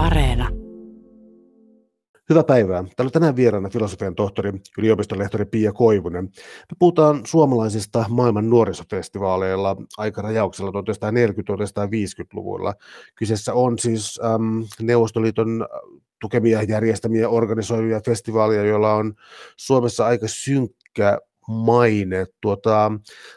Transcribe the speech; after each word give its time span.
Areena. 0.00 0.48
Hyvää 2.30 2.44
päivää. 2.44 2.82
Täällä 2.82 3.08
on 3.08 3.12
tänään 3.12 3.36
vieraana 3.36 3.68
filosofian 3.68 4.14
tohtori, 4.14 4.52
yliopistolehtori 4.78 5.44
Pia 5.44 5.72
Koivunen. 5.72 6.24
Me 6.24 6.76
puhutaan 6.78 7.20
suomalaisista 7.26 8.04
maailman 8.08 8.50
nuorisofestivaaleilla 8.50 9.76
aikarajauksella 9.98 10.70
1940-1950-luvulla. 10.70 12.74
Kyseessä 13.14 13.54
on 13.54 13.78
siis 13.78 14.20
äm, 14.34 14.64
Neuvostoliiton 14.82 15.66
tukemia 16.20 16.62
järjestämiä 16.62 17.28
organisoivia 17.28 18.00
festivaaleja, 18.06 18.64
joilla 18.64 18.94
on 18.94 19.14
Suomessa 19.56 20.06
aika 20.06 20.28
synkkä 20.28 21.18
maine. 21.48 22.26
Tuota, 22.40 22.92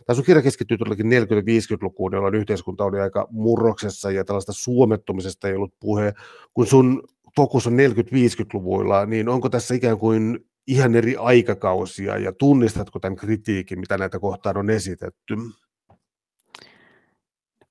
tämä 0.05 0.15
sun 0.15 0.25
kirja 0.25 0.41
keskittyy 0.41 0.77
todellakin 0.77 1.05
40-50-lukuun, 1.05 2.13
jolloin 2.13 2.35
yhteiskunta 2.35 2.83
oli 2.83 2.99
aika 2.99 3.27
murroksessa 3.31 4.11
ja 4.11 4.25
tällaista 4.25 4.53
suomettumisesta 4.53 5.47
ei 5.47 5.55
ollut 5.55 5.73
puhe. 5.79 6.13
Kun 6.53 6.67
sun 6.67 7.03
fokus 7.35 7.67
on 7.67 7.73
40-50-luvuilla, 7.73 9.05
niin 9.05 9.29
onko 9.29 9.49
tässä 9.49 9.75
ikään 9.75 9.97
kuin 9.97 10.45
ihan 10.67 10.95
eri 10.95 11.15
aikakausia 11.15 12.17
ja 12.17 12.33
tunnistatko 12.33 12.99
tämän 12.99 13.15
kritiikin, 13.15 13.79
mitä 13.79 13.97
näitä 13.97 14.19
kohtaan 14.19 14.57
on 14.57 14.69
esitetty? 14.69 15.35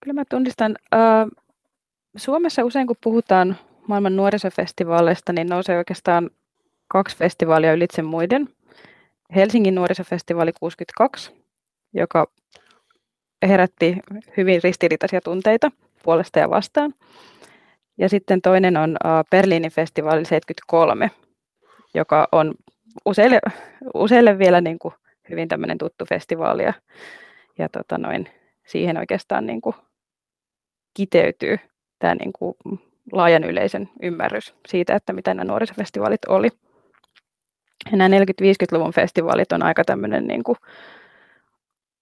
Kyllä 0.01 0.15
mä 0.15 0.25
tunnistan. 0.31 0.77
Suomessa 2.17 2.65
usein 2.65 2.87
kun 2.87 2.97
puhutaan 3.05 3.57
maailman 3.89 4.17
nuorisofestivaaleista, 4.17 5.33
niin 5.33 5.49
nousee 5.49 5.79
oikeastaan 5.79 6.31
kaksi 6.89 7.17
festivaalia 7.17 7.73
ylitse 7.73 8.03
muiden. 8.03 8.49
Helsingin 9.35 9.75
nuorisofestivaali 9.75 10.53
62, 10.61 11.33
joka 11.95 12.27
herätti 13.49 13.97
hyvin 14.37 14.61
ristiriitaisia 14.65 15.21
tunteita 15.21 15.71
puolesta 16.03 16.39
ja 16.39 16.51
vastaan. 16.51 16.95
Ja 17.99 18.09
sitten 18.09 18.43
toinen 18.43 18.77
on 18.77 18.97
Berliinin 19.31 19.71
festivaali 19.71 20.25
73, 20.25 21.11
joka 21.95 22.29
on 22.33 22.55
useille, 23.05 23.41
useille 23.95 24.39
vielä 24.39 24.61
niin 24.61 24.79
kuin 24.79 24.95
hyvin 25.31 25.49
tämmöinen 25.49 25.79
tuttu 25.79 26.05
festivaali. 26.05 26.63
Ja, 26.63 26.73
ja 27.59 27.69
tota 27.69 27.99
noin, 27.99 28.29
siihen 28.67 28.99
oikeastaan 28.99 29.47
niin 29.47 29.61
kuin 29.61 29.77
kiteytyy 30.95 31.59
tämä 31.99 32.15
niin 32.15 32.33
kuin 32.33 32.55
laajan 33.13 33.45
yleisön 33.45 33.89
ymmärrys 34.03 34.55
siitä, 34.69 34.95
että 34.95 35.13
mitä 35.13 35.35
nämä 35.35 35.45
nuorisofestivaalit 35.45 36.25
oli. 36.25 36.49
Ja 37.93 37.99
nämä 37.99 38.17
40-50-luvun 38.17 38.93
festivaalit 38.93 39.53
on 39.53 39.63
aika 39.63 39.85
tämmöinen 39.85 40.27
niin 40.27 40.43
kuin 40.43 40.57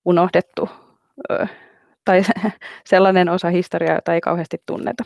unohdettu 0.04 0.68
tai 2.04 2.22
sellainen 2.90 3.28
osa 3.28 3.50
historiaa, 3.50 3.94
jota 3.94 4.14
ei 4.14 4.20
kauheasti 4.20 4.62
tunneta. 4.66 5.04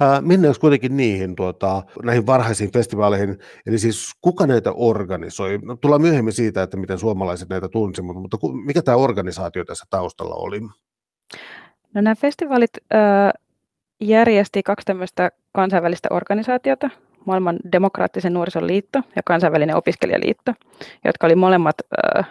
Ää, 0.00 0.20
mennään 0.20 0.54
kuitenkin 0.60 0.96
niihin, 0.96 1.36
tuota, 1.36 1.82
näihin 2.02 2.26
varhaisiin 2.26 2.72
festivaaleihin, 2.72 3.38
eli 3.66 3.78
siis 3.78 4.12
kuka 4.20 4.46
näitä 4.46 4.72
organisoi? 4.72 5.58
No, 5.62 5.76
tullaan 5.76 6.00
myöhemmin 6.00 6.32
siitä, 6.32 6.62
että 6.62 6.76
miten 6.76 6.98
suomalaiset 6.98 7.48
näitä 7.48 7.68
tunsi, 7.68 8.02
mutta, 8.02 8.20
mutta 8.20 8.38
mikä 8.64 8.82
tämä 8.82 8.96
organisaatio 8.96 9.64
tässä 9.64 9.84
taustalla 9.90 10.34
oli? 10.34 10.60
No 10.60 12.00
nämä 12.00 12.14
festivaalit 12.14 12.70
äh, 12.94 13.32
järjesti 14.00 14.62
kaksi 14.62 14.84
tämmöistä 14.84 15.30
kansainvälistä 15.52 16.08
organisaatiota, 16.10 16.90
maailman 17.26 17.56
demokraattisen 17.72 18.34
nuorison 18.34 18.66
liitto 18.66 19.00
ja 19.16 19.22
kansainvälinen 19.24 19.76
opiskelijaliitto, 19.76 20.52
jotka 21.04 21.26
oli 21.26 21.34
molemmat 21.34 21.76
äh, 22.18 22.30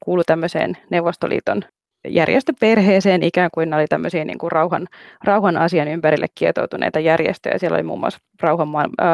kuulu 0.00 0.22
tämmöiseen 0.24 0.76
Neuvostoliiton 0.90 1.62
järjestöperheeseen 2.08 3.22
ikään 3.22 3.50
kuin 3.54 3.70
ne 3.70 3.76
oli 3.76 3.86
tämmöisiä 3.86 4.24
niin 4.24 4.38
kuin 4.38 4.52
rauhan, 4.52 4.88
rauhan 5.24 5.56
asian 5.56 5.88
ympärille 5.88 6.26
kietoutuneita 6.34 7.00
järjestöjä. 7.00 7.58
Siellä 7.58 7.74
oli 7.74 7.82
muun 7.82 8.00
muassa 8.00 8.20
rauhan, 8.40 8.68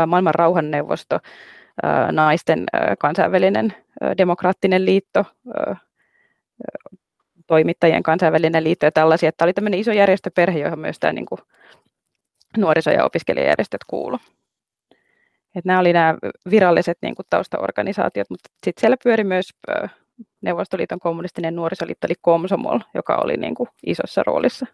maailman 0.07 0.35
rauhanneuvosto, 0.35 1.19
naisten 2.13 2.65
kansainvälinen 2.99 3.75
demokraattinen 4.19 4.85
liitto, 4.85 5.25
toimittajien 7.47 8.03
kansainvälinen 8.03 8.65
liitto 8.65 8.87
ja 8.87 8.93
tällaisia. 8.93 9.33
Tämä 9.33 9.47
oli 9.47 9.53
tämmöinen 9.53 9.81
iso 9.81 9.93
järjestöperhe, 9.93 10.59
johon 10.59 10.79
myös 10.79 10.99
tämä 10.99 11.13
niin 11.13 11.27
kuin 11.27 11.41
nuoriso- 12.57 12.91
ja 12.91 13.05
opiskelijajärjestöt 13.05 13.85
kuulu. 13.87 14.19
Että 15.57 15.69
nämä 15.69 15.81
oli 15.81 15.93
nämä 15.93 16.15
viralliset 16.51 16.99
niin 17.03 17.15
kuin 17.15 17.27
taustaorganisaatiot, 17.31 18.31
mutta 18.31 18.51
sitten 18.65 18.81
siellä 18.81 18.97
pyöri 19.05 19.25
myös 19.25 19.51
Neuvostoliiton 20.41 20.99
kommunistinen 20.99 21.57
nuorisoliitto, 21.57 22.07
eli 22.07 22.15
Komsomol, 22.21 22.79
joka 22.95 23.17
oli 23.17 23.37
niin 23.37 23.55
kuin 23.55 23.69
isossa 23.87 24.23
roolissa. 24.27 24.67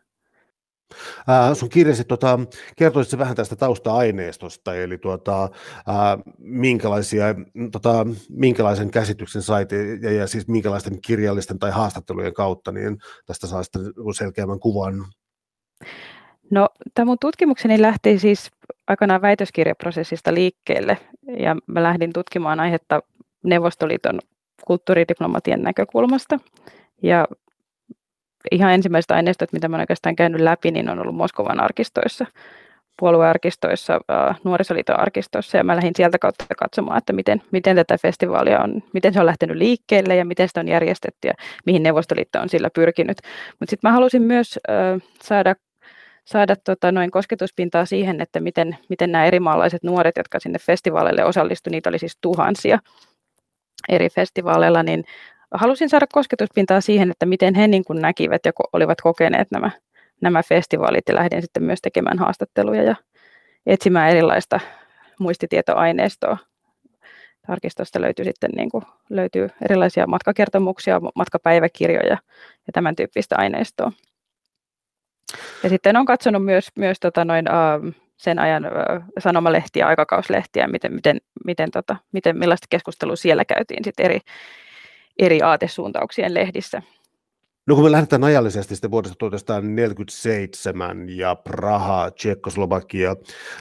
Ää, 1.28 1.54
sun 1.54 1.68
kirjasi 1.68 2.04
tota, 2.04 2.38
kertoisitko 2.76 3.18
vähän 3.18 3.36
tästä 3.36 3.56
tausta-aineistosta, 3.56 4.74
eli 4.74 4.98
tuota, 4.98 5.48
ää, 5.86 6.18
minkälaisia, 6.38 7.24
tota, 7.72 8.06
minkälaisen 8.28 8.90
käsityksen 8.90 9.42
sait 9.42 9.68
ja, 10.02 10.12
ja 10.12 10.26
siis 10.26 10.48
minkälaisten 10.48 11.00
kirjallisten 11.00 11.58
tai 11.58 11.70
haastattelujen 11.70 12.34
kautta, 12.34 12.72
niin 12.72 12.98
tästä 13.26 13.46
saa 13.46 13.62
sitten 13.62 13.82
selkeämmän 14.16 14.60
kuvan. 14.60 14.94
No, 16.50 16.68
tämä 16.94 17.06
mun 17.06 17.18
tutkimukseni 17.20 17.82
lähti 17.82 18.18
siis 18.18 18.50
aikanaan 18.86 19.22
väitöskirjaprosessista 19.22 20.34
liikkeelle, 20.34 20.98
ja 21.38 21.56
mä 21.66 21.82
lähdin 21.82 22.12
tutkimaan 22.12 22.60
aihetta 22.60 23.02
Neuvostoliiton 23.44 24.20
kulttuuridiplomatian 24.66 25.62
näkökulmasta. 25.62 26.38
Ja 27.02 27.26
ihan 28.50 28.72
ensimmäiset 28.72 29.10
aineistot, 29.10 29.52
mitä 29.52 29.66
olen 29.66 29.80
oikeastaan 29.80 30.16
käynyt 30.16 30.40
läpi, 30.40 30.70
niin 30.70 30.88
on 30.88 30.98
ollut 30.98 31.14
Moskovan 31.14 31.60
arkistoissa, 31.60 32.26
puoluearkistoissa, 32.98 34.00
nuorisoliiton 34.44 35.00
arkistoissa, 35.00 35.56
ja 35.56 35.64
mä 35.64 35.76
lähdin 35.76 35.92
sieltä 35.96 36.18
kautta 36.18 36.44
katsomaan, 36.58 36.98
että 36.98 37.12
miten, 37.12 37.42
miten 37.50 37.76
tätä 37.76 37.98
festivaalia 38.02 38.60
on, 38.60 38.82
miten 38.92 39.12
se 39.12 39.20
on 39.20 39.26
lähtenyt 39.26 39.56
liikkeelle 39.56 40.16
ja 40.16 40.24
miten 40.24 40.48
sitä 40.48 40.60
on 40.60 40.68
järjestetty 40.68 41.28
ja 41.28 41.34
mihin 41.66 41.82
Neuvostoliitto 41.82 42.40
on 42.40 42.48
sillä 42.48 42.70
pyrkinyt. 42.70 43.18
Mutta 43.60 43.70
sitten 43.70 43.90
mä 43.90 43.92
halusin 43.92 44.22
myös 44.22 44.58
äh, 44.70 45.08
saada 45.22 45.54
saada 46.24 46.56
tota, 46.56 46.92
noin 46.92 47.10
kosketuspintaa 47.10 47.86
siihen, 47.86 48.20
että 48.20 48.40
miten, 48.40 48.78
miten 48.88 49.12
nämä 49.12 49.24
eri 49.24 49.40
maalaiset 49.40 49.82
nuoret, 49.82 50.16
jotka 50.16 50.40
sinne 50.40 50.58
festivaaleille 50.58 51.24
osallistuivat, 51.24 51.72
niitä 51.72 51.88
oli 51.88 51.98
siis 51.98 52.18
tuhansia, 52.20 52.78
eri 53.88 54.10
festivaaleilla, 54.10 54.82
niin 54.82 55.04
halusin 55.54 55.88
saada 55.88 56.06
kosketuspintaa 56.12 56.80
siihen, 56.80 57.10
että 57.10 57.26
miten 57.26 57.54
he 57.54 57.68
niin 57.68 57.84
kuin 57.84 58.00
näkivät 58.00 58.40
ja 58.44 58.52
olivat 58.72 59.00
kokeneet 59.00 59.50
nämä, 59.50 59.70
nämä 60.20 60.42
festivaalit 60.42 61.08
ja 61.08 61.14
lähdin 61.14 61.42
sitten 61.42 61.62
myös 61.62 61.80
tekemään 61.82 62.18
haastatteluja 62.18 62.82
ja 62.82 62.96
etsimään 63.66 64.10
erilaista 64.10 64.60
muistitietoaineistoa. 65.18 66.38
Tarkistosta 67.46 68.00
löytyy 68.00 68.24
sitten 68.24 68.50
niin 68.56 68.70
kuin, 68.70 68.84
löytyy 69.10 69.48
erilaisia 69.64 70.06
matkakertomuksia, 70.06 71.00
matkapäiväkirjoja 71.14 72.16
ja 72.66 72.72
tämän 72.72 72.96
tyyppistä 72.96 73.36
aineistoa. 73.38 73.92
Ja 75.62 75.68
sitten 75.68 75.96
on 75.96 76.06
katsonut 76.06 76.44
myös, 76.44 76.68
myös 76.78 77.00
tota 77.00 77.24
noin, 77.24 77.44
uh, 77.48 77.94
sen 78.16 78.38
ajan 78.38 78.64
sanomalehtiä, 79.18 79.86
aikakauslehtiä, 79.86 80.68
miten, 80.68 80.94
miten, 80.94 81.20
miten, 81.44 81.70
tota, 81.70 81.96
miten, 82.12 82.38
millaista 82.38 82.66
keskustelua 82.70 83.16
siellä 83.16 83.44
käytiin 83.44 83.84
sit 83.84 84.00
eri, 84.00 84.18
eri 85.18 85.42
aatesuuntauksien 85.42 86.34
lehdissä. 86.34 86.82
No 87.66 87.74
kun 87.74 87.84
me 87.84 87.92
lähdetään 87.92 88.24
ajallisesti 88.24 88.74
sitten 88.74 88.90
vuodesta 88.90 89.16
1947 89.18 91.08
ja 91.08 91.34
Praha, 91.34 92.10
Tsekkoslovakia, 92.10 93.16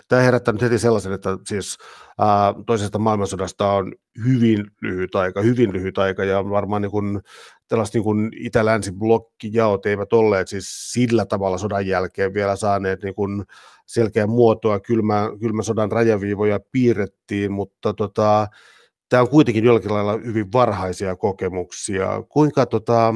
tämä 0.08 0.22
herättää 0.22 0.52
nyt 0.52 0.62
heti 0.62 0.80
sellaisen, 0.80 1.14
että 1.14 1.38
siis 1.48 1.78
ää, 2.20 2.53
toisesta 2.66 3.00
maailmansodasta 3.00 3.72
on 3.72 3.94
hyvin 4.26 4.66
lyhyt 4.82 5.16
aika, 5.16 5.42
hyvin 5.42 5.74
lyhyt 5.74 5.98
aika 5.98 6.24
ja 6.24 6.50
varmaan 6.50 6.82
niin 6.82 6.92
kuin, 6.92 7.22
tällaiset 7.72 7.96
niin 7.96 8.32
itä-länsi-blokkijaot 8.36 9.86
eivät 9.86 10.14
olleet 10.14 10.48
siis 10.48 10.94
sillä 10.94 11.26
tavalla 11.26 11.58
sodan 11.58 11.88
jälkeen 11.88 12.34
vielä 12.34 12.56
saaneet 12.56 13.04
niin 13.04 13.16
kuin 13.16 13.44
selkeä 13.86 14.28
muotoa, 14.28 14.79
kylmä, 14.79 15.29
kylmä 15.40 15.64
sodan 15.64 15.91
rajaviivoja 15.91 16.59
piirrettiin, 16.72 17.52
mutta 17.52 17.94
tota, 17.94 18.47
tämä 19.09 19.22
on 19.22 19.29
kuitenkin 19.29 19.64
jollakin 19.64 19.94
lailla 19.94 20.18
hyvin 20.26 20.52
varhaisia 20.52 21.16
kokemuksia. 21.16 22.23
Kuinka, 22.29 22.66
tota, 22.66 23.14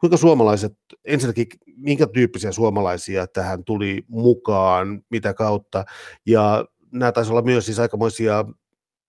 kuinka 0.00 0.16
suomalaiset, 0.16 0.72
ensinnäkin 1.04 1.46
minkä 1.76 2.06
tyyppisiä 2.06 2.52
suomalaisia 2.52 3.26
tähän 3.26 3.64
tuli 3.64 4.04
mukaan, 4.08 5.02
mitä 5.10 5.34
kautta, 5.34 5.84
ja 6.26 6.64
nämä 6.92 7.12
taisi 7.12 7.30
olla 7.30 7.42
myös 7.42 7.66
siis 7.66 7.78
aikamoisia 7.78 8.44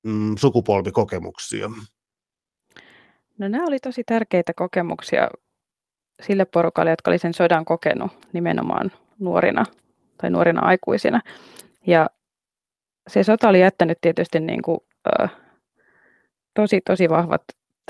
mm, 0.04 0.36
sukupolvikokemuksia. 0.39 1.72
No 3.38 3.47
nämä 3.47 3.65
oli 3.68 3.80
tosi 3.80 4.03
tärkeitä 4.03 4.53
kokemuksia 4.53 5.30
sille 6.21 6.45
porukalle, 6.45 6.91
jotka 6.91 7.12
oli 7.12 7.18
sen 7.18 7.33
sodan 7.33 7.65
kokenut 7.65 8.12
nimenomaan 8.33 8.91
nuorina 9.19 9.65
tai 10.18 10.30
nuorina 10.30 10.62
aikuisina. 10.62 11.21
Ja 11.88 12.09
se 13.07 13.24
sota 13.24 13.50
oli 13.50 13.59
jättänyt 13.59 13.97
tietysti 14.01 14.39
niin 14.39 14.62
kuin, 14.62 14.80
äh, 15.21 15.31
tosi, 16.53 16.81
tosi 16.81 17.09
vahvat 17.09 17.41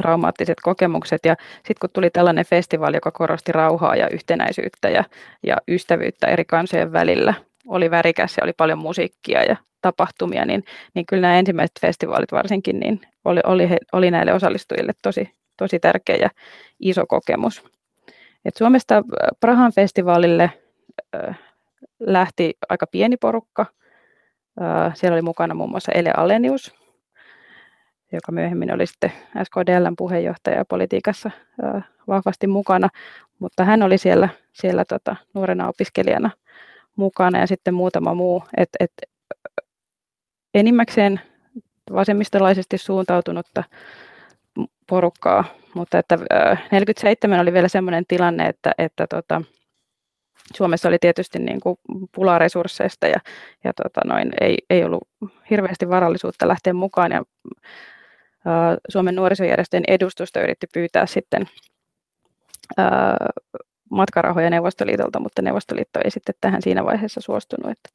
traumaattiset 0.01 0.57
kokemukset. 0.61 1.25
Ja 1.25 1.35
sitten 1.55 1.75
kun 1.81 1.89
tuli 1.93 2.09
tällainen 2.09 2.45
festivaali, 2.45 2.97
joka 2.97 3.11
korosti 3.11 3.51
rauhaa 3.51 3.95
ja 3.95 4.09
yhtenäisyyttä 4.09 4.89
ja, 4.89 5.03
ja 5.43 5.57
ystävyyttä 5.67 6.27
eri 6.27 6.45
kansojen 6.45 6.93
välillä, 6.93 7.33
oli 7.67 7.91
värikäs 7.91 8.37
ja 8.37 8.43
oli 8.43 8.53
paljon 8.53 8.79
musiikkia 8.79 9.43
ja 9.43 9.55
tapahtumia, 9.81 10.45
niin, 10.45 10.63
niin 10.93 11.05
kyllä 11.05 11.21
nämä 11.21 11.39
ensimmäiset 11.39 11.79
festivaalit 11.81 12.31
varsinkin 12.31 12.79
niin 12.79 13.01
oli, 13.25 13.39
oli, 13.45 13.69
oli 13.93 14.11
näille 14.11 14.33
osallistujille 14.33 14.93
tosi, 15.01 15.29
tosi 15.57 15.79
tärkeä 15.79 16.15
ja 16.15 16.29
iso 16.79 17.05
kokemus. 17.05 17.63
Et 18.45 18.55
Suomesta 18.57 18.95
äh, 18.95 19.03
Prahan 19.39 19.71
festivaalille 19.71 20.51
äh, 21.15 21.39
lähti 21.99 22.53
aika 22.69 22.87
pieni 22.87 23.17
porukka. 23.17 23.65
Äh, 24.61 24.95
siellä 24.95 25.15
oli 25.15 25.21
mukana 25.21 25.53
muun 25.53 25.69
muassa 25.69 25.91
Ele 25.91 26.13
Alenius, 26.17 26.75
joka 28.11 28.31
myöhemmin 28.31 28.73
oli 28.73 28.87
sitten 28.87 29.11
SKDLn 29.43 29.95
puheenjohtaja 29.97 30.57
ja 30.57 30.65
politiikassa 30.65 31.31
äh, 31.63 31.83
vahvasti 32.07 32.47
mukana, 32.47 32.89
mutta 33.39 33.63
hän 33.63 33.83
oli 33.83 33.97
siellä, 33.97 34.29
siellä 34.53 34.85
tota, 34.85 35.15
nuorena 35.33 35.67
opiskelijana 35.67 36.29
mukana 36.95 37.39
ja 37.39 37.47
sitten 37.47 37.73
muutama 37.73 38.13
muu. 38.13 38.43
Et, 38.57 38.69
et, 38.79 38.91
enimmäkseen 40.53 41.21
vasemmistolaisesti 41.93 42.77
suuntautunutta 42.77 43.63
porukkaa, 44.89 45.43
mutta 45.75 45.99
että 45.99 46.17
47 46.71 47.39
oli 47.39 47.53
vielä 47.53 47.67
sellainen 47.67 48.05
tilanne, 48.07 48.45
että, 48.45 48.71
että 48.77 49.07
tota, 49.07 49.41
Suomessa 50.55 50.89
oli 50.89 50.97
tietysti 50.99 51.39
niin 51.39 51.59
kuin 51.59 51.77
pulaa 52.15 52.39
resursseista 52.39 53.07
ja, 53.07 53.19
ja 53.63 53.73
tota 53.73 54.01
noin, 54.05 54.31
ei, 54.41 54.57
ei 54.69 54.83
ollut 54.83 55.07
hirveästi 55.49 55.89
varallisuutta 55.89 56.47
lähteä 56.47 56.73
mukaan 56.73 57.11
ja 57.11 57.23
ä, 58.47 58.77
Suomen 58.89 59.15
nuorisojärjestöjen 59.15 59.83
edustusta 59.87 60.41
yritti 60.41 60.67
pyytää 60.73 61.05
sitten 61.05 61.47
ä, 62.79 62.83
matkarahoja 63.93 64.49
Neuvostoliitolta, 64.49 65.19
mutta 65.19 65.41
Neuvostoliitto 65.41 65.99
ei 66.03 66.11
sitten 66.11 66.35
tähän 66.41 66.61
siinä 66.61 66.85
vaiheessa 66.85 67.21
suostunut, 67.21 67.71
että 67.71 67.89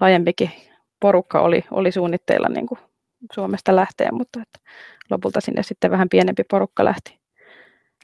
laajempikin 0.00 0.50
porukka 1.00 1.40
oli, 1.40 1.64
oli 1.70 1.92
suunnitteilla 1.92 2.48
niin 2.48 2.66
kuin 2.66 2.78
Suomesta 3.34 3.76
lähteä, 3.76 4.08
mutta 4.12 4.40
että 4.42 4.70
lopulta 5.10 5.40
sinne 5.40 5.62
sitten 5.62 5.90
vähän 5.90 6.08
pienempi 6.08 6.44
porukka 6.44 6.84
lähti, 6.84 7.18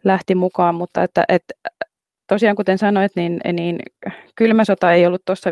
lähti 0.04 0.34
mukaan, 0.34 0.74
mutta 0.74 1.02
että, 1.02 1.24
että 1.28 1.54
tosiaan 2.26 2.56
kuten 2.56 2.78
sanoit, 2.78 3.12
niin, 3.16 3.40
niin 3.52 3.78
kylmä 4.36 4.64
sota 4.64 4.92
ei 4.92 5.06
ollut 5.06 5.24
tuossa 5.24 5.50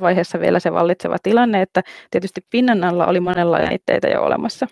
vaiheessa 0.00 0.40
vielä 0.40 0.60
se 0.60 0.72
vallitseva 0.72 1.16
tilanne, 1.22 1.62
että 1.62 1.82
tietysti 2.10 2.40
pinnan 2.50 2.84
alla 2.84 3.06
oli 3.06 3.20
monella 3.20 3.58
jäitteitä 3.60 4.08
jo 4.08 4.22
olemassa. 4.22 4.66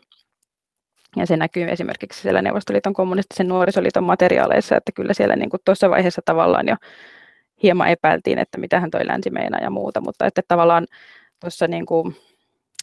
Ja 1.16 1.26
se 1.26 1.36
näkyy 1.36 1.70
esimerkiksi 1.70 2.22
siellä 2.22 2.42
Neuvostoliiton 2.42 2.94
kommunistisen 2.94 3.48
nuorisoliiton 3.48 4.04
materiaaleissa, 4.04 4.76
että 4.76 4.92
kyllä 4.92 5.14
siellä 5.14 5.36
niin 5.36 5.50
kuin 5.50 5.60
tuossa 5.64 5.90
vaiheessa 5.90 6.22
tavallaan 6.24 6.68
jo 6.68 6.76
hieman 7.62 7.88
epäiltiin, 7.88 8.38
että 8.38 8.58
mitähän 8.58 8.90
toi 8.90 9.06
länsi 9.06 9.30
meinaa 9.30 9.60
ja 9.60 9.70
muuta, 9.70 10.00
mutta 10.00 10.26
että 10.26 10.42
tavallaan 10.48 10.86
tuossa 11.40 11.68
niin 11.68 11.86
kuin 11.86 12.16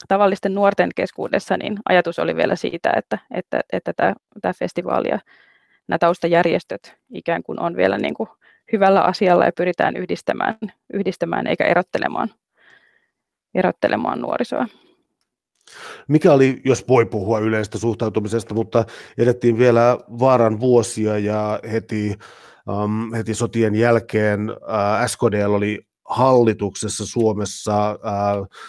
tavallisten 0.07 0.55
nuorten 0.55 0.89
keskuudessa 0.95 1.57
niin 1.57 1.79
ajatus 1.89 2.19
oli 2.19 2.35
vielä 2.35 2.55
siitä, 2.55 2.93
että, 2.95 3.17
että, 3.31 3.61
että 3.73 3.93
tämä, 3.93 4.13
tämä 4.41 4.53
festivaali 4.53 5.09
ja 5.09 5.19
nämä 5.87 5.99
taustajärjestöt 5.99 6.97
ikään 7.13 7.43
kuin 7.43 7.59
on 7.59 7.75
vielä 7.75 7.97
niin 7.97 8.13
kuin 8.13 8.29
hyvällä 8.73 9.01
asialla 9.01 9.45
ja 9.45 9.51
pyritään 9.57 9.95
yhdistämään, 9.95 10.55
yhdistämään 10.93 11.47
eikä 11.47 11.65
erottelemaan, 11.65 12.29
erottelemaan 13.55 14.21
nuorisoa. 14.21 14.67
Mikä 16.07 16.33
oli, 16.33 16.61
jos 16.65 16.87
voi 16.87 17.05
puhua 17.05 17.39
yleistä 17.39 17.77
suhtautumisesta, 17.77 18.53
mutta 18.53 18.85
edettiin 19.17 19.57
vielä 19.57 19.97
vaaran 20.19 20.59
vuosia 20.59 21.17
ja 21.17 21.59
heti, 21.71 22.15
um, 22.69 23.13
heti 23.13 23.33
sotien 23.33 23.75
jälkeen 23.75 24.51
uh, 24.51 25.07
SKDL 25.07 25.53
oli 25.53 25.79
hallituksessa 26.05 27.05
Suomessa 27.05 27.89
äh, 27.89 27.97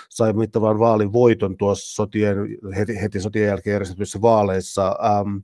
sai 0.08 0.32
mittavan 0.32 0.78
vaalin 0.78 1.12
voiton 1.12 1.56
tuossa 1.56 1.94
sotien, 1.94 2.36
heti, 2.76 3.00
heti 3.02 3.20
sotien 3.20 3.46
jälkeen 3.46 3.72
järjestetyissä 3.72 4.20
vaaleissa. 4.22 4.86
Ähm, 4.86 5.36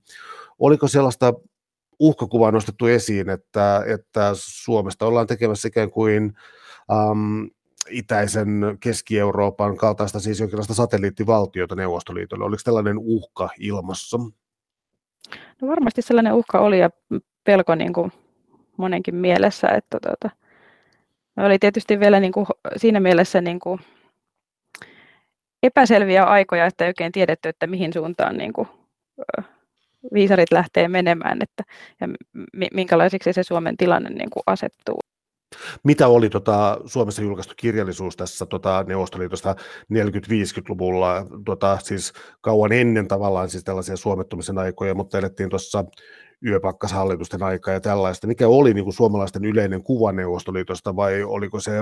oliko 0.58 0.88
sellaista 0.88 1.32
uhkakuvaa 1.99 2.50
nostettu 2.50 2.87
esiin, 2.87 3.31
että, 3.31 3.85
että 3.87 4.31
Suomesta 4.35 5.06
ollaan 5.06 5.26
tekemässä 5.26 5.69
ikään 5.69 5.91
kuin 5.91 6.32
ähm, 6.93 7.44
itäisen 7.90 8.79
Keski-Euroopan 8.81 9.76
kaltaista 9.76 10.20
siis 10.20 10.40
jonkinlaista 10.40 10.75
satelliittivaltiota 10.75 11.75
Neuvostoliitolle. 11.75 12.44
Oliko 12.44 12.62
tällainen 12.64 12.99
uhka 12.99 13.49
ilmassa? 13.58 14.19
No 15.62 15.69
varmasti 15.69 16.02
sellainen 16.02 16.34
uhka 16.34 16.61
oli 16.61 16.79
ja 16.79 16.90
pelko 17.44 17.75
niin 17.75 17.93
kuin 17.93 18.12
monenkin 18.76 19.14
mielessä, 19.14 19.69
että 19.69 19.99
tuota, 20.02 20.37
oli 21.37 21.58
tietysti 21.58 22.00
vielä 22.00 22.20
niin 22.20 22.32
kuin 22.32 22.46
siinä 22.76 23.00
mielessä 23.00 23.40
niin 23.40 23.61
kuin 23.61 23.81
epäselviä 25.62 26.25
aikoja, 26.25 26.67
että 26.67 26.84
ei 26.84 26.88
oikein 26.88 27.12
tiedetty, 27.12 27.49
että 27.49 27.67
mihin 27.67 27.93
suuntaan 27.93 28.37
niin 28.37 28.52
kuin, 28.52 28.69
viisarit 30.14 30.52
lähtee 30.52 30.88
menemään 30.88 31.38
että, 31.43 31.62
ja 32.00 32.08
minkälaisiksi 32.75 33.32
se 33.32 33.43
Suomen 33.43 33.76
tilanne 33.76 34.11
niin 34.11 34.31
kuin 34.31 34.43
asettuu. 34.46 34.99
Mitä 35.85 36.09
oli 36.09 36.31
tota, 36.31 36.81
Suomessa 36.87 37.23
julkaistu 37.23 37.55
kirjallisuus 37.57 38.17
tässä 38.17 38.47
tota, 38.47 38.85
Neuvostoliitosta 38.89 39.57
40-50-luvulla, 39.93 41.27
tota, 41.45 41.79
siis 41.83 42.13
kauan 42.41 42.73
ennen 42.73 43.09
tavallaan 43.09 43.51
siis 43.51 43.65
tällaisia 43.65 43.97
suomettumisen 43.97 44.59
aikoja, 44.59 44.95
mutta 44.95 45.19
elettiin 45.19 45.51
tuossa 45.51 45.85
yöpakkashallitusten 46.47 47.43
aikaa 47.43 47.75
ja 47.75 47.81
tällaista. 47.81 48.27
Mikä 48.27 48.49
oli 48.49 48.75
niin 48.75 48.85
kuin 48.85 48.95
suomalaisten 48.95 49.45
yleinen 49.45 49.83
kuva 49.83 50.13
Neuvostoliitosta 50.13 50.97
vai 50.97 51.23
oliko 51.23 51.61
se 51.61 51.73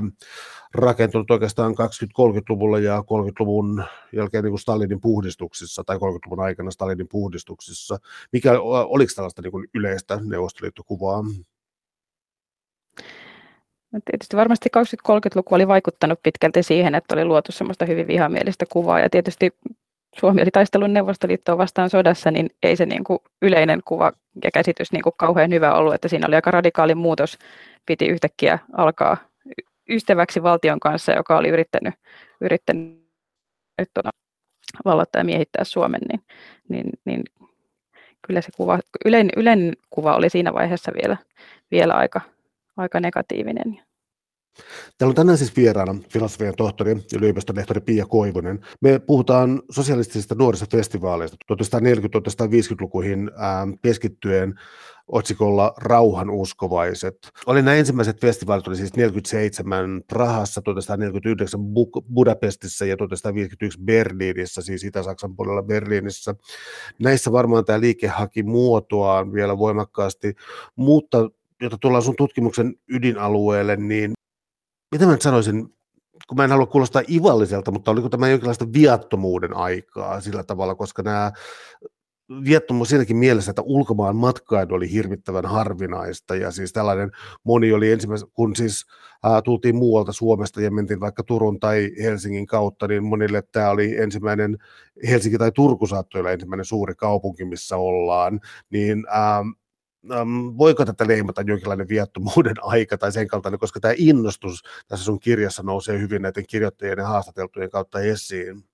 rakentunut 0.75 1.31
oikeastaan 1.31 1.73
20-30-luvulla 1.73 2.79
ja 2.79 2.99
30-luvun 3.01 3.85
jälkeen 4.13 4.45
niin 4.45 4.53
kuin 4.53 4.61
Stalinin 4.61 5.01
puhdistuksissa 5.01 5.85
tai 5.85 5.97
30-luvun 5.97 6.41
aikana 6.41 6.71
Stalinin 6.71 7.09
puhdistuksissa? 7.09 7.99
Mikä, 8.33 8.61
oliko 8.61 9.13
tällaista 9.17 9.43
niin 9.43 9.53
kuin 9.53 9.69
yleistä 9.75 10.21
Neuvostoliittokuvaa? 10.23 11.25
No 13.93 14.01
tietysti 14.11 14.37
varmasti 14.37 14.69
20-30-luku 15.13 15.55
oli 15.55 15.69
vaikuttanut 15.69 16.21
pitkälti 16.23 16.63
siihen, 16.63 16.95
että 16.95 17.15
oli 17.15 17.25
luotu 17.25 17.53
semmoista 17.53 17.85
hyvin 17.85 18.07
vihamielistä 18.07 18.67
kuvaa 18.73 19.01
ja 19.01 19.11
tietysti 19.11 19.51
Suomi 20.19 20.43
oli 20.43 20.51
taistelun 20.51 20.93
Neuvostoliittoa 20.93 21.59
vastaan 21.59 21.91
sodassa, 21.91 22.31
niin 22.31 22.51
ei 22.63 22.77
se 22.77 22.87
niin 22.87 23.05
kuin 23.05 23.19
yleinen 23.43 23.81
kuva 23.85 24.13
ja 24.45 24.51
käsitys 24.51 24.93
niin 24.93 25.03
kuin 25.03 25.15
kauhean 25.17 25.51
hyvä 25.51 25.75
ollut, 25.75 25.95
että 25.95 26.09
siinä 26.09 26.27
oli 26.27 26.35
aika 26.35 26.51
radikaali 26.51 26.95
muutos, 26.95 27.39
piti 27.87 28.07
yhtäkkiä 28.07 28.59
alkaa 28.77 29.17
ystäväksi 29.89 30.43
valtion 30.43 30.81
kanssa, 30.81 31.13
joka 31.13 31.37
oli 31.37 31.49
yrittänyt, 31.49 31.95
yrittänyt 32.41 33.01
tuota, 33.95 34.11
vallottaa 34.85 35.21
ja 35.21 35.25
miehittää 35.25 35.65
Suomen, 35.65 36.01
niin, 36.09 36.23
niin, 36.69 36.91
niin 37.05 37.23
kyllä 38.27 38.41
se 38.41 38.51
kuva, 38.57 38.79
yleinen, 39.05 39.33
yleinen 39.37 39.77
kuva 39.91 40.17
oli 40.17 40.31
siinä 40.31 40.53
vaiheessa 40.53 40.93
vielä, 41.03 41.17
vielä 41.71 41.95
aika, 41.95 42.21
aika 42.77 43.01
negatiivinen. 43.01 43.83
Täällä 44.99 45.11
on 45.11 45.15
tänään 45.15 45.39
siis 45.39 45.57
vieraana 45.57 45.95
filosofian 46.09 46.55
tohtori, 46.57 46.97
yliopiston 47.17 47.57
lehtori 47.57 47.81
Pia 47.81 48.07
Koivunen. 48.07 48.61
Me 48.81 48.99
puhutaan 48.99 49.63
sosialistisista 49.71 50.35
nuorisofestivaaleista 50.35 51.37
1940-1950-lukuihin 51.53 53.31
ähm, 53.43 53.71
keskittyen 53.83 54.55
otsikolla 55.13 55.73
Rauhan 55.77 56.31
uskovaiset. 56.31 57.17
Oli 57.47 57.63
nämä 57.63 57.77
ensimmäiset 57.77 58.21
festivaalit, 58.21 58.69
oli 58.69 58.77
siis 58.77 58.97
47 58.97 60.03
Prahassa, 60.09 60.63
1949 60.63 61.61
Budapestissa 62.15 62.87
ja 62.87 62.97
1951 62.97 63.81
Berliinissä, 63.85 64.63
siis 64.63 64.85
Itä-Saksan 64.85 65.37
puolella 65.37 65.63
Berliinissä. 65.63 66.35
Näissä 66.99 67.33
varmaan 67.33 67.65
tämä 67.65 67.81
liike 67.81 68.07
haki 68.07 68.43
muotoaan 68.43 69.33
vielä 69.33 69.59
voimakkaasti, 69.59 70.35
mutta 70.77 71.31
jota 71.61 71.79
tullaan 71.81 72.03
sun 72.03 72.17
tutkimuksen 72.17 72.75
ydinalueelle, 72.89 73.77
niin 73.77 74.13
mitä 74.93 75.07
mä 75.07 75.13
nyt 75.13 75.23
sanoisin, 75.23 75.69
kun 76.29 76.37
mä 76.37 76.45
en 76.45 76.51
halua 76.51 76.67
kuulostaa 76.67 77.03
ivalliselta, 77.11 77.71
mutta 77.71 77.91
oliko 77.91 78.09
tämä 78.09 78.29
jonkinlaista 78.29 78.73
viattomuuden 78.73 79.57
aikaa 79.57 80.21
sillä 80.21 80.45
tavalla, 80.45 80.75
koska 80.75 81.03
nämä 81.03 81.33
viattomuus 82.45 82.89
siinäkin 82.89 83.17
mielessä, 83.17 83.51
että 83.51 83.63
ulkomaan 83.63 84.17
matkailu 84.17 84.75
oli 84.75 84.93
hirvittävän 84.93 85.47
harvinaista 85.47 86.37
ja 86.37 86.51
siis 86.51 86.73
tällainen 86.73 87.11
moni 87.45 87.73
oli 87.73 87.93
ensimmäisen, 87.93 88.29
kun 88.33 88.57
siis 88.57 88.87
ää, 89.25 89.43
tultiin 89.43 89.77
muualta 89.77 90.13
Suomesta 90.13 90.61
ja 90.61 90.71
mentiin 90.71 91.01
vaikka 91.01 91.23
Turun 91.23 91.61
tai 91.61 91.91
Helsingin 92.03 92.47
kautta, 92.47 92.89
niin 92.89 93.05
monille 93.05 93.43
tämä 93.53 93.71
oli 93.71 93.97
ensimmäinen, 93.97 94.59
Helsinki 95.09 95.39
tai 95.39 95.53
Turku 95.53 95.87
saattoi 95.87 96.21
olla 96.21 96.31
ensimmäinen 96.31 96.65
suuri 96.65 96.95
kaupunki, 96.95 97.45
missä 97.45 97.77
ollaan, 97.77 98.41
niin 98.71 99.05
ää, 99.09 99.45
um, 100.21 100.59
voiko 100.59 100.85
tätä 100.85 101.07
leimata 101.07 101.43
jonkinlainen 101.47 101.89
viattomuuden 101.89 102.57
aika 102.75 102.99
tai 102.99 103.13
sen 103.13 103.29
kaltainen, 103.29 103.61
koska 103.61 103.81
tämä 103.81 103.95
innostus 103.97 104.63
tässä 104.89 105.05
sun 105.05 105.21
kirjassa 105.21 105.63
nousee 105.63 105.99
hyvin 105.99 106.23
näiden 106.23 106.45
kirjoittajien 106.49 106.99
ja 106.99 107.07
haastateltujen 107.07 107.71
kautta 107.71 108.01
esiin? 108.01 108.65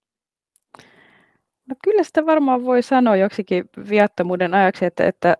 No 1.68 1.76
kyllä 1.84 2.02
sitä 2.02 2.26
varmaan 2.26 2.64
voi 2.64 2.82
sanoa 2.82 3.16
joksikin 3.16 3.64
viattomuuden 3.88 4.54
ajaksi, 4.54 4.84
että, 4.84 5.06
että 5.06 5.36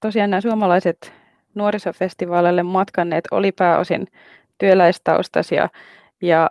tosiaan 0.00 0.30
nämä 0.30 0.40
suomalaiset 0.40 1.12
nuorisofestivaaleille 1.54 2.62
matkanneet 2.62 3.24
oli 3.30 3.52
pääosin 3.52 4.06
työläistaustaisia 4.58 5.68
ja 6.22 6.50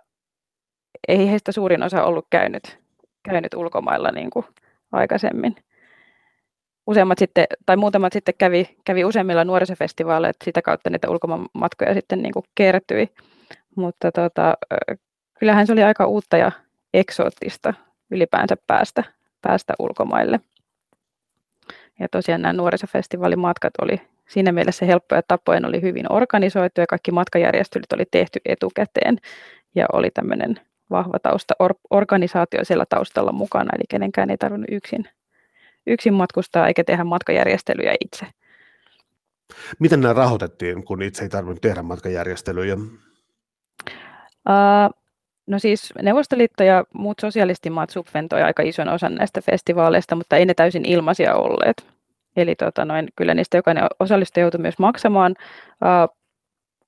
ei 1.08 1.30
heistä 1.30 1.52
suurin 1.52 1.84
osa 1.84 2.04
ollut 2.04 2.28
käynyt, 2.30 2.80
käynyt 3.24 3.54
ulkomailla 3.54 4.12
niin 4.12 4.30
kuin 4.30 4.46
aikaisemmin. 4.92 5.56
Useammat 6.88 7.18
sitten, 7.18 7.46
tai 7.66 7.78
muutamat 7.78 8.14
sitten 8.14 8.36
kävi, 8.38 8.78
kävi 8.86 9.06
useimmilla 9.06 9.44
nuorisofestivaaleilla, 9.44 10.30
että 10.30 10.46
sitä 10.46 10.62
kautta 10.62 10.90
niitä 10.90 11.10
ulkomaanmatkoja 11.10 11.94
sitten 11.94 12.22
niin 12.22 12.34
kuin 12.34 12.46
kertyi. 12.56 13.10
Mutta 13.76 14.12
tota, 14.12 14.58
kyllähän 15.40 15.68
se 15.68 15.74
oli 15.74 15.84
aika 15.84 16.06
uutta 16.06 16.38
ja 16.38 16.52
eksoottista 16.94 17.74
ylipäänsä 18.12 18.58
päästä, 18.68 19.04
päästä 19.42 19.74
ulkomaille. 19.80 20.40
Ja 22.00 22.08
tosiaan 22.12 22.42
nämä 22.42 22.54
nuorisofestivaalimatkat 22.54 23.74
oli 23.82 24.02
siinä 24.30 24.52
mielessä 24.52 24.86
helppoja 24.86 25.22
tapoja, 25.28 25.62
oli 25.68 25.82
hyvin 25.82 26.12
organisoitu 26.12 26.82
ja 26.82 26.88
kaikki 26.88 27.12
matkajärjestelyt 27.12 27.94
oli 27.94 28.04
tehty 28.12 28.40
etukäteen 28.46 29.18
ja 29.76 29.86
oli 29.94 30.12
tämmöinen 30.12 30.60
vahva 30.90 31.20
tausta, 31.20 31.54
or, 31.60 31.74
organisaatio 31.90 32.66
siellä 32.66 32.86
taustalla 32.90 33.32
mukana, 33.32 33.70
eli 33.76 33.84
kenenkään 33.90 34.30
ei 34.30 34.38
tarvinnut 34.38 34.72
yksin, 34.72 35.08
yksin 35.88 36.14
matkustaa 36.14 36.68
eikä 36.68 36.84
tehdä 36.84 37.04
matkajärjestelyjä 37.04 37.96
itse. 38.02 38.26
Miten 39.80 40.02
nämä 40.02 40.14
rahoitettiin, 40.14 40.84
kun 40.84 41.02
itse 41.02 41.24
ei 41.24 41.30
tarvinnut 41.30 41.62
tehdä 41.62 41.82
matkajärjestelyjä? 41.82 42.76
Uh, 44.50 44.94
no 45.48 45.60
siis 45.60 45.94
Neuvostoliitto 46.02 46.64
ja 46.64 46.84
muut 46.94 47.20
sosialistimaat 47.20 47.90
subventoivat 47.90 48.46
aika 48.46 48.64
ison 48.64 48.90
osan 48.90 49.16
näistä 49.16 49.42
festivaaleista, 49.42 50.16
mutta 50.16 50.38
ei 50.38 50.46
ne 50.46 50.54
täysin 50.54 50.86
ilmaisia 50.86 51.36
olleet. 51.36 51.88
Eli 52.36 52.56
tota 52.56 52.86
noin, 52.86 53.08
kyllä 53.16 53.34
niistä 53.34 53.58
jokainen 53.58 53.88
osallistuja 54.00 54.44
joutui 54.44 54.62
myös 54.62 54.80
maksamaan. 54.80 55.36
Uh, 55.72 56.18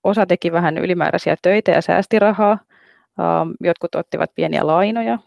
osa 0.04 0.26
teki 0.26 0.52
vähän 0.52 0.78
ylimääräisiä 0.78 1.36
töitä 1.42 1.72
ja 1.72 1.82
säästi 1.82 2.20
rahaa. 2.20 2.58
Uh, 3.20 3.54
jotkut 3.62 3.96
ottivat 3.96 4.32
pieniä 4.36 4.68
lainoja 4.68 5.20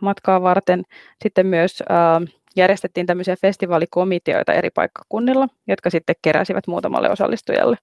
matkaa 0.00 0.42
varten. 0.42 0.82
Sitten 1.22 1.46
myös 1.46 1.82
uh, 1.90 2.28
järjestettiin 2.56 3.06
tämmöisiä 3.06 3.36
festivaalikomiteoita 3.40 4.52
eri 4.52 4.70
paikkakunnilla, 4.70 5.48
jotka 5.66 5.90
sitten 5.90 6.16
keräsivät 6.22 6.66
muutamalle 6.66 7.10
osallistujalle 7.10 7.76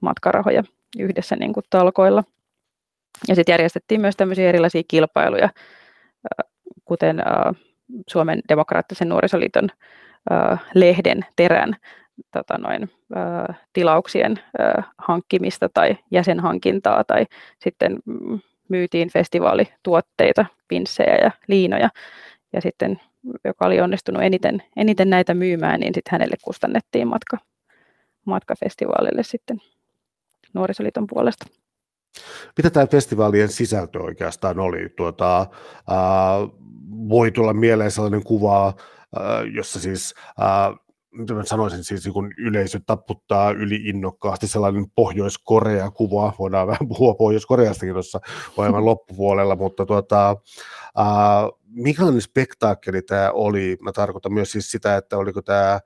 matkarahoja 0.00 0.64
yhdessä 0.98 1.36
niin 1.36 1.52
kuin 1.52 1.64
talkoilla. 1.70 2.24
Ja 3.28 3.34
sitten 3.34 3.52
järjestettiin 3.52 4.00
myös 4.00 4.16
tämmöisiä 4.16 4.48
erilaisia 4.48 4.82
kilpailuja, 4.88 5.48
kuten 6.84 7.22
Suomen 8.06 8.40
demokraattisen 8.48 9.08
nuorisoliiton 9.08 9.68
lehden 10.74 11.26
terän 11.36 11.76
tota 12.32 12.58
noin, 12.58 12.90
tilauksien 13.72 14.40
hankkimista 14.98 15.68
tai 15.74 15.96
jäsenhankintaa 16.10 17.04
tai 17.04 17.26
sitten 17.58 17.98
mm, 18.04 18.40
myytiin 18.68 19.10
festivaalituotteita, 19.12 20.46
pinssejä 20.68 21.16
ja 21.16 21.30
liinoja 21.48 21.88
ja 22.52 22.60
sitten 22.60 23.00
joka 23.44 23.66
oli 23.66 23.80
onnistunut 23.80 24.22
eniten, 24.22 24.62
eniten 24.76 25.10
näitä 25.10 25.34
myymään, 25.34 25.80
niin 25.80 25.94
sitten 25.94 26.12
hänelle 26.12 26.36
kustannettiin 26.44 27.08
matka, 27.08 27.38
matka 28.24 28.54
festivaalille 28.64 29.22
sitten 29.22 29.60
nuorisoliiton 30.54 31.06
puolesta. 31.06 31.46
Mitä 32.56 32.70
tämä 32.70 32.86
festivaalien 32.86 33.48
sisältö 33.48 34.02
oikeastaan 34.02 34.58
oli? 34.58 34.88
Tuota, 34.96 35.38
ää, 35.38 35.46
voi 37.08 37.30
tulla 37.30 37.52
mieleen 37.52 37.90
sellainen 37.90 38.22
kuva, 38.22 38.66
ää, 38.66 39.42
jossa 39.54 39.80
siis 39.80 40.14
mitä 40.36 40.85
mä 41.34 41.44
sanoisin, 41.44 41.84
siis 41.84 42.04
niin 42.04 42.12
kun 42.12 42.32
yleisö 42.38 42.80
taputtaa 42.86 43.50
yli 43.50 43.74
innokkaasti 43.74 44.46
sellainen 44.46 44.86
Pohjois-Korea-kuva, 44.94 46.34
voidaan 46.38 46.66
vähän 46.66 46.88
puhua 46.88 47.14
Pohjois-Koreastakin 47.14 47.94
tuossa 47.94 48.20
ohjelman 48.56 48.84
loppupuolella, 48.90 49.56
mutta 49.56 49.86
tuota, 49.86 50.36
ää, 50.96 51.48
minkälainen 51.68 52.20
spektaakkeli 52.20 53.02
tämä 53.02 53.30
oli? 53.30 53.76
Mä 53.82 53.92
tarkoitan 53.92 54.32
myös 54.32 54.52
siis 54.52 54.70
sitä, 54.70 54.96
että 54.96 55.16
oliko 55.16 55.42
tämä 55.42 55.80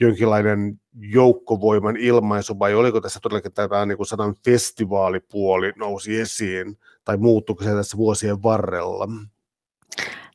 jonkinlainen 0.00 0.80
joukkovoiman 0.94 1.96
ilmaisu, 1.96 2.58
vai 2.58 2.74
oliko 2.74 3.00
tässä 3.00 3.20
todellakin 3.22 3.52
tämä 3.52 3.86
niin 3.86 3.96
kuin 3.96 4.06
sanan 4.06 4.34
festivaalipuoli 4.44 5.72
nousi 5.76 6.20
esiin, 6.20 6.78
tai 7.04 7.16
muuttuiko 7.16 7.64
se 7.64 7.70
tässä 7.74 7.96
vuosien 7.96 8.42
varrella? 8.42 9.08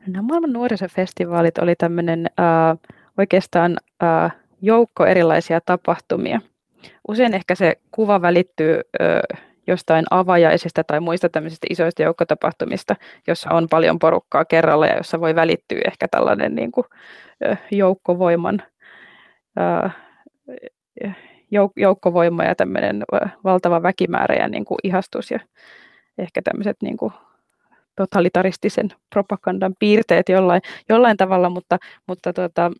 No, 0.08 0.24
maailman 0.24 0.54
nuorisofestivaalit 0.54 1.58
oli 1.58 1.76
tämmöinen 1.76 2.26
äh, 2.40 2.78
oikeastaan 3.18 3.78
joukko 4.62 5.06
erilaisia 5.06 5.62
tapahtumia. 5.66 6.42
Usein 7.08 7.34
ehkä 7.34 7.56
se 7.56 7.74
kuva 7.92 8.22
välittyy 8.22 8.82
jostain 9.68 10.06
avajaisista 10.12 10.84
tai 10.84 11.00
muista 11.00 11.30
tämmöisistä 11.30 11.68
isoista 11.70 12.04
joukkotapahtumista, 12.04 12.96
jossa 13.28 13.50
on 13.50 13.68
paljon 13.70 14.00
porukkaa 14.00 14.46
kerralla 14.46 14.88
ja 14.88 14.98
jossa 14.98 15.20
voi 15.20 15.36
välittyä 15.36 15.82
ehkä 15.86 16.08
tällainen 16.08 16.56
niin 16.56 16.72
kuin, 16.72 16.86
joukkovoiman 17.72 18.64
joukkovoima 21.76 22.44
ja 22.44 22.56
tämmöinen 22.56 23.04
valtava 23.44 23.84
väkimäärä 23.84 24.36
ja 24.36 24.48
niin 24.48 24.66
kuin 24.66 24.78
ihastus 24.84 25.32
ja 25.32 25.40
ehkä 26.18 26.42
tämmöiset 26.42 26.78
niin 26.82 26.98
kuin 26.98 27.14
totalitaristisen 27.96 28.90
propagandan 29.10 29.74
piirteet 29.80 30.30
jollain, 30.30 30.62
jollain 30.90 31.18
tavalla, 31.18 31.50
mutta, 31.50 31.78
mutta 32.08 32.34
tuota, 32.34 32.72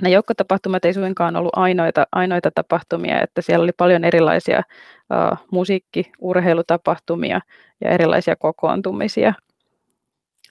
nämä 0.00 0.12
joukkotapahtumat 0.12 0.84
ei 0.84 0.94
suinkaan 0.94 1.36
ollut 1.36 1.56
ainoita, 1.56 2.06
ainoita 2.12 2.50
tapahtumia, 2.54 3.22
että 3.22 3.42
siellä 3.42 3.62
oli 3.62 3.72
paljon 3.72 4.04
erilaisia 4.04 4.58
uh, 4.58 5.38
musiikki-, 5.50 6.12
urheilutapahtumia 6.20 7.40
ja 7.80 7.90
erilaisia 7.90 8.36
kokoontumisia. 8.36 9.34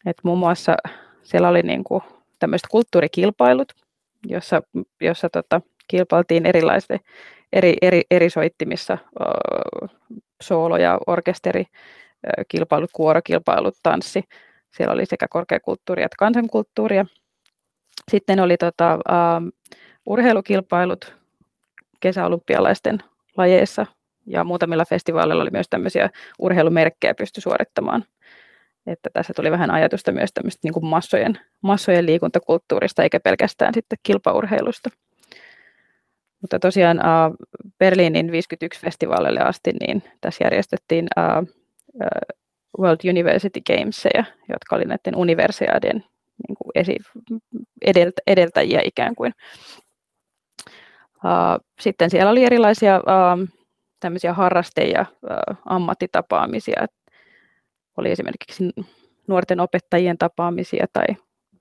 Et 0.06 0.18
muun 0.24 0.40
muassa 0.40 0.76
siellä 1.24 1.50
oli 1.50 1.62
niin 1.62 1.84
kuin 1.84 2.02
tämmöiset 2.40 2.68
kulttuurikilpailut, 2.72 3.74
jossa, 4.28 4.62
jossa 5.02 5.30
tota, 5.30 5.62
kilpailtiin 5.88 6.46
erilaisten 6.46 7.00
eri, 7.54 7.74
eri, 7.82 8.02
eri 8.12 8.30
soittimissa, 8.30 8.98
uh, 9.20 9.90
soolo- 10.44 10.78
ja 10.78 11.00
orkesteri, 11.08 11.66
kilpailut, 12.48 12.90
kuorokilpailut, 12.94 13.76
tanssi. 13.84 14.24
Siellä 14.78 14.94
oli 14.94 15.06
sekä 15.06 15.28
korkeakulttuuria 15.30 16.06
että 16.06 16.16
kansankulttuuria. 16.20 17.06
Sitten 18.12 18.40
oli 18.40 18.58
tota, 18.58 18.96
uh, 18.96 19.52
urheilukilpailut 20.06 21.16
kesäolympialaisten 22.00 23.00
lajeissa 23.38 23.86
ja 24.26 24.44
muutamilla 24.44 24.86
festivaaleilla 24.86 25.44
oli 25.44 25.52
myös 25.52 25.70
tämmöisiä 25.70 26.10
urheilumerkkejä 26.40 27.14
pysty 27.14 27.42
suorittamaan 27.42 28.06
että 28.88 29.10
tässä 29.14 29.34
tuli 29.36 29.52
vähän 29.52 29.72
ajatusta 29.72 30.12
myös 30.12 30.34
tämmöistä 30.34 30.60
niin 30.64 30.74
kuin 30.74 30.86
massojen, 30.86 31.40
massojen 31.62 32.06
liikuntakulttuurista 32.06 33.04
eikä 33.04 33.20
pelkästään 33.20 33.74
sitten 33.74 33.98
kilpaurheilusta. 34.04 34.90
Mutta 36.42 36.60
tosiaan 36.60 36.98
uh, 36.98 37.36
Berliinin 37.80 38.30
51-festivaalille 38.30 39.48
asti 39.48 39.72
niin 39.80 40.04
tässä 40.22 40.44
järjestettiin 40.44 41.08
uh, 41.18 41.48
uh, 41.94 42.36
World 42.80 43.10
University 43.10 43.62
Gamesia, 43.62 44.24
jotka 44.50 44.76
oli 44.76 44.86
näiden 44.86 45.16
universiaadien 45.16 46.04
niin 46.48 46.56
kuin 46.56 46.72
esi- 46.76 47.40
edeltä, 47.82 48.22
edeltäjiä 48.28 48.82
ikään 48.84 49.16
kuin. 49.16 49.32
Sitten 51.80 52.10
siellä 52.10 52.32
oli 52.32 52.44
erilaisia 52.44 53.02
tämmöisiä 54.00 54.34
harraste- 54.34 54.92
ja 54.94 55.06
ammattitapaamisia, 55.66 56.86
oli 57.98 58.12
esimerkiksi 58.12 58.64
nuorten 59.28 59.60
opettajien 59.60 60.18
tapaamisia 60.18 60.86
tai 60.94 61.06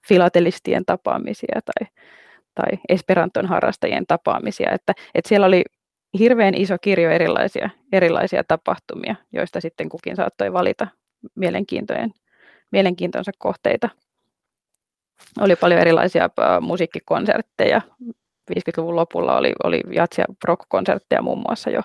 filatelistien 0.08 0.84
tapaamisia 0.84 1.60
tai, 1.64 1.88
tai 2.54 2.78
Esperanton 2.88 3.46
harrastajien 3.46 4.06
tapaamisia. 4.06 4.70
Että, 4.72 4.92
että 5.14 5.28
siellä 5.28 5.46
oli 5.46 5.64
hirveän 6.18 6.54
iso 6.54 6.76
kirjo 6.80 7.10
erilaisia, 7.10 7.70
erilaisia 7.92 8.44
tapahtumia, 8.44 9.14
joista 9.32 9.60
sitten 9.60 9.88
kukin 9.88 10.16
saattoi 10.16 10.52
valita 10.52 10.86
mielenkiintojen, 11.34 12.12
mielenkiintonsa 12.72 13.32
kohteita. 13.38 13.88
Oli 15.40 15.56
paljon 15.56 15.80
erilaisia 15.80 16.28
musiikkikonsertteja. 16.60 17.80
50-luvun 18.52 18.96
lopulla 18.96 19.36
oli, 19.36 19.52
oli 19.64 19.80
jats- 19.86 20.18
ja 20.18 20.24
rock-konsertteja 20.44 21.22
muun 21.22 21.38
muassa 21.38 21.70
jo, 21.70 21.80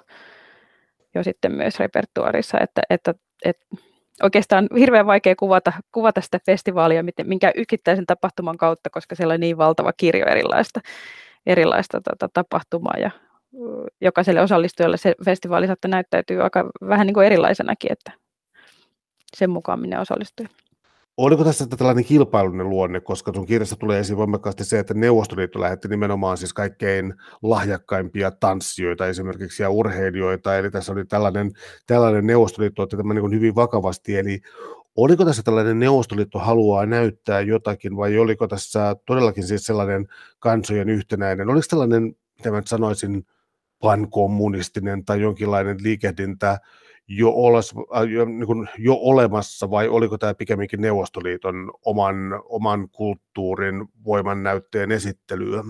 jo 1.15 1.23
sitten 1.23 1.51
myös 1.51 1.79
repertuarissa, 1.79 2.57
että, 2.59 2.81
että, 2.89 3.13
että 3.45 3.65
oikeastaan 4.23 4.67
hirveän 4.79 5.05
vaikea 5.05 5.35
kuvata, 5.35 5.73
kuvata 5.91 6.21
sitä 6.21 6.39
festivaalia 6.45 7.03
minkä 7.23 7.51
yksittäisen 7.55 8.05
tapahtuman 8.05 8.57
kautta, 8.57 8.89
koska 8.89 9.15
siellä 9.15 9.33
on 9.33 9.39
niin 9.39 9.57
valtava 9.57 9.93
kirjo 9.93 10.25
erilaista, 10.25 10.79
erilaista 11.45 12.01
tota, 12.01 12.29
tapahtumaa 12.33 12.97
ja 12.99 13.11
jokaiselle 14.01 14.41
osallistujalle 14.41 14.97
se 14.97 15.15
festivaali 15.25 15.67
saattaa 15.67 15.89
näyttäytyä 15.89 16.43
aika 16.43 16.69
vähän 16.87 17.07
niin 17.07 17.13
kuin 17.13 17.25
erilaisenakin, 17.25 17.91
että 17.91 18.11
sen 19.37 19.49
mukaan 19.49 19.79
minne 19.79 19.99
osallistui. 19.99 20.45
Oliko 21.19 21.43
tässä 21.43 21.67
tällainen 21.67 22.05
kilpailullinen 22.05 22.69
luonne, 22.69 22.99
koska 22.99 23.31
sun 23.35 23.45
kirjassa 23.45 23.75
tulee 23.75 23.99
esiin 23.99 24.17
voimakkaasti 24.17 24.63
se, 24.63 24.79
että 24.79 24.93
Neuvostoliitto 24.93 25.61
lähetti 25.61 25.87
nimenomaan 25.87 26.37
siis 26.37 26.53
kaikkein 26.53 27.13
lahjakkaimpia 27.43 28.31
tanssijoita 28.31 29.07
esimerkiksi 29.07 29.63
ja 29.63 29.69
urheilijoita, 29.69 30.57
eli 30.57 30.71
tässä 30.71 30.91
oli 30.91 31.05
tällainen, 31.05 31.51
tällainen 31.87 32.27
Neuvostoliitto 32.27 32.81
otti 32.81 32.97
tämän 32.97 33.15
niin 33.15 33.31
hyvin 33.31 33.55
vakavasti, 33.55 34.17
eli 34.17 34.41
oliko 34.95 35.25
tässä 35.25 35.43
tällainen 35.43 35.79
Neuvostoliitto 35.79 36.39
haluaa 36.39 36.85
näyttää 36.85 37.41
jotakin 37.41 37.97
vai 37.97 38.17
oliko 38.17 38.47
tässä 38.47 38.95
todellakin 39.05 39.43
siis 39.43 39.65
sellainen 39.65 40.07
kansojen 40.39 40.89
yhtenäinen, 40.89 41.49
oliko 41.49 41.65
tällainen, 41.69 42.15
mitä 42.37 42.51
mä 42.51 42.61
sanoisin, 42.65 43.25
pankommunistinen 43.79 45.05
tai 45.05 45.21
jonkinlainen 45.21 45.77
liikehdintä, 45.83 46.59
jo, 47.09 47.31
oles, 47.31 47.73
äh, 47.95 48.03
jo, 48.03 48.25
niin 48.25 48.45
kuin 48.45 48.69
jo 48.77 48.97
olemassa 49.01 49.69
vai 49.69 49.87
oliko 49.87 50.17
tämä 50.17 50.33
pikemminkin 50.33 50.81
Neuvostoliiton 50.81 51.71
oman, 51.85 52.15
oman 52.45 52.89
kulttuurin 52.89 53.85
voiman 54.05 54.43
näytteen 54.43 54.91
esittelyä? 54.91 55.63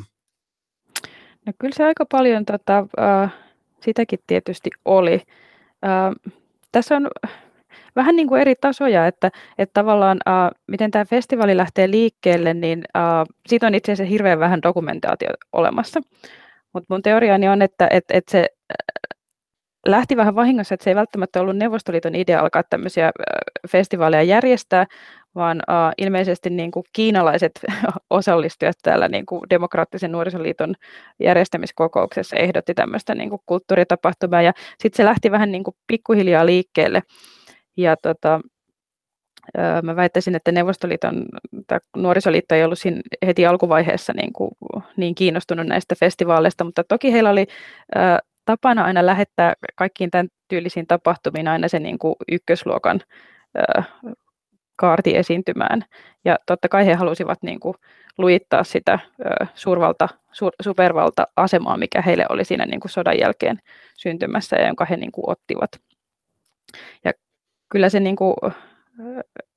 No 1.45 1.53
kyllä 1.59 1.75
se 1.75 1.83
aika 1.83 2.05
paljon 2.05 2.45
tota, 2.45 2.85
äh, 2.99 3.33
sitäkin 3.81 4.19
tietysti 4.27 4.69
oli. 4.85 5.21
Äh, 5.85 6.33
tässä 6.71 6.95
on 6.95 7.07
vähän 7.95 8.15
niin 8.15 8.27
kuin 8.27 8.41
eri 8.41 8.55
tasoja, 8.55 9.07
että, 9.07 9.31
että 9.57 9.73
tavallaan 9.73 10.17
äh, 10.27 10.51
miten 10.67 10.91
tämä 10.91 11.05
festivaali 11.05 11.57
lähtee 11.57 11.91
liikkeelle, 11.91 12.53
niin 12.53 12.83
äh, 12.97 13.25
siitä 13.47 13.67
on 13.67 13.75
itse 13.75 13.91
asiassa 13.91 14.11
hirveän 14.11 14.39
vähän 14.39 14.61
dokumentaatio 14.61 15.29
olemassa. 15.53 16.01
Mutta 16.73 16.93
mun 16.93 17.01
teoriani 17.01 17.49
on, 17.49 17.61
että 17.61 17.87
et, 17.91 18.05
et 18.09 18.27
se 18.27 18.45
lähti 19.85 20.17
vähän 20.17 20.35
vahingossa, 20.35 20.73
että 20.73 20.83
se 20.83 20.89
ei 20.89 20.95
välttämättä 20.95 21.41
ollut 21.41 21.57
Neuvostoliiton 21.57 22.15
idea 22.15 22.39
alkaa 22.39 22.63
tämmöisiä 22.63 23.11
festivaaleja 23.69 24.23
järjestää, 24.23 24.85
vaan 25.35 25.57
uh, 25.57 25.93
ilmeisesti 25.97 26.49
niin 26.49 26.71
kuin 26.71 26.83
kiinalaiset 26.93 27.51
osallistujat 28.09 28.75
täällä 28.83 29.07
niin 29.07 29.25
kuin 29.25 29.41
Demokraattisen 29.49 30.11
nuorisoliiton 30.11 30.75
järjestämiskokouksessa 31.19 32.35
ehdotti 32.35 32.73
tämmöistä 32.73 33.15
niin 33.15 33.29
kuin 33.29 33.41
kulttuuritapahtumaa, 33.45 34.41
ja 34.41 34.53
sitten 34.79 34.97
se 34.97 35.05
lähti 35.05 35.31
vähän 35.31 35.51
niin 35.51 35.63
kuin 35.63 35.75
pikkuhiljaa 35.87 36.45
liikkeelle. 36.45 37.01
Ja 37.77 37.97
tota, 37.97 38.41
uh, 39.57 39.83
mä 39.83 39.95
väittäisin, 39.95 40.35
että 40.35 40.51
Neuvostoliiton 40.51 41.25
tai 41.67 41.79
nuorisoliitto 41.97 42.55
ei 42.55 42.63
ollut 42.63 42.79
siinä 42.79 43.01
heti 43.25 43.45
alkuvaiheessa 43.45 44.13
niin, 44.13 44.33
kuin, 44.33 44.51
niin 44.97 45.15
kiinnostunut 45.15 45.67
näistä 45.67 45.95
festivaaleista, 45.99 46.63
mutta 46.63 46.83
toki 46.83 47.13
heillä 47.13 47.29
oli 47.29 47.47
uh, 47.95 48.28
tapana 48.49 48.83
aina 48.83 49.05
lähettää 49.05 49.53
kaikkiin 49.75 50.11
tämän 50.11 50.27
tyylisiin 50.47 50.87
tapahtumiin 50.87 51.47
aina 51.47 51.67
se 51.67 51.79
niin 51.79 51.99
kuin 51.99 52.15
ykkösluokan 52.31 53.01
ö, 53.57 53.83
kaarti 54.75 55.17
esiintymään. 55.17 55.85
Ja 56.25 56.37
totta 56.45 56.69
kai 56.69 56.85
he 56.85 56.93
halusivat 56.93 57.43
niin 57.43 57.59
kuin 57.59 57.75
lujittaa 58.17 58.63
sitä 58.63 58.99
ö, 59.19 59.45
suurvalta, 59.55 60.09
su, 60.31 60.49
supervalta-asemaa, 60.61 61.77
mikä 61.77 62.01
heille 62.01 62.25
oli 62.29 62.45
siinä 62.45 62.65
niin 62.65 62.79
kuin 62.79 62.91
sodan 62.91 63.19
jälkeen 63.19 63.59
syntymässä 63.97 64.55
ja 64.55 64.67
jonka 64.67 64.85
he 64.85 64.97
niin 64.97 65.11
kuin 65.11 65.29
ottivat. 65.29 65.71
Ja 67.05 67.11
kyllä 67.69 67.89
se 67.89 67.99
niin 67.99 68.15
kuin, 68.15 68.35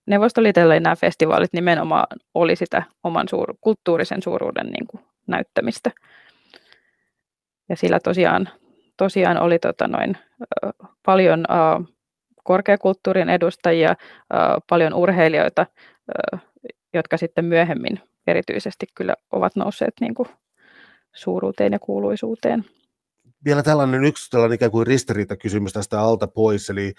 Neuvostoliitolle 0.07 0.81
nämä 0.81 0.97
festivaalit 0.97 1.53
nimenomaan 1.53 2.07
oli 2.35 2.57
sitä 2.57 2.83
oman 3.05 3.29
suur, 3.29 3.55
kulttuurisen 3.61 4.23
suuruuden 4.23 4.67
niin 4.67 4.87
kuin 4.87 5.05
näyttämistä. 5.27 5.91
Ja 7.69 7.77
sillä 7.77 8.01
tosiaan 8.01 8.49
tosiaan 9.03 9.41
oli 9.43 9.59
tota 9.59 9.89
noin, 9.89 10.19
paljon 11.07 11.45
korkeakulttuurin 12.45 13.29
edustajia, 13.31 13.95
paljon 14.69 14.95
urheilijoita, 14.95 15.67
jotka 16.95 17.17
sitten 17.17 17.45
myöhemmin 17.45 18.01
erityisesti 18.27 18.87
kyllä 18.95 19.15
ovat 19.33 19.57
nousseet 19.57 19.95
niin 20.01 20.15
kuin 20.15 20.29
suuruuteen 21.13 21.73
ja 21.73 21.79
kuuluisuuteen 21.79 22.65
vielä 23.45 23.63
tällainen 23.63 24.05
yksi 24.05 24.31
tällainen 24.31 24.55
ikään 24.55 24.71
kuin 24.71 24.87
ristiriitakysymys 24.87 25.73
tästä 25.73 26.01
alta 26.01 26.27
pois, 26.27 26.71
eli 26.71 26.93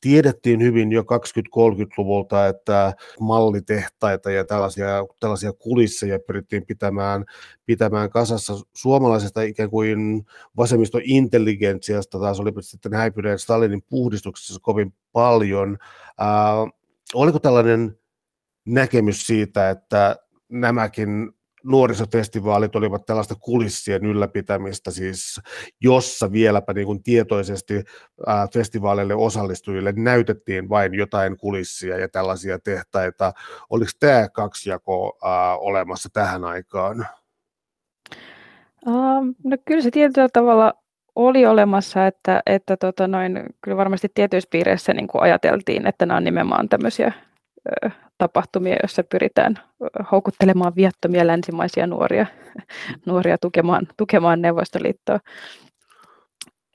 tiedettiin 0.00 0.62
hyvin 0.62 0.92
jo 0.92 1.02
20-30-luvulta, 1.02 2.46
että 2.46 2.94
mallitehtaita 3.20 4.30
ja 4.30 4.44
tällaisia, 4.44 4.86
tällaisia 5.20 5.52
kulisseja 5.52 6.18
pyrittiin 6.18 6.66
pitämään, 6.66 7.24
pitämään 7.66 8.10
kasassa. 8.10 8.54
Suomalaisesta 8.74 9.42
ikään 9.42 9.70
kuin 9.70 10.26
vasemmistointelligentsiasta 10.56 12.18
taas 12.18 12.40
oli 12.40 12.52
sitten 12.60 12.94
häipyneen 12.94 13.38
Stalinin 13.38 13.82
puhdistuksessa 13.90 14.60
kovin 14.62 14.94
paljon. 15.12 15.78
Ää, 16.18 16.28
oliko 17.14 17.38
tällainen 17.38 17.98
näkemys 18.66 19.26
siitä, 19.26 19.70
että 19.70 20.16
nämäkin 20.48 21.32
nuorisofestivaalit 21.64 22.76
olivat 22.76 23.06
tällaista 23.06 23.34
kulissien 23.34 24.06
ylläpitämistä, 24.06 24.90
siis 24.90 25.40
jossa 25.80 26.32
vieläpä 26.32 26.72
niin 26.72 26.86
kuin 26.86 27.02
tietoisesti 27.02 27.84
festivaaleille 28.54 29.14
osallistujille 29.14 29.92
näytettiin 29.96 30.68
vain 30.68 30.94
jotain 30.94 31.36
kulissia 31.36 31.98
ja 31.98 32.08
tällaisia 32.08 32.58
tehtaita. 32.58 33.32
Oliko 33.70 33.90
tämä 34.00 34.28
kaksijako 34.28 35.18
olemassa 35.60 36.08
tähän 36.12 36.44
aikaan? 36.44 37.06
Uh, 38.86 39.24
no 39.44 39.56
kyllä 39.64 39.82
se 39.82 39.90
tietyllä 39.90 40.28
tavalla 40.32 40.74
oli 41.16 41.46
olemassa, 41.46 42.06
että, 42.06 42.42
että 42.46 42.76
tota 42.76 43.08
noin, 43.08 43.42
kyllä 43.60 43.76
varmasti 43.76 44.08
tietyissä 44.14 44.48
piireissä 44.50 44.92
niin 44.92 45.08
kuin 45.08 45.22
ajateltiin, 45.22 45.86
että 45.86 46.06
nämä 46.06 46.16
on 46.16 46.24
nimenomaan 46.24 46.68
tämmöisiä 46.68 47.12
tapahtumia, 48.18 48.76
joissa 48.82 49.04
pyritään 49.04 49.54
houkuttelemaan 50.12 50.76
viattomia 50.76 51.26
länsimaisia 51.26 51.86
nuoria, 51.86 52.26
nuoria 53.06 53.38
tukemaan, 53.38 53.86
tukemaan 53.96 54.42
Neuvostoliittoa. 54.42 55.18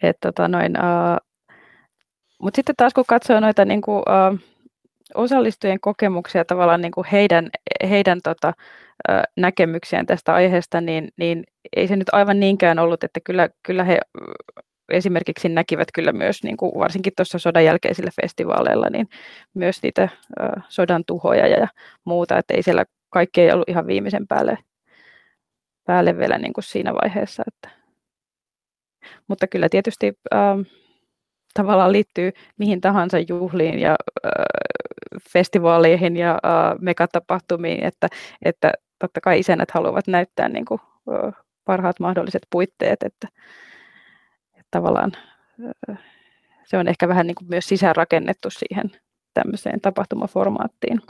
Et, 0.03 0.17
tota 0.21 0.47
noin, 0.47 0.73
uh, 0.77 1.17
Mutta 2.41 2.57
sitten 2.57 2.75
taas 2.75 2.93
kun 2.93 3.03
katsoo 3.07 3.39
noita 3.39 3.65
niin 3.65 3.81
kuin, 3.81 3.97
uh, 3.97 4.39
osallistujien 5.15 5.79
kokemuksia, 5.79 6.45
tavallaan 6.45 6.81
niin 6.81 6.91
kuin 6.91 7.07
heidän, 7.11 7.49
heidän 7.89 8.19
tota, 8.23 8.53
uh, 9.09 9.23
näkemyksiään 9.37 10.05
tästä 10.05 10.33
aiheesta, 10.33 10.81
niin, 10.81 11.09
niin 11.17 11.43
ei 11.75 11.87
se 11.87 11.95
nyt 11.95 12.09
aivan 12.11 12.39
niinkään 12.39 12.79
ollut, 12.79 13.03
että 13.03 13.19
kyllä, 13.23 13.49
kyllä 13.63 13.83
he 13.83 13.99
esimerkiksi 14.89 15.49
näkivät 15.49 15.87
kyllä 15.93 16.11
myös, 16.11 16.43
niin 16.43 16.57
kuin 16.57 16.71
varsinkin 16.79 17.13
tuossa 17.17 17.39
sodan 17.39 17.65
jälkeisillä 17.65 18.11
festivaaleilla, 18.21 18.89
niin 18.89 19.07
myös 19.53 19.83
niitä 19.83 20.09
ö, 20.39 20.61
sodan 20.69 21.03
tuhoja 21.07 21.47
ja, 21.47 21.67
muuta, 22.05 22.37
että 22.37 22.53
ei 22.53 22.63
siellä 22.63 22.85
kaikki 23.09 23.41
ei 23.41 23.51
ollut 23.51 23.69
ihan 23.69 23.87
viimeisen 23.87 24.27
päälle, 24.27 24.57
päälle 25.85 26.17
vielä 26.17 26.37
niin 26.37 26.53
kuin 26.53 26.63
siinä 26.63 26.93
vaiheessa. 26.93 27.43
Että. 27.47 27.69
Mutta 29.27 29.47
kyllä 29.47 29.69
tietysti 29.69 30.13
ö, 30.33 30.37
tavallaan 31.53 31.91
liittyy 31.91 32.31
mihin 32.57 32.81
tahansa 32.81 33.17
juhliin 33.19 33.79
ja 33.79 33.95
ö, 34.25 34.29
festivaaleihin 35.29 36.17
ja 36.17 36.33
ö, 36.33 36.39
megatapahtumiin, 36.81 37.83
että, 37.83 38.07
että 38.45 38.71
totta 38.99 39.21
kai 39.21 39.39
isänät 39.39 39.71
haluavat 39.71 40.07
näyttää 40.07 40.49
niin 40.49 40.65
kuin, 40.65 40.81
ö, 41.07 41.31
parhaat 41.65 41.99
mahdolliset 41.99 42.41
puitteet, 42.51 43.03
että, 43.03 43.27
tavallaan 44.73 45.11
se 46.65 46.77
on 46.77 46.87
ehkä 46.87 47.07
vähän 47.07 47.27
niin 47.27 47.35
kuin 47.35 47.49
myös 47.49 47.67
sisäänrakennettu 47.67 48.49
siihen 48.49 48.91
tämmöiseen 49.33 49.81
tapahtumaformaattiin. 49.81 51.01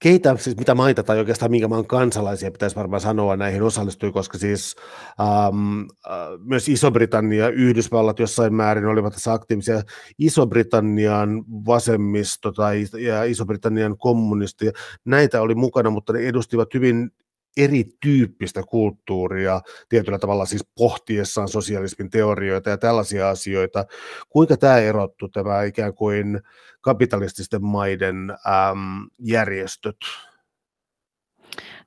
Keitä, 0.00 0.36
siis 0.36 0.56
mitä 0.56 0.74
maita 0.74 1.02
tai 1.02 1.18
oikeastaan 1.18 1.50
minkä 1.50 1.68
maan 1.68 1.86
kansalaisia 1.86 2.50
pitäisi 2.50 2.76
varmaan 2.76 3.00
sanoa 3.00 3.36
näihin 3.36 3.62
osallistui, 3.62 4.12
koska 4.12 4.38
siis 4.38 4.76
ähm, 5.20 5.80
äh, 5.80 6.16
myös 6.44 6.68
Iso-Britannia 6.68 7.44
ja 7.44 7.48
Yhdysvallat 7.50 8.18
jossain 8.18 8.54
määrin 8.54 8.86
olivat 8.86 9.12
tässä 9.12 9.32
aktiivisia. 9.32 9.82
Iso-Britannian 10.18 11.44
vasemmisto 11.66 12.52
tai 12.52 12.84
ja 13.00 13.24
Iso-Britannian 13.24 13.98
kommunisti, 13.98 14.70
näitä 15.04 15.42
oli 15.42 15.54
mukana, 15.54 15.90
mutta 15.90 16.12
ne 16.12 16.18
edustivat 16.18 16.74
hyvin 16.74 17.10
erityyppistä 17.56 18.62
kulttuuria 18.62 19.60
tietyllä 19.88 20.18
tavalla 20.18 20.46
siis 20.46 20.66
pohtiessaan 20.78 21.48
sosialismin 21.48 22.10
teorioita 22.10 22.70
ja 22.70 22.78
tällaisia 22.78 23.28
asioita. 23.28 23.84
Kuinka 24.28 24.56
tämä 24.56 24.78
erottu, 24.78 25.28
tämä 25.28 25.62
ikään 25.62 25.94
kuin 25.94 26.40
kapitalististen 26.80 27.64
maiden 27.64 28.30
äm, 28.30 29.06
järjestöt? 29.18 29.96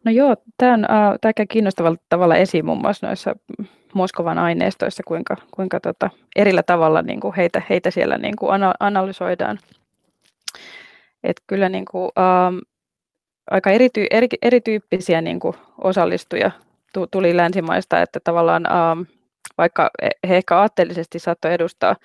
No 0.06 0.12
joo, 0.12 0.36
tämä, 0.58 0.74
on, 0.74 0.86
äh, 0.92 1.34
käy 1.36 1.46
kiinnostavalla 1.46 1.98
tavalla 2.10 2.36
esiin 2.36 2.66
muun 2.66 2.82
muassa 2.82 3.08
noissa 3.08 3.36
Moskovan 3.94 4.38
aineistoissa, 4.38 5.04
kuinka, 5.08 5.36
kuinka 5.52 5.80
tota, 5.80 6.10
erillä 6.36 6.64
tavalla 6.64 7.02
niin 7.02 7.20
kuin 7.20 7.36
heitä, 7.36 7.62
heitä 7.70 7.92
siellä 7.92 8.18
niin 8.18 8.36
kuin 8.36 8.52
analysoidaan. 8.80 9.60
Et 11.24 11.42
kyllä 11.48 11.70
niin 11.70 11.86
kuin, 11.92 12.12
ähm, 12.20 12.58
aika 13.52 13.72
erity, 13.72 14.06
eri, 14.12 14.28
erityyppisiä 14.42 15.22
niin 15.22 15.40
kuin 15.40 15.56
osallistuja 15.78 16.52
tuli 17.12 17.38
länsimaista, 17.38 18.02
että 18.02 18.20
tavallaan 18.24 18.66
ähm, 18.72 19.02
vaikka 19.58 19.90
he 20.30 20.38
ehkä 20.38 20.58
aatteellisesti 20.58 21.20
saattoi 21.20 21.54
edustaa 21.54 21.96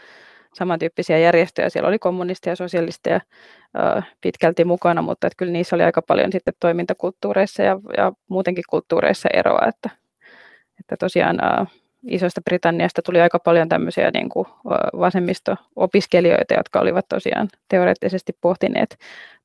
samantyyppisiä 0.55 1.19
järjestöjä. 1.19 1.69
Siellä 1.69 1.89
oli 1.89 1.99
kommunisteja 1.99 2.53
ja 2.53 2.57
sosialisteja 2.57 3.21
pitkälti 4.21 4.65
mukana, 4.65 5.03
mutta 5.03 5.27
että 5.27 5.37
kyllä 5.37 5.53
niissä 5.53 5.77
oli 5.77 5.83
aika 5.83 6.03
paljon 6.03 6.33
sitten 6.33 6.55
toimintakulttuureissa 6.61 7.63
ja, 7.63 7.81
ja 7.97 8.13
muutenkin 8.29 8.65
kulttuureissa 8.71 9.29
eroa, 9.33 9.67
että, 9.69 9.91
että 10.81 10.97
tosiaan 10.97 11.39
Isosta 12.07 12.41
Britanniasta 12.41 13.03
tuli 13.03 13.21
aika 13.21 13.39
paljon 13.39 13.69
tämmöisiä 13.69 14.11
niin 14.15 14.29
kuin 14.29 14.47
vasemmisto-opiskelijoita, 14.99 16.55
jotka 16.57 16.81
olivat 16.81 17.09
tosiaan 17.09 17.49
teoreettisesti 17.69 18.33
pohtineet, 18.41 18.99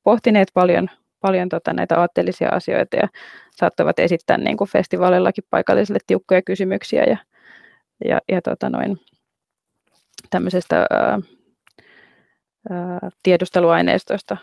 pohtineet 0.04 0.48
paljon, 0.54 0.90
paljon 1.22 1.50
tota 1.50 1.74
näitä 1.74 2.00
aatteellisia 2.00 2.50
asioita 2.50 2.98
ja 2.98 3.08
saattavat 3.52 4.00
esittää 4.00 4.38
niin 4.38 4.58
kuin 4.58 4.70
festivaalillakin 4.70 5.44
paikallisille 5.50 6.00
tiukkoja 6.08 6.42
kysymyksiä 6.42 7.04
ja, 7.04 7.18
ja, 8.06 8.22
ja 8.32 8.42
tota 8.42 8.70
noin, 8.70 8.98
tämmöisestä 10.30 10.86
ää, 10.90 11.20
ää, 12.70 13.10
tiedusteluaineistosta 13.24 14.38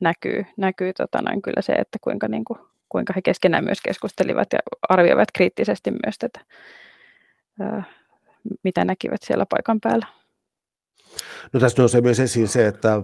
näkyy, 0.00 0.46
näkyy 0.56 0.92
tota 0.92 1.22
noin, 1.22 1.42
kyllä 1.42 1.62
se, 1.62 1.72
että 1.72 1.98
kuinka, 2.00 2.28
niin 2.28 2.44
kuin, 2.44 2.58
kuinka 2.88 3.12
he 3.16 3.22
keskenään 3.22 3.64
myös 3.64 3.80
keskustelivat 3.80 4.48
ja 4.52 4.58
arvioivat 4.88 5.28
kriittisesti 5.34 5.90
myös 5.90 6.18
tätä 6.18 6.40
mitä 8.62 8.84
näkivät 8.84 9.22
siellä 9.22 9.46
paikan 9.46 9.80
päällä. 9.80 10.06
No 11.52 11.60
tässä 11.60 11.82
nousee 11.82 12.00
myös 12.00 12.20
esiin 12.20 12.48
se, 12.48 12.66
että 12.66 13.02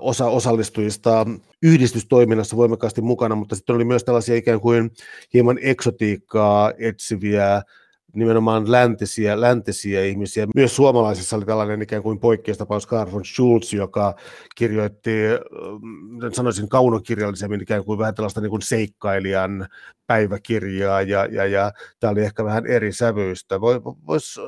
osa 0.00 0.26
osallistujista 0.26 1.26
yhdistystoiminnassa 1.62 2.56
voimakkaasti 2.56 3.02
mukana, 3.02 3.34
mutta 3.34 3.56
sitten 3.56 3.76
oli 3.76 3.84
myös 3.84 4.04
tällaisia 4.04 4.36
ikään 4.36 4.60
kuin 4.60 4.90
hieman 5.34 5.58
eksotiikkaa 5.62 6.72
etsiviä 6.78 7.62
nimenomaan 8.14 8.72
läntisiä, 8.72 9.40
läntisiä 9.40 10.04
ihmisiä. 10.04 10.46
Myös 10.54 10.76
suomalaisissa 10.76 11.36
oli 11.36 11.44
tällainen 11.44 11.82
ikään 11.82 12.02
kuin 12.02 12.20
poikkeustapaus 12.20 12.88
Carl 12.88 13.12
von 13.12 13.24
Schulz, 13.24 13.72
joka 13.72 14.14
kirjoitti, 14.56 15.10
sanoisin 16.32 16.68
kaunokirjallisemmin 16.68 17.62
ikään 17.62 17.84
kuin 17.84 17.98
vähän 17.98 18.14
tällaista 18.14 18.40
niin 18.40 18.50
kuin 18.50 18.62
seikkailijan 18.62 19.68
päiväkirjaa, 20.06 21.02
ja, 21.02 21.26
ja, 21.26 21.46
ja 21.46 21.72
tämä 22.00 22.10
oli 22.10 22.20
ehkä 22.20 22.44
vähän 22.44 22.66
eri 22.66 22.92
sävyistä. 22.92 23.60
Vois, 23.60 24.40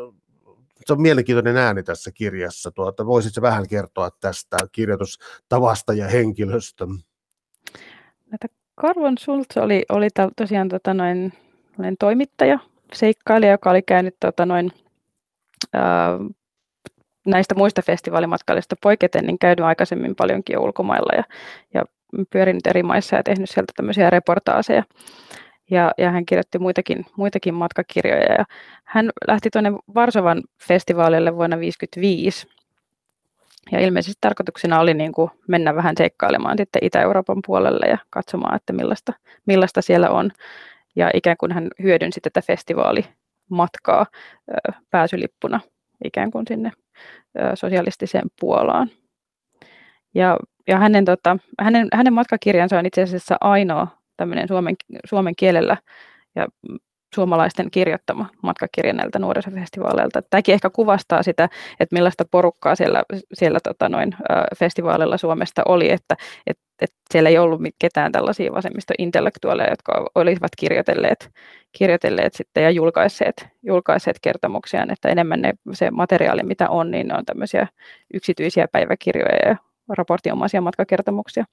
se 0.86 0.92
on 0.92 1.02
mielenkiintoinen 1.02 1.56
ääni 1.56 1.82
tässä 1.82 2.10
kirjassa. 2.12 2.70
Tuota, 2.70 3.06
voisitko 3.06 3.42
vähän 3.42 3.68
kertoa 3.68 4.10
tästä 4.20 4.56
kirjoitustavasta 4.72 5.92
ja 5.92 6.08
henkilöstä? 6.08 6.84
Carl 8.80 9.02
von 9.02 9.18
Schulz 9.18 9.56
oli, 9.56 9.82
oli 9.88 10.08
tosiaan 10.36 10.68
tota 10.68 10.94
noin, 10.94 11.32
toimittaja, 11.98 12.58
seikkailija, 12.92 13.52
joka 13.52 13.70
oli 13.70 13.82
käynyt 13.82 14.16
tota, 14.20 14.46
noin, 14.46 14.72
ää, 15.72 16.18
näistä 17.26 17.54
muista 17.54 17.82
festivaalimatkailijoista 17.82 18.76
poiketen, 18.82 19.24
niin 19.24 19.38
käynyt 19.38 19.64
aikaisemmin 19.64 20.16
paljonkin 20.16 20.54
jo 20.54 20.60
ulkomailla 20.60 21.12
ja, 21.16 21.24
ja 21.74 21.84
pyörinyt 22.30 22.66
eri 22.66 22.82
maissa 22.82 23.16
ja 23.16 23.22
tehnyt 23.22 23.50
sieltä 23.50 23.72
tämmöisiä 23.76 24.10
reportaaseja. 24.10 24.84
Ja, 25.70 25.92
ja 25.98 26.10
hän 26.10 26.26
kirjoitti 26.26 26.58
muitakin, 26.58 27.06
muitakin 27.16 27.54
matkakirjoja. 27.54 28.32
Ja 28.32 28.44
hän 28.84 29.10
lähti 29.28 29.50
tuonne 29.50 29.72
Varsovan 29.94 30.42
festivaalille 30.68 31.36
vuonna 31.36 31.56
1955. 31.56 32.46
Ja 33.72 33.80
ilmeisesti 33.80 34.18
tarkoituksena 34.20 34.80
oli 34.80 34.94
niin 34.94 35.12
kuin 35.12 35.30
mennä 35.48 35.74
vähän 35.74 35.94
seikkailemaan 35.98 36.58
sitten 36.58 36.84
Itä-Euroopan 36.84 37.38
puolelle 37.46 37.86
ja 37.86 37.98
katsomaan, 38.10 38.56
että 38.56 38.72
millaista, 38.72 39.12
millaista 39.46 39.82
siellä 39.82 40.10
on 40.10 40.30
ja 40.96 41.10
ikään 41.14 41.36
kuin 41.36 41.52
hän 41.52 41.68
hyödynsi 41.82 42.20
tätä 42.20 42.42
festivaalimatkaa 42.46 44.06
pääsylippuna 44.90 45.60
ikään 46.04 46.30
kuin 46.30 46.46
sinne 46.48 46.72
sosialistiseen 47.54 48.30
Puolaan. 48.40 48.90
Ja, 50.14 50.36
ja 50.68 50.78
hänen, 50.78 51.04
tota, 51.04 51.36
hänen, 51.60 51.88
hänen 51.92 52.12
matkakirjansa 52.12 52.78
on 52.78 52.86
itse 52.86 53.02
asiassa 53.02 53.36
ainoa 53.40 53.99
tämmöinen 54.20 54.48
suomen, 54.48 54.76
suomen 55.04 55.36
kielellä 55.36 55.76
ja 56.34 56.46
suomalaisten 57.14 57.70
kirjoittama 57.70 58.26
matkakirja 58.42 58.92
näiltä 58.92 59.18
nuorisofestivaaleilta. 59.18 60.22
Tämäkin 60.22 60.52
ehkä 60.52 60.70
kuvastaa 60.70 61.22
sitä, 61.22 61.48
että 61.80 61.96
millaista 61.96 62.24
porukkaa 62.30 62.74
siellä, 62.74 63.02
siellä 63.32 63.58
tota 63.64 63.88
noin, 63.88 64.16
festivaaleilla 64.58 65.16
Suomesta 65.16 65.62
oli, 65.68 65.92
että 65.92 66.16
et, 66.46 66.58
et 66.80 66.92
siellä 67.10 67.30
ei 67.30 67.38
ollut 67.38 67.60
ketään 67.78 68.12
tällaisia 68.12 68.52
vasemmistointellektuaaleja, 68.52 69.70
jotka 69.70 70.06
olisivat 70.14 70.50
kirjoitelleet, 70.58 71.30
kirjoitelleet 71.72 72.34
sitten 72.34 72.64
ja 72.64 72.70
julkaisseet, 72.70 73.48
julkaisseet 73.62 74.16
kertomuksiaan, 74.22 74.90
että 74.90 75.08
enemmän 75.08 75.42
ne, 75.42 75.52
se 75.72 75.90
materiaali, 75.90 76.42
mitä 76.42 76.68
on, 76.68 76.90
niin 76.90 77.08
ne 77.08 77.14
on 77.14 77.24
tämmöisiä 77.24 77.66
yksityisiä 78.14 78.68
päiväkirjoja 78.72 79.48
ja 79.48 79.56
raportinomaisia 79.88 80.60
matkakertomuksia. 80.60 81.44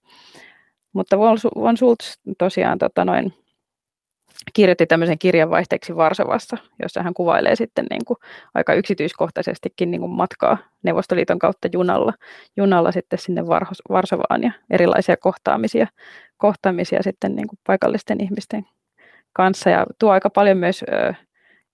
Mutta 0.97 1.17
Von 1.55 1.77
Schultz 1.77 2.17
tosiaan 2.37 2.77
tota 2.77 3.05
noin, 3.05 3.33
kirjoitti 4.53 4.85
tämmöisen 4.85 5.19
kirjan 5.19 5.49
vaihteeksi 5.49 5.95
Varsovassa, 5.95 6.57
jossa 6.83 7.03
hän 7.03 7.13
kuvailee 7.13 7.55
sitten 7.55 7.85
niin 7.89 8.05
kuin 8.05 8.17
aika 8.53 8.73
yksityiskohtaisestikin 8.73 9.91
niin 9.91 10.01
kuin 10.01 10.11
matkaa 10.11 10.57
Neuvostoliiton 10.83 11.39
kautta 11.39 11.67
junalla, 11.73 12.13
junalla 12.57 12.91
sitten 12.91 13.19
sinne 13.19 13.45
Varsovaan 13.89 14.43
ja 14.43 14.51
erilaisia 14.69 15.17
kohtaamisia, 15.17 15.87
kohtaamisia 16.37 17.03
sitten 17.03 17.35
niin 17.35 17.47
kuin 17.47 17.59
paikallisten 17.67 18.23
ihmisten 18.23 18.65
kanssa. 19.33 19.69
Ja 19.69 19.85
tuo 19.99 20.11
aika 20.11 20.29
paljon 20.29 20.57
myös 20.57 20.83
ö, 20.83 21.13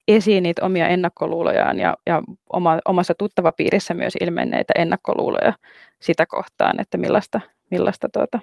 esiin 0.07 0.43
niitä 0.43 0.65
omia 0.65 0.87
ennakkoluulojaan 0.87 1.79
ja, 1.79 1.97
ja 2.05 2.21
oma, 2.53 2.79
omassa 2.85 3.13
tuttavapiirissä 3.15 3.93
myös 3.93 4.13
ilmenneitä 4.21 4.73
ennakkoluuloja 4.77 5.53
sitä 6.01 6.25
kohtaan, 6.25 6.79
että 6.79 6.97
millaista, 6.97 7.41
millaista 7.71 8.09
tuota, 8.13 8.39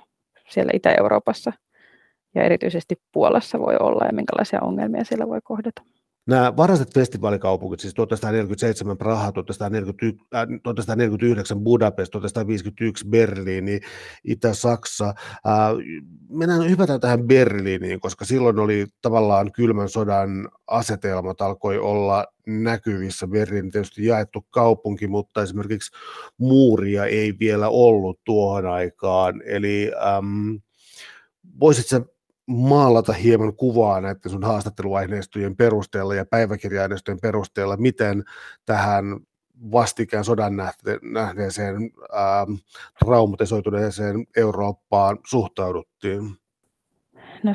siellä 0.51 0.71
Itä-Euroopassa 0.75 1.53
ja 2.35 2.43
erityisesti 2.43 2.97
Puolassa 3.13 3.59
voi 3.59 3.77
olla 3.81 4.05
ja 4.07 4.13
minkälaisia 4.13 4.61
ongelmia 4.63 5.05
siellä 5.05 5.29
voi 5.29 5.41
kohdata. 5.45 5.83
Nämä 6.31 6.57
varhaiset 6.57 6.95
festivaalikaupungit, 6.95 7.81
siis 7.81 7.95
1947 7.95 8.99
Praha, 8.99 9.33
1949 9.33 11.59
äh, 11.59 11.62
Budapest, 11.62 12.11
1951 12.11 13.09
Berliini, 13.09 13.81
Itä-Saksa. 14.25 15.07
Äh, 15.07 15.14
mennään 16.29 16.71
hypätään 16.71 17.01
tähän 17.01 17.27
Berliiniin, 17.27 18.01
koska 18.01 18.25
silloin 18.25 18.59
oli 18.59 18.87
tavallaan 19.03 19.53
kylmän 19.53 19.88
sodan 19.88 20.49
asetelmat 20.66 21.40
alkoi 21.40 21.79
olla 21.79 22.27
näkyvissä. 22.47 23.27
Berliini 23.27 23.71
tietysti 23.71 24.05
jaettu 24.05 24.47
kaupunki, 24.51 25.07
mutta 25.07 25.43
esimerkiksi 25.43 25.90
muuria 26.38 27.07
ei 27.07 27.35
vielä 27.40 27.69
ollut 27.69 28.21
tuohon 28.25 28.66
aikaan. 28.66 29.43
Eli 29.47 29.90
ähm, 30.07 30.55
voisitko 31.61 32.19
maalata 32.51 33.13
hieman 33.13 33.57
kuvaa 33.57 34.01
näiden 34.01 34.31
sun 34.31 34.45
haastatteluaineistojen 34.45 35.57
perusteella 35.57 36.15
ja 36.15 36.25
päiväkirja-aineistojen 36.25 37.21
perusteella, 37.23 37.77
miten 37.77 38.25
tähän 38.67 39.05
vastikään 39.73 40.25
sodan 40.25 40.53
nähneeseen 41.03 41.75
ähm, 41.77 42.53
traumatisoituneeseen 43.05 44.27
Eurooppaan 44.37 45.19
suhtauduttiin? 45.27 46.23
No, 47.43 47.53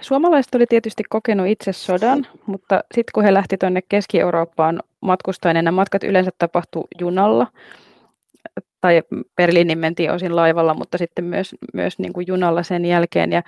suomalaiset 0.00 0.54
oli 0.54 0.66
tietysti 0.66 1.02
kokenut 1.08 1.46
itse 1.46 1.72
sodan, 1.72 2.26
mutta 2.46 2.84
sitten 2.94 3.12
kun 3.14 3.24
he 3.24 3.34
lähti 3.34 3.56
tuonne 3.56 3.82
Keski-Eurooppaan 3.88 4.82
matkustamaan, 5.00 5.54
niin 5.54 5.64
nämä 5.64 5.76
matkat 5.76 6.04
yleensä 6.04 6.30
tapahtui 6.38 6.84
junalla, 7.00 7.46
tai 8.86 9.02
Berliinin 9.36 9.78
mentiin 9.78 10.10
osin 10.10 10.36
laivalla, 10.36 10.74
mutta 10.74 10.98
sitten 10.98 11.24
myös, 11.24 11.54
myös 11.74 11.98
niin 11.98 12.12
kuin 12.12 12.26
junalla 12.26 12.62
sen 12.62 12.84
jälkeen. 12.84 13.32
Ja 13.32 13.42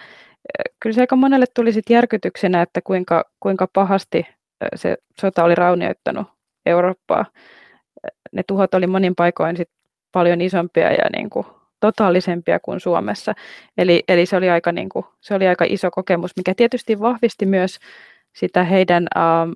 kyllä 0.80 0.94
se 0.94 1.00
aika 1.00 1.16
monelle 1.16 1.46
tuli 1.54 1.72
sitten 1.72 1.94
järkytyksenä, 1.94 2.62
että 2.62 2.80
kuinka, 2.80 3.24
kuinka 3.40 3.68
pahasti 3.72 4.26
se 4.74 4.96
sota 5.20 5.44
oli 5.44 5.54
raunioittanut 5.54 6.26
Eurooppaa. 6.66 7.26
Ne 8.32 8.42
tuhot 8.42 8.74
oli 8.74 8.86
monin 8.86 9.14
paikoin 9.14 9.56
sit 9.56 9.68
paljon 10.12 10.40
isompia 10.40 10.92
ja 10.92 11.04
niin 11.16 11.30
kuin 11.30 11.46
totaalisempia 11.80 12.60
kuin 12.60 12.80
Suomessa. 12.80 13.34
Eli, 13.76 14.02
eli 14.08 14.26
se, 14.26 14.36
oli 14.36 14.50
aika, 14.50 14.72
niin 14.72 14.88
kuin, 14.88 15.04
se 15.20 15.34
oli 15.34 15.48
aika 15.48 15.64
iso 15.68 15.90
kokemus, 15.90 16.36
mikä 16.36 16.54
tietysti 16.54 17.00
vahvisti 17.00 17.46
myös 17.46 17.78
sitä 18.36 18.64
heidän 18.64 19.06
ähm, 19.16 19.50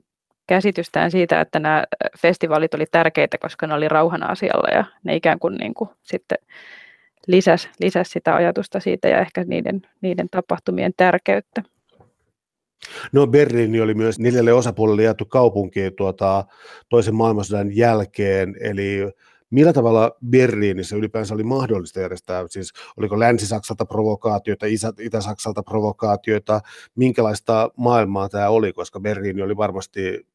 käsitystään 0.52 1.10
siitä, 1.10 1.40
että 1.40 1.58
nämä 1.58 1.84
festivaalit 2.18 2.74
oli 2.74 2.84
tärkeitä, 2.90 3.38
koska 3.38 3.66
ne 3.66 3.74
oli 3.74 3.88
rauhan 3.88 4.30
asialla 4.30 4.68
ja 4.70 4.84
ne 5.04 5.16
ikään 5.16 5.38
kuin, 5.38 5.54
niin 5.54 5.74
kuin 5.74 5.90
sitten 6.02 6.38
lisäsi, 7.26 7.68
lisäsi 7.80 8.10
sitä 8.10 8.34
ajatusta 8.34 8.80
siitä 8.80 9.08
ja 9.08 9.20
ehkä 9.20 9.44
niiden, 9.46 9.82
niiden 10.00 10.26
tapahtumien 10.30 10.92
tärkeyttä. 10.96 11.62
No 13.12 13.26
Berliini 13.26 13.80
oli 13.80 13.94
myös 13.94 14.18
neljälle 14.18 14.52
osapuolelle 14.52 15.02
jaettu 15.02 15.24
kaupunki 15.24 15.90
tuota, 15.90 16.44
toisen 16.88 17.14
maailmansodan 17.14 17.76
jälkeen, 17.76 18.54
eli 18.60 18.98
millä 19.50 19.72
tavalla 19.72 20.10
Berliinissä 20.30 20.96
ylipäänsä 20.96 21.34
oli 21.34 21.42
mahdollista 21.44 22.00
järjestää, 22.00 22.44
siis 22.48 22.72
oliko 22.96 23.18
Länsi-Saksalta 23.18 23.84
provokaatioita, 23.86 24.66
Itä-Saksalta 24.98 25.62
provokaatioita, 25.62 26.60
minkälaista 26.94 27.70
maailmaa 27.76 28.28
tämä 28.28 28.48
oli, 28.48 28.72
koska 28.72 29.00
Berliini 29.00 29.42
oli 29.42 29.56
varmasti, 29.56 30.26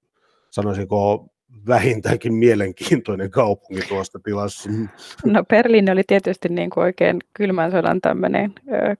sanoisinko, 0.61 1.27
vähintäänkin 1.67 2.33
mielenkiintoinen 2.33 3.31
kaupunki 3.31 3.81
tuosta 3.87 4.19
tilassa. 4.23 4.69
No 5.25 5.43
Berliini 5.43 5.91
oli 5.91 6.03
tietysti 6.07 6.49
niin 6.49 6.69
kuin 6.69 6.83
oikein 6.83 7.19
kylmän 7.33 7.71
sodan 7.71 8.01
tämmöinen 8.01 8.53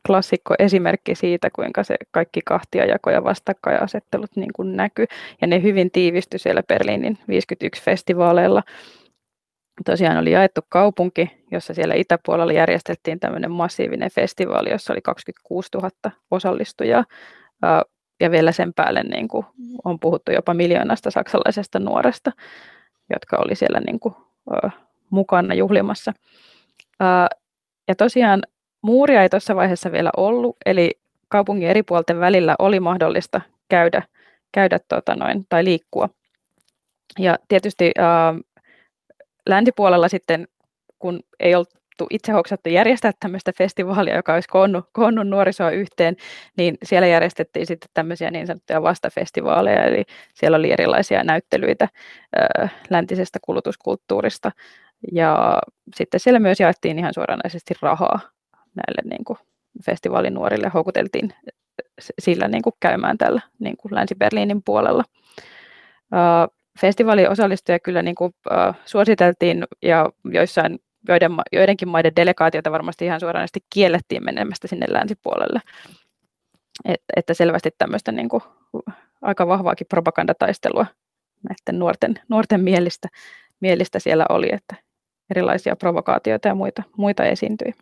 klassikko 0.07 0.55
esimerkki 0.59 1.15
siitä, 1.15 1.49
kuinka 1.55 1.83
se 1.83 1.95
kaikki 2.11 2.39
kahtiajako 2.45 3.09
ja 3.09 3.23
vastakkainasettelut 3.23 4.35
niin 4.35 4.53
kuin 4.55 4.75
näkyy. 4.75 5.05
Ja 5.41 5.47
ne 5.47 5.61
hyvin 5.61 5.91
tiivistyi 5.91 6.39
siellä 6.39 6.63
Berliinin 6.63 7.17
51 7.27 7.83
festivaaleilla. 7.83 8.63
Tosiaan 9.85 10.17
oli 10.17 10.31
jaettu 10.31 10.61
kaupunki, 10.69 11.45
jossa 11.51 11.73
siellä 11.73 11.93
itäpuolella 11.95 12.53
järjestettiin 12.53 13.19
tämmöinen 13.19 13.51
massiivinen 13.51 14.11
festivaali, 14.11 14.69
jossa 14.69 14.93
oli 14.93 15.01
26 15.01 15.69
000 15.73 15.89
osallistujaa 16.31 17.03
ja 18.19 18.31
vielä 18.31 18.51
sen 18.51 18.73
päälle 18.73 19.03
niin 19.03 19.27
kuin 19.27 19.45
on 19.83 19.99
puhuttu 19.99 20.31
jopa 20.31 20.53
miljoonasta 20.53 21.11
saksalaisesta 21.11 21.79
nuoresta, 21.79 22.31
jotka 23.13 23.37
oli 23.37 23.55
siellä 23.55 23.79
niin 23.79 23.99
kuin, 23.99 24.15
ö, 24.51 24.69
mukana 25.09 25.53
juhlimassa. 25.53 26.13
Ö, 27.01 27.05
ja 27.87 27.95
tosiaan 27.95 28.43
muuria 28.81 29.23
ei 29.23 29.29
tuossa 29.29 29.55
vaiheessa 29.55 29.91
vielä 29.91 30.09
ollut, 30.17 30.57
eli 30.65 30.91
kaupungin 31.29 31.69
eri 31.69 31.83
puolten 31.83 32.19
välillä 32.19 32.55
oli 32.59 32.79
mahdollista 32.79 33.41
käydä, 33.69 34.03
käydä 34.51 34.79
tota 34.87 35.15
noin, 35.15 35.45
tai 35.49 35.63
liikkua. 35.63 36.09
Ja 37.19 37.37
tietysti 37.47 37.91
ö, 37.97 38.01
länsipuolella 39.49 40.07
sitten, 40.07 40.47
kun 40.99 41.19
ei 41.39 41.55
ollut 41.55 41.69
haluttu 41.99 42.15
itse 42.15 42.31
hoksattu 42.31 42.69
järjestää 42.69 43.11
tämmöistä 43.19 43.51
festivaalia, 43.57 44.15
joka 44.15 44.33
olisi 44.33 44.49
koonnut, 44.49 44.85
koonnut 44.93 45.27
nuorisoa 45.27 45.71
yhteen, 45.71 46.15
niin 46.57 46.77
siellä 46.83 47.07
järjestettiin 47.07 47.65
sitten 47.65 47.89
tämmöisiä 47.93 48.31
niin 48.31 48.47
sanottuja 48.47 48.81
vastafestivaaleja, 48.81 49.83
eli 49.83 50.03
siellä 50.33 50.57
oli 50.57 50.71
erilaisia 50.71 51.23
näyttelyitä 51.23 51.87
ö, 52.37 52.67
läntisestä 52.89 53.39
kulutuskulttuurista, 53.41 54.51
ja 55.11 55.59
sitten 55.95 56.19
siellä 56.19 56.39
myös 56.39 56.59
jaettiin 56.59 56.99
ihan 56.99 57.13
suoranaisesti 57.13 57.73
rahaa 57.81 58.19
näille 58.75 59.09
niin 59.09 59.25
kuin 59.25 59.37
festivaalin 59.85 60.33
nuorille, 60.33 60.71
houkuteltiin 60.73 61.33
sillä 62.19 62.47
niin 62.47 62.61
kuin 62.61 62.73
käymään 62.79 63.17
tällä 63.17 63.41
niin 63.59 63.77
kuin 63.77 63.95
Länsi-Berliinin 63.95 64.61
puolella. 64.65 65.03
Festivaalin 66.81 67.29
osallistujia 67.29 67.79
kyllä 67.79 68.01
niin 68.01 68.15
kuin, 68.15 68.33
uh, 68.51 68.75
suositeltiin 68.85 69.63
ja 69.81 70.09
joissain 70.33 70.79
joiden, 71.07 71.31
joidenkin 71.51 71.87
maiden 71.89 72.15
delegaatiota 72.15 72.71
varmasti 72.71 73.05
ihan 73.05 73.19
suoranaisesti 73.19 73.59
kiellettiin 73.73 74.25
menemästä 74.25 74.67
sinne 74.67 74.85
länsipuolelle. 74.89 75.61
Et, 76.85 77.01
että 77.15 77.33
selvästi 77.33 77.69
tämmöistä 77.77 78.11
niin 78.11 78.29
kuin, 78.29 78.43
aika 79.21 79.47
vahvaakin 79.47 79.87
propagandataistelua 79.87 80.85
näiden 81.49 81.79
nuorten, 81.79 82.19
nuorten 82.29 82.63
mielistä, 82.63 83.07
mielistä 83.59 83.99
siellä 83.99 84.25
oli, 84.29 84.49
että 84.53 84.75
erilaisia 85.31 85.75
provokaatioita 85.75 86.47
ja 86.47 86.55
muita, 86.55 86.83
muita 86.97 87.25
esiintyi. 87.25 87.73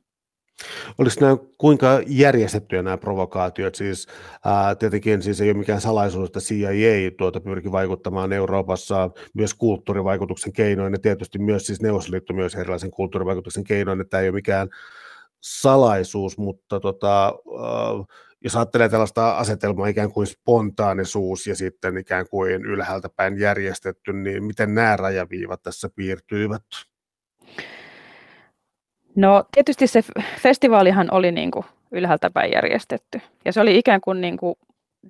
Oliko 0.98 1.16
nämä 1.22 1.38
kuinka 1.58 2.02
järjestettyjä 2.08 2.82
nämä 2.82 2.98
provokaatiot? 2.98 3.76
Siis, 3.76 4.08
ää, 4.46 4.76
tietenkin 4.76 5.22
siis 5.22 5.42
ei 5.42 5.50
ole 5.50 5.58
mikään 5.58 5.82
salaisuus, 5.82 6.28
että 6.28 6.40
CIA 6.40 7.12
tuota 7.18 7.40
pyrki 7.40 7.72
vaikuttamaan 7.72 8.34
Euroopassa 8.34 9.10
myös 9.34 9.54
kulttuurivaikutuksen 9.54 10.54
keinoin 10.54 10.94
ja 10.94 11.00
tietysti 11.00 11.40
myös 11.40 11.66
siis 11.68 11.82
Neuvostoliitto 11.82 12.34
myös 12.34 12.56
erilaisen 12.56 12.92
kulttuurivaikutuksen 12.92 13.64
keinoin, 13.64 14.02
että 14.02 14.10
tämä 14.10 14.22
ei 14.22 14.30
ole 14.30 14.36
mikään 14.36 14.70
salaisuus, 15.42 16.38
mutta 16.38 16.80
tota, 16.80 17.28
äh, 17.28 18.18
jos 18.42 18.56
ajattelee 18.56 18.90
tällaista 18.90 19.38
asetelmaa 19.38 19.88
ikään 19.88 20.12
kuin 20.12 20.28
spontaanisuus 20.28 21.48
ja 21.48 21.56
sitten 21.56 21.98
ikään 21.98 22.26
kuin 22.30 22.66
ylhäältä 22.66 23.10
päin 23.16 23.40
järjestetty, 23.40 24.14
niin 24.14 24.44
miten 24.44 24.76
nämä 24.76 24.98
rajaviivat 24.98 25.64
tässä 25.64 25.90
piirtyivät? 25.96 26.64
No 29.16 29.44
tietysti 29.52 29.88
se 29.88 30.02
festivaalihan 30.42 31.08
oli 31.12 31.32
niin 31.32 31.52
kuin 31.52 31.66
ylhäältä 31.92 32.30
päin 32.30 32.52
järjestetty. 32.52 33.22
Ja 33.46 33.54
se 33.54 33.62
oli 33.62 33.78
ikään 33.78 34.02
kuin, 34.02 34.22
niin 34.22 34.38
kuin 34.38 34.56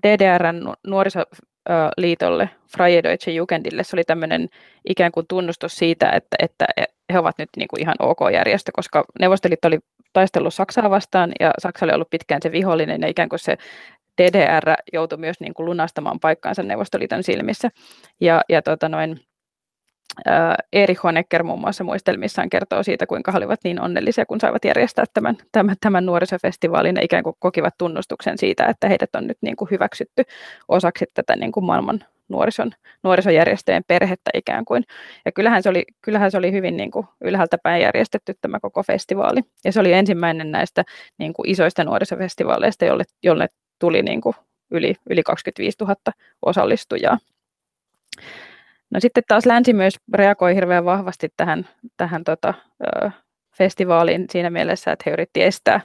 DDRn 0.08 0.74
nuorisoliitolle, 0.88 2.50
Freie 2.78 3.04
Deutsche 3.04 3.32
Jugendille, 3.32 3.84
se 3.84 3.96
oli 3.96 4.04
tämmöinen 4.04 4.50
ikään 4.90 5.12
kuin 5.12 5.26
tunnustus 5.28 5.76
siitä, 5.78 6.10
että, 6.10 6.36
että 6.40 6.66
he 7.14 7.20
ovat 7.20 7.38
nyt 7.38 7.50
niin 7.58 7.68
kuin 7.68 7.82
ihan 7.82 7.96
ok 8.00 8.20
järjestö, 8.34 8.72
koska 8.76 9.06
Neuvostoliitto 9.20 9.68
oli 9.68 9.80
taistellut 10.14 10.54
Saksaa 10.54 10.90
vastaan 10.90 11.32
ja 11.40 11.52
Saksa 11.60 11.86
oli 11.86 11.94
ollut 11.94 12.10
pitkään 12.10 12.42
se 12.42 12.52
vihollinen 12.52 13.02
ja 13.02 13.08
ikään 13.08 13.30
kuin 13.30 13.40
se 13.40 13.58
DDR 14.22 14.74
joutui 14.94 15.18
myös 15.18 15.40
niin 15.40 15.54
kuin 15.54 15.66
lunastamaan 15.66 16.20
paikkaansa 16.20 16.64
Neuvostoliiton 16.64 17.24
silmissä. 17.24 17.70
Ja, 18.22 18.42
ja 18.50 18.62
tota 18.62 18.90
noin, 18.90 19.20
Erich 20.74 21.04
Honecker 21.04 21.44
muun 21.44 21.60
muassa 21.60 21.84
muistelmissaan 21.84 22.50
kertoo 22.50 22.84
siitä, 22.84 23.06
kuinka 23.06 23.32
he 23.32 23.38
olivat 23.38 23.60
niin 23.64 23.82
onnellisia, 23.82 24.26
kun 24.26 24.40
saivat 24.40 24.66
järjestää 24.66 25.06
tämän, 25.14 25.38
tämän, 25.52 25.76
tämän 25.82 26.06
nuorisofestivaalin 26.06 26.96
ja 26.96 27.02
ikään 27.04 27.24
kuin 27.24 27.36
kokivat 27.40 27.74
tunnustuksen 27.78 28.38
siitä, 28.38 28.66
että 28.66 28.88
heidät 28.88 29.16
on 29.16 29.28
nyt 29.28 29.38
niin 29.42 29.56
kuin 29.56 29.72
hyväksytty 29.72 30.24
osaksi 30.68 31.06
tätä 31.14 31.36
niin 31.36 31.52
kuin 31.52 31.66
maailman 31.66 32.06
nuorison, 32.30 32.72
nuorisojärjestöjen 33.04 33.84
perhettä 33.88 34.32
ikään 34.34 34.66
kuin. 34.66 34.84
Ja 35.26 35.32
kyllähän 35.32 35.64
se 35.64 35.70
oli, 35.70 35.84
kyllähän 36.02 36.32
se 36.32 36.38
oli 36.38 36.52
hyvin 36.52 36.78
niin 36.78 36.92
kuin 36.92 37.08
ylhäältä 37.22 37.58
päin 37.64 37.82
järjestetty 37.82 38.34
tämä 38.42 38.60
koko 38.60 38.84
festivaali. 38.84 39.42
Ja 39.66 39.72
se 39.72 39.80
oli 39.80 39.94
ensimmäinen 39.94 40.52
näistä 40.52 40.84
niin 41.18 41.34
kuin 41.34 41.50
isoista 41.50 41.84
nuorisofestivaaleista, 41.84 42.86
jolle, 42.86 43.04
jolle 43.24 43.48
tuli 43.80 44.02
niin 44.02 44.22
kuin 44.22 44.36
yli, 44.72 44.96
yli 45.10 45.24
25 45.24 45.78
000 45.82 45.96
osallistujaa. 46.46 47.18
No 48.92 49.00
sitten 49.00 49.24
taas 49.28 49.46
länsi 49.46 49.74
myös 49.74 49.96
reagoi 50.14 50.56
hirveän 50.56 50.86
vahvasti 50.86 51.30
tähän, 51.38 51.68
tähän 51.98 52.24
tota, 52.24 52.54
festivaaliin 53.58 54.26
siinä 54.30 54.50
mielessä, 54.50 54.92
että 54.92 55.04
he 55.06 55.14
yritti 55.14 55.44
estää 55.44 55.82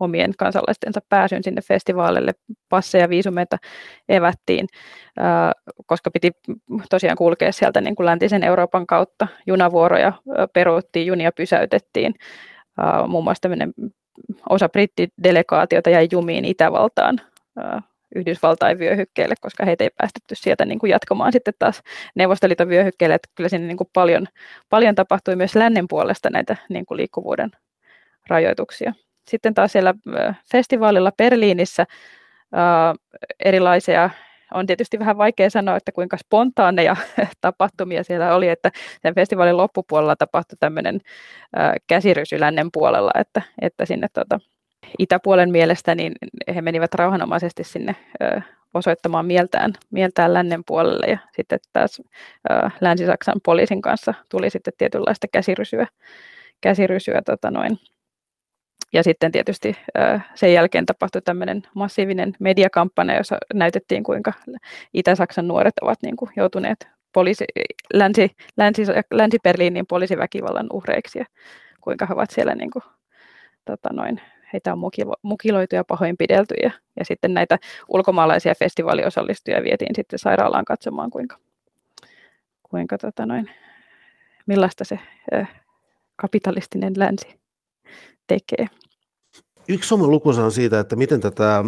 omien 0.00 0.32
kansalaistensa 0.38 1.00
pääsyn 1.08 1.44
sinne 1.44 1.62
festivaalille. 1.62 2.32
Passeja 2.68 3.04
ja 3.04 3.08
viisumeita 3.08 3.56
evättiin, 4.08 4.66
koska 5.86 6.10
piti 6.10 6.30
tosiaan 6.90 7.16
kulkea 7.16 7.52
sieltä 7.52 7.80
niin 7.80 7.94
kuin 7.96 8.06
läntisen 8.06 8.44
Euroopan 8.44 8.86
kautta. 8.86 9.28
Junavuoroja 9.46 10.12
peruuttiin, 10.52 11.06
junia 11.06 11.32
pysäytettiin. 11.32 12.14
Muun 13.08 13.24
muassa 13.24 13.48
osa 14.50 14.68
brittidelegaatiota 14.68 15.90
jäi 15.90 16.08
jumiin 16.12 16.44
Itävaltaan 16.44 17.20
Yhdysvaltain 18.14 18.78
vyöhykkeelle, 18.78 19.34
koska 19.40 19.64
heitä 19.64 19.84
ei 19.84 19.90
päästetty 19.96 20.34
sieltä 20.34 20.64
niin 20.64 20.78
kuin 20.78 20.90
jatkamaan 20.90 21.32
sitten 21.32 21.54
taas 21.58 21.82
Neuvostoliiton 22.14 22.68
vyöhykkeelle, 22.68 23.14
että 23.14 23.28
kyllä 23.34 23.48
siinä 23.48 23.66
niin 23.66 23.76
kuin 23.76 23.90
paljon, 23.92 24.26
paljon 24.70 24.94
tapahtui 24.94 25.36
myös 25.36 25.54
lännen 25.54 25.88
puolesta 25.88 26.30
näitä 26.30 26.56
niin 26.68 26.86
kuin 26.86 26.96
liikkuvuuden 26.96 27.50
rajoituksia. 28.28 28.92
Sitten 29.28 29.54
taas 29.54 29.72
siellä 29.72 29.94
festivaalilla 30.52 31.12
Berliinissä 31.18 31.86
ää, 32.52 32.94
erilaisia 33.44 34.10
on 34.54 34.66
tietysti 34.66 34.98
vähän 34.98 35.18
vaikea 35.18 35.50
sanoa, 35.50 35.76
että 35.76 35.92
kuinka 35.92 36.16
spontaaneja 36.16 36.96
tapahtumia 37.40 38.04
siellä 38.04 38.34
oli, 38.34 38.48
että 38.48 38.70
sen 39.02 39.14
festivaalin 39.14 39.56
loppupuolella 39.56 40.16
tapahtui 40.16 40.56
tämmöinen 40.60 41.00
käsirysy 41.86 42.40
lännen 42.40 42.68
puolella, 42.72 43.10
että, 43.14 43.42
että 43.62 43.86
sinne 43.86 44.06
tota, 44.12 44.40
itäpuolen 44.98 45.50
mielestä, 45.50 45.94
niin 45.94 46.12
he 46.54 46.62
menivät 46.62 46.94
rauhanomaisesti 46.94 47.64
sinne 47.64 47.96
osoittamaan 48.74 49.26
mieltään, 49.26 49.72
mieltään 49.90 50.34
lännen 50.34 50.62
puolelle 50.66 51.06
ja 51.06 51.18
sitten 51.36 51.58
taas 51.72 52.02
Länsi-Saksan 52.80 53.40
poliisin 53.44 53.82
kanssa 53.82 54.14
tuli 54.30 54.50
sitten 54.50 54.72
tietynlaista 54.78 55.26
käsirysyä, 55.32 55.86
käsirysyä 56.60 57.22
tota 57.26 57.50
noin. 57.50 57.78
Ja 58.92 59.02
sitten 59.02 59.32
tietysti 59.32 59.76
sen 60.34 60.52
jälkeen 60.52 60.86
tapahtui 60.86 61.22
tämmöinen 61.22 61.62
massiivinen 61.74 62.36
mediakampanja, 62.40 63.16
jossa 63.16 63.38
näytettiin, 63.54 64.04
kuinka 64.04 64.32
Itä-Saksan 64.94 65.48
nuoret 65.48 65.74
ovat 65.82 65.98
niin 66.02 66.16
kuin 66.16 66.30
joutuneet 66.36 66.88
poliisi, 67.12 67.44
länsi, 67.94 68.30
länsi, 68.56 68.82
Länsi-Berliinin 69.10 69.86
poliisiväkivallan 69.88 70.66
uhreiksi 70.72 71.18
ja 71.18 71.24
kuinka 71.80 72.06
he 72.06 72.14
ovat 72.14 72.30
siellä 72.30 72.54
niin 72.54 72.70
kuin, 72.70 72.82
tota 73.64 73.88
noin, 73.92 74.20
heitä 74.54 74.72
on 74.72 74.78
mukiloitu 75.22 75.74
ja 75.74 75.84
pahoinpidelty 75.84 76.54
ja, 76.62 76.70
ja 76.98 77.04
sitten 77.04 77.34
näitä 77.34 77.58
ulkomaalaisia 77.88 78.54
festivaaliosallistujia 78.58 79.62
vietiin 79.62 79.94
sitten 79.96 80.18
sairaalaan 80.18 80.64
katsomaan, 80.64 81.10
kuinka, 81.10 81.36
kuinka 82.70 82.98
tota 82.98 83.26
noin, 83.26 83.50
millaista 84.46 84.84
se 84.84 84.98
äh, 85.34 85.62
kapitalistinen 86.16 86.92
länsi 86.96 87.40
tekee. 88.26 88.66
Yksi 89.68 89.94
oma 89.94 90.06
lukunsa 90.06 90.44
on 90.44 90.52
siitä, 90.52 90.80
että 90.80 90.96
miten 90.96 91.20
tätä 91.20 91.64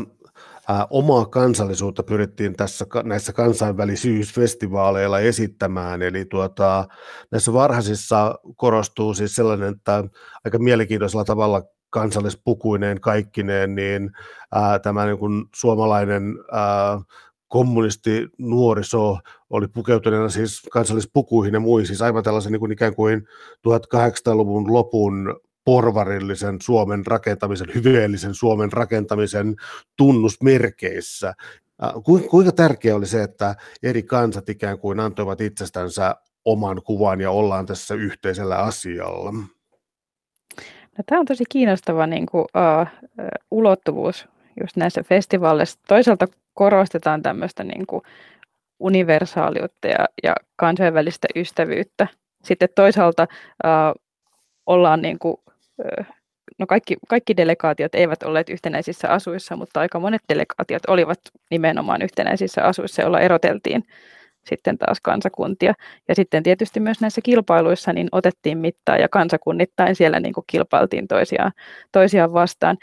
omaa 0.91 1.27
kansallisuutta 1.27 2.03
pyrittiin 2.03 2.57
tässä 2.57 2.87
näissä 3.05 3.33
kansainvälisyysfestivaaleilla 3.33 5.21
esittämään. 5.21 6.03
Eli 6.03 6.25
tuota, 6.25 6.85
näissä 7.31 7.53
varhaisissa 7.53 8.35
korostuu 8.57 9.15
siis 9.15 9.35
sellainen, 9.37 9.75
että 9.75 10.05
aika 10.45 10.59
mielenkiintoisella 10.59 11.25
tavalla 11.25 11.63
kansallispukuineen 11.91 13.01
kaikkineen, 13.01 13.75
niin 13.75 14.11
ää, 14.55 14.79
tämä 14.79 15.07
niin 15.07 15.19
kuin 15.19 15.45
suomalainen 15.55 16.35
ää, 16.53 17.01
kommunisti 17.49 18.29
nuoriso 18.39 19.19
oli 19.51 19.69
pukeutuneena 19.69 20.29
siis 20.29 20.63
kansallispukuihin 20.73 21.55
ja 21.55 21.61
muihin, 21.61 21.87
siis 21.87 22.03
aivan 22.03 22.23
tällaisen 22.23 22.53
niin 22.53 22.61
kuin 22.61 22.73
ikään 22.73 22.95
kuin 22.95 23.29
1800-luvun 23.69 24.73
lopun 24.73 25.41
porvarillisen 25.65 26.57
Suomen 26.63 27.07
rakentamisen, 27.07 27.67
hyveellisen 27.75 28.35
Suomen 28.35 28.73
rakentamisen 28.73 29.57
tunnusmerkeissä. 29.97 31.35
Kuinka 32.31 32.53
tärkeää 32.53 32.97
oli 32.97 33.07
se, 33.07 33.23
että 33.23 33.57
eri 33.83 34.03
kansat 34.03 34.49
ikään 34.49 34.79
kuin 34.79 35.01
antoivat 35.01 35.41
itsestänsä 35.41 36.17
oman 36.45 36.83
kuvan 36.83 37.21
ja 37.21 37.31
ollaan 37.31 37.67
tässä 37.67 37.95
yhteisellä 37.95 38.57
asialla? 38.57 39.33
No, 40.99 41.05
tämä 41.07 41.21
on 41.21 41.27
tosi 41.27 41.45
kiinnostava 41.49 42.07
niin 42.07 42.27
kuin, 42.27 42.45
uh, 42.45 43.11
ulottuvuus 43.51 44.29
just 44.61 44.77
näissä 44.77 45.03
festivaaleissa. 45.03 45.79
Toisaalta 45.89 46.27
korostetaan 46.55 47.23
tämmöistä 47.23 47.65
niin 47.65 47.87
kuin 47.87 48.03
universaaliutta 48.79 49.89
ja, 49.89 50.07
ja 50.23 50.35
kansainvälistä 50.57 51.29
ystävyyttä. 51.37 52.07
Sitten 52.45 52.69
toisaalta 52.75 53.27
uh, 53.65 54.03
ollaan 54.67 55.03
niin 55.03 55.19
kuin, 55.19 55.37
uh, 55.79 56.07
no 56.59 56.67
kaikki, 56.67 56.97
kaikki 57.09 57.37
delegaatiot 57.37 57.95
eivät 57.95 58.23
olleet 58.23 58.49
yhtenäisissä 58.49 59.09
asuissa, 59.09 59.57
mutta 59.57 59.81
aika 59.81 60.01
monet 60.01 60.23
delegaatiot 60.29 60.83
olivat 60.89 61.21
nimenomaan 61.51 62.03
yhtenäisissä 62.03 62.65
asuissa, 62.65 63.03
joilla 63.03 63.21
eroteltiin 63.21 63.85
sitten 64.49 64.79
taas 64.79 65.01
kansakuntia. 65.01 65.75
Ja 66.09 66.15
sitten 66.15 66.43
tietysti 66.43 66.81
myös 66.81 67.01
näissä 67.01 67.21
kilpailuissa 67.21 67.93
niin 67.93 68.09
otettiin 68.13 68.59
mittaa 68.59 68.97
ja 68.97 69.09
kansakunnittain 69.09 69.97
siellä 69.97 70.21
niin 70.21 70.35
kuin 70.35 70.45
kilpailtiin 70.47 71.09
toisiaan, 71.09 71.53
toisiaan 71.93 72.33
vastaan. 72.33 72.77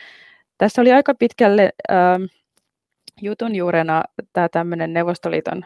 Tässä 0.57 0.81
oli 0.81 0.91
aika 0.91 1.13
pitkälle 1.19 1.69
äh, 1.91 1.97
jutun 3.21 3.55
juurena 3.55 4.03
tämä 4.33 4.49
tämmöinen 4.49 4.93
Neuvostoliiton 4.93 5.65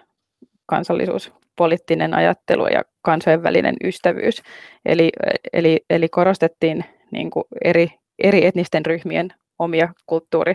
kansallisuuspoliittinen 0.65 2.13
ajattelu 2.13 2.67
ja 2.67 2.81
kansainvälinen 3.01 3.75
ystävyys. 3.83 4.41
Eli, 4.86 5.10
eli, 5.53 5.86
eli 5.89 6.10
korostettiin 6.10 6.86
niin 7.12 7.29
kuin 7.29 7.43
eri, 7.63 7.89
eri 8.19 8.45
etnisten 8.45 8.86
ryhmien 8.86 9.33
omia 9.60 9.93
kulttuuri, 10.05 10.53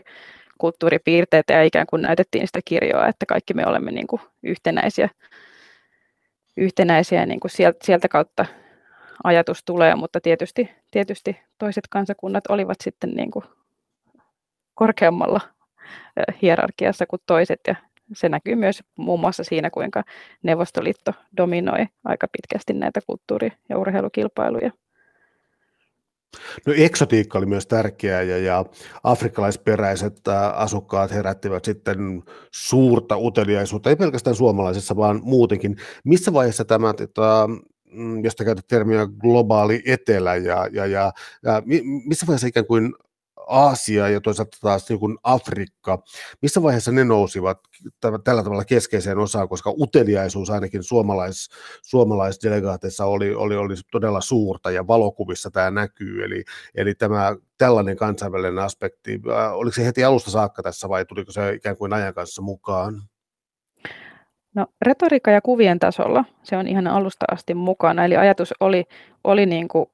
kulttuuripiirteitä 0.62 1.53
ja 1.53 1.62
ikään 1.62 1.87
kuin 1.87 2.03
näytettiin 2.03 2.46
sitä 2.46 2.61
kirjoa, 2.64 3.07
että 3.07 3.27
kaikki 3.27 3.55
me 3.55 3.66
olemme 3.66 3.90
niin 3.92 4.07
kuin 4.07 4.22
yhtenäisiä, 4.42 5.09
yhtenäisiä 6.57 7.27
niin 7.27 7.40
kuin 7.40 7.51
sieltä, 7.83 8.09
kautta 8.09 8.46
ajatus 9.25 9.64
tulee, 9.64 9.94
mutta 9.94 10.20
tietysti, 10.20 10.70
tietysti 10.90 11.40
toiset 11.59 11.85
kansakunnat 11.90 12.44
olivat 12.48 12.77
sitten 12.81 13.11
niin 13.11 13.31
kuin 13.31 13.44
korkeammalla 14.75 15.40
hierarkiassa 16.42 17.07
kuin 17.07 17.22
toiset 17.27 17.61
ja 17.66 17.75
se 18.14 18.29
näkyy 18.29 18.55
myös 18.55 18.83
muun 18.96 19.20
muassa 19.20 19.44
siinä, 19.44 19.70
kuinka 19.70 20.03
Neuvostoliitto 20.42 21.12
dominoi 21.37 21.87
aika 22.05 22.27
pitkästi 22.29 22.72
näitä 22.72 23.01
kulttuuri- 23.07 23.53
ja 23.68 23.79
urheilukilpailuja. 23.79 24.70
No 26.66 26.73
eksotiikka 26.77 27.38
oli 27.38 27.47
myös 27.47 27.66
tärkeää 27.66 28.23
ja, 28.23 28.38
ja 28.38 28.64
afrikkalaisperäiset 29.03 30.21
asukkaat 30.55 31.11
herättivät 31.11 31.64
sitten 31.64 32.23
suurta 32.51 33.16
uteliaisuutta, 33.16 33.90
ei 33.90 33.97
pelkästään 33.97 34.37
suomalaisissa, 34.37 34.97
vaan 34.97 35.21
muutenkin. 35.23 35.77
Missä 36.05 36.33
vaiheessa 36.33 36.64
tämä, 36.64 36.95
että, 37.01 37.23
mm, 37.92 38.25
josta 38.25 38.45
käytät 38.45 38.66
termiä 38.68 39.07
globaali 39.07 39.83
etelä 39.87 40.37
ja, 40.37 40.68
ja, 40.73 40.87
ja, 40.87 41.12
ja 41.42 41.62
missä 42.05 42.27
vaiheessa 42.27 42.47
ikään 42.47 42.66
kuin 42.66 42.95
Aasia 43.48 44.09
ja 44.09 44.20
toisaalta 44.20 44.57
taas 44.61 44.88
niin 44.88 45.00
kuin 45.00 45.18
Afrikka, 45.22 46.02
missä 46.42 46.62
vaiheessa 46.62 46.92
ne 46.92 47.05
nousivat 47.05 47.61
tällä 48.24 48.42
tavalla 48.42 48.64
keskeiseen 48.64 49.18
osaan, 49.18 49.48
koska 49.48 49.74
uteliaisuus 49.78 50.50
ainakin 50.50 50.83
suomalais, 50.83 51.48
suomalaisdelegaateissa 51.83 53.05
oli, 53.05 53.35
oli, 53.35 53.57
oli 53.57 53.74
todella 53.92 54.20
suurta 54.20 54.70
ja 54.70 54.87
valokuvissa 54.87 55.50
tämä 55.50 55.70
näkyy, 55.70 56.24
eli, 56.24 56.44
eli 56.74 56.94
tämä 56.94 57.37
tällainen 57.59 57.96
kansainvälinen 57.96 58.59
aspekti, 58.59 59.20
äh, 59.31 59.55
oliko 59.55 59.74
se 59.74 59.85
heti 59.87 60.05
alusta 60.05 60.31
saakka 60.31 60.62
tässä 60.62 60.88
vai 60.88 61.05
tuliko 61.05 61.33
se 61.33 61.52
ikään 61.52 61.76
kuin 61.76 61.92
ajan 61.92 62.14
kanssa 62.14 62.42
mukaan? 62.42 63.02
No, 64.55 64.66
retoriikka 64.83 65.31
ja 65.31 65.40
kuvien 65.40 65.78
tasolla 65.78 66.24
se 66.42 66.57
on 66.57 66.68
ihan 66.68 66.87
alusta 66.87 67.24
asti 67.33 67.55
mukana, 67.55 68.05
eli 68.05 68.16
ajatus 68.16 68.55
oli, 68.61 68.85
oli 69.24 69.46
niin 69.46 69.68
kuin 69.68 69.87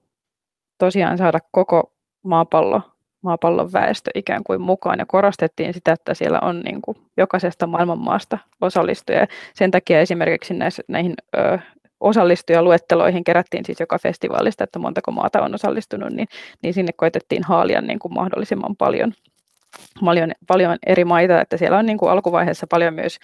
tosiaan 0.79 1.19
saada 1.19 1.39
koko 1.51 1.93
maapallo 2.23 2.83
maapallon 3.23 3.73
väestö 3.73 4.11
ikään 4.15 4.45
kuin 4.45 4.61
mukaan 4.61 4.99
ja 4.99 5.07
korostettiin 5.07 5.75
sitä, 5.75 5.93
että 5.93 6.15
siellä 6.15 6.39
on 6.43 6.61
niin 6.61 6.83
kuin 6.83 6.97
jokaisesta 7.17 7.67
maailmanmaasta 7.67 8.39
osallistujia. 8.61 9.27
Sen 9.55 9.71
takia 9.71 10.01
esimerkiksi 10.01 10.55
näissä, 10.55 10.83
näihin 10.89 11.15
ö, 11.37 11.59
osallistujaluetteloihin 12.01 13.25
kerättiin 13.25 13.65
siis 13.65 13.81
joka 13.81 13.99
festivaalista, 13.99 14.65
että 14.65 14.79
montako 14.79 15.11
maata 15.11 15.43
on 15.43 15.55
osallistunut, 15.55 16.11
niin, 16.11 16.29
niin 16.63 16.75
sinne 16.75 16.93
koitettiin 16.97 17.43
haalia 17.45 17.81
niin 17.81 17.99
kuin 17.99 18.15
mahdollisimman 18.15 18.77
paljon, 18.77 19.13
paljon, 20.05 20.33
paljon 20.47 20.77
eri 20.87 21.05
maita, 21.05 21.41
että 21.41 21.57
siellä 21.57 21.79
on 21.79 21.87
niin 21.87 21.99
kuin 21.99 22.11
alkuvaiheessa 22.11 22.67
paljon 22.71 22.95
myös 22.95 23.19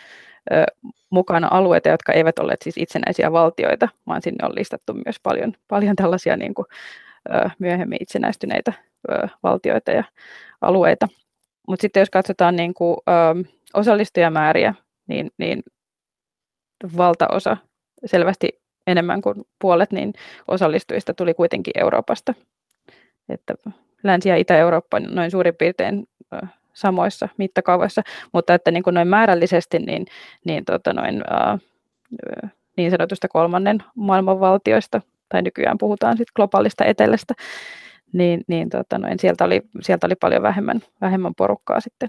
ö, 0.53 0.65
mukana 1.11 1.49
alueita, 1.51 1.89
jotka 1.89 2.13
eivät 2.13 2.39
olleet 2.39 2.63
siis 2.63 2.79
itsenäisiä 2.79 3.33
valtioita, 3.33 3.89
vaan 4.07 4.23
sinne 4.23 4.47
on 4.47 4.55
listattu 4.55 4.93
myös 4.93 5.21
paljon, 5.23 5.53
paljon 5.69 5.97
tällaisia 5.97 6.37
niin 6.37 6.55
kuin, 6.55 6.67
ö, 7.35 7.51
myöhemmin 7.59 7.99
itsenäistyneitä 8.01 8.73
valtioita 9.43 9.91
ja 9.91 10.05
alueita. 10.61 11.09
Mutta 11.69 11.83
sitten 11.83 12.01
jos 12.01 12.11
katsotaan 12.11 12.57
niin 12.57 12.75
kuin, 12.75 12.97
ö, 13.09 13.45
osallistujamääriä, 13.75 14.75
niin, 15.07 15.31
niin 15.39 15.63
valtaosa, 16.97 17.57
selvästi 18.07 18.49
enemmän 18.87 19.23
kuin 19.23 19.45
puolet, 19.61 19.93
niin 19.93 20.13
osallistujista 20.49 21.15
tuli 21.15 21.35
kuitenkin 21.35 21.73
Euroopasta. 21.81 22.35
Että 23.29 23.55
Länsi- 24.03 24.29
ja 24.29 24.37
Itä-Eurooppa 24.37 25.01
noin 25.01 25.31
suurin 25.31 25.57
piirtein 25.57 26.09
samoissa 26.73 27.29
mittakaavoissa, 27.37 28.03
mutta 28.33 28.55
että 28.55 28.71
niin 28.71 28.83
kuin 28.83 28.95
noin 28.95 29.09
määrällisesti 29.09 29.79
niin, 29.79 30.07
niin, 30.45 30.65
tota 30.65 30.93
noin, 30.93 31.23
ää, 31.31 31.59
niin 32.77 32.91
sanotusta 32.91 33.29
kolmannen 33.29 33.83
maailman 33.95 34.41
valtioista, 34.41 35.01
tai 35.29 35.43
nykyään 35.43 35.79
puhutaan 35.79 36.17
sit 36.17 36.29
globaalista 36.37 36.85
etelästä, 36.85 37.35
niin, 38.15 38.45
niin 38.47 38.71
tota 38.71 38.99
noin, 38.99 39.19
sieltä, 39.19 39.45
oli, 39.45 39.63
sieltä 39.81 40.07
oli 40.07 40.15
paljon 40.15 40.43
vähemmän, 40.43 40.83
vähemmän 41.01 41.35
porukkaa 41.35 41.81
sitten 41.81 42.09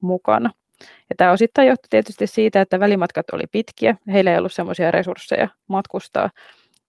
mukana. 0.00 0.50
Ja 0.80 1.16
tämä 1.16 1.32
osittain 1.32 1.68
johtui 1.68 1.86
tietysti 1.90 2.26
siitä, 2.26 2.60
että 2.60 2.80
välimatkat 2.80 3.30
oli 3.32 3.44
pitkiä, 3.52 3.96
heillä 4.12 4.32
ei 4.32 4.38
ollut 4.38 4.52
semmoisia 4.52 4.90
resursseja 4.90 5.48
matkustaa, 5.68 6.30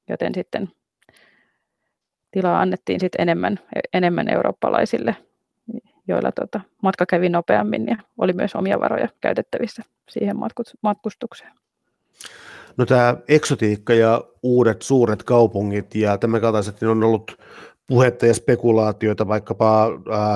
joten 0.09 0.35
sitten 0.35 0.69
tilaa 2.31 2.61
annettiin 2.61 2.99
sitten 2.99 3.21
enemmän, 3.21 3.59
enemmän 3.93 4.33
eurooppalaisille, 4.33 5.15
joilla 6.07 6.31
tota, 6.31 6.61
matka 6.83 7.05
kävi 7.05 7.29
nopeammin 7.29 7.87
ja 7.87 7.97
oli 8.17 8.33
myös 8.33 8.55
omia 8.55 8.79
varoja 8.79 9.09
käytettävissä 9.21 9.83
siihen 10.09 10.35
matkustukseen. 10.81 11.51
No 12.77 12.85
tämä 12.85 13.15
eksotiikka 13.27 13.93
ja 13.93 14.21
uudet 14.43 14.81
suuret 14.81 15.23
kaupungit 15.23 15.95
ja 15.95 16.17
tämän 16.17 16.41
kaltaiset 16.41 16.81
niin 16.81 16.89
on 16.89 17.03
ollut 17.03 17.37
puhetta 17.87 18.25
ja 18.25 18.33
spekulaatioita 18.33 19.27
vaikkapa 19.27 19.89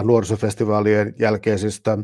nuorisofestivaalien 0.03 1.13
jälkeisistä 1.19 1.97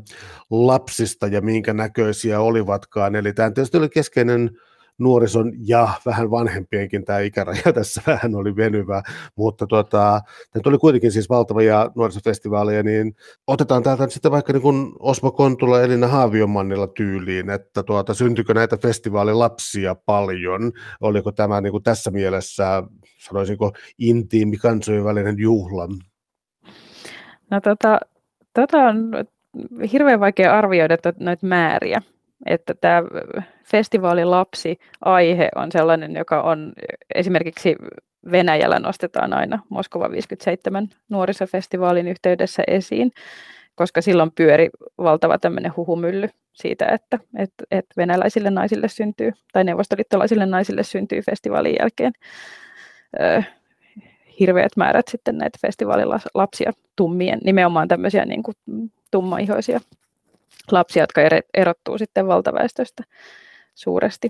lapsista 0.50 1.28
ja 1.28 1.42
minkä 1.42 1.74
näköisiä 1.74 2.40
olivatkaan. 2.40 3.16
Eli 3.16 3.34
tämä 3.34 3.52
tietysti 3.52 3.78
oli 3.78 3.90
keskeinen 3.90 4.52
nuorison 5.00 5.54
ja 5.68 5.90
vähän 6.06 6.32
vanhempienkin 6.32 7.06
tämä 7.06 7.20
ikäraja 7.20 7.74
tässä 7.74 8.02
vähän 8.08 8.36
oli 8.36 8.56
venyvä, 8.56 9.04
mutta 9.36 9.68
tuota, 9.68 10.22
tämä 10.52 10.64
tuli 10.64 10.78
kuitenkin 10.78 11.12
siis 11.12 11.30
valtavia 11.30 11.92
nuorisofestivaaleja, 11.96 12.84
niin 12.84 13.16
otetaan 13.48 13.84
täältä 13.84 14.10
sitten 14.10 14.32
vaikka 14.32 14.54
niin 14.54 14.62
kuin 14.62 14.94
Osmo 15.00 15.32
Kontula 15.32 15.82
Elina 15.82 16.08
Haaviomannilla 16.08 16.88
tyyliin, 16.88 17.50
että 17.50 17.84
tuota, 17.84 18.14
syntyykö 18.14 18.54
näitä 18.54 18.78
festivaalilapsia 18.78 19.96
paljon, 19.96 20.72
oliko 21.02 21.32
tämä 21.32 21.62
niin 21.62 21.72
kuin 21.72 21.84
tässä 21.84 22.12
mielessä, 22.12 22.84
sanoisinko, 23.18 23.72
intiimi 23.98 24.58
kansojen 24.58 25.04
välinen 25.04 25.36
juhla? 25.40 25.88
No 27.52 27.62
tota, 27.62 28.00
tota 28.54 28.78
on 28.78 29.12
hirveän 29.92 30.20
vaikea 30.20 30.58
arvioida 30.58 30.98
näitä 31.20 31.48
määriä, 31.48 32.02
että 32.45 32.73
tämä 32.73 33.04
festivaalilapsi-aihe 33.63 35.50
on 35.56 35.71
sellainen, 35.71 36.15
joka 36.15 36.42
on 36.42 36.73
esimerkiksi 37.15 37.75
Venäjällä 38.31 38.79
nostetaan 38.79 39.33
aina 39.33 39.60
Moskova 39.69 40.12
57 40.12 40.90
nuorisofestivaalin 41.10 42.08
yhteydessä 42.08 42.63
esiin, 42.67 43.12
koska 43.75 44.02
silloin 44.02 44.31
pyöri 44.31 44.69
valtava 44.98 45.38
tämmöinen 45.38 45.75
huhumylly 45.77 46.29
siitä, 46.54 46.85
että, 46.85 47.19
että, 47.38 47.63
että 47.71 47.94
venäläisille 47.98 48.50
naisille 48.50 48.88
syntyy, 48.88 49.31
tai 49.54 49.63
neuvostoliittolaisille 49.63 50.46
naisille 50.46 50.83
syntyy 50.83 51.21
festivaalin 51.21 51.75
jälkeen 51.79 52.13
ö, 53.19 53.44
hirveät 54.40 54.77
määrät 54.77 55.08
sitten 55.08 55.38
näitä 55.38 55.58
festivaalilapsia 55.62 56.71
tummien, 56.96 57.40
nimenomaan 57.44 57.88
tämmöisiä 57.88 58.25
niin 58.25 58.44
kuin 58.44 58.56
tummaihoisia 59.12 59.79
lapsia, 60.72 61.04
jotka 61.04 61.22
erottuu 61.54 61.98
sitten 61.98 62.28
valtaväestöstä 62.28 63.04
suuresti. 63.76 64.30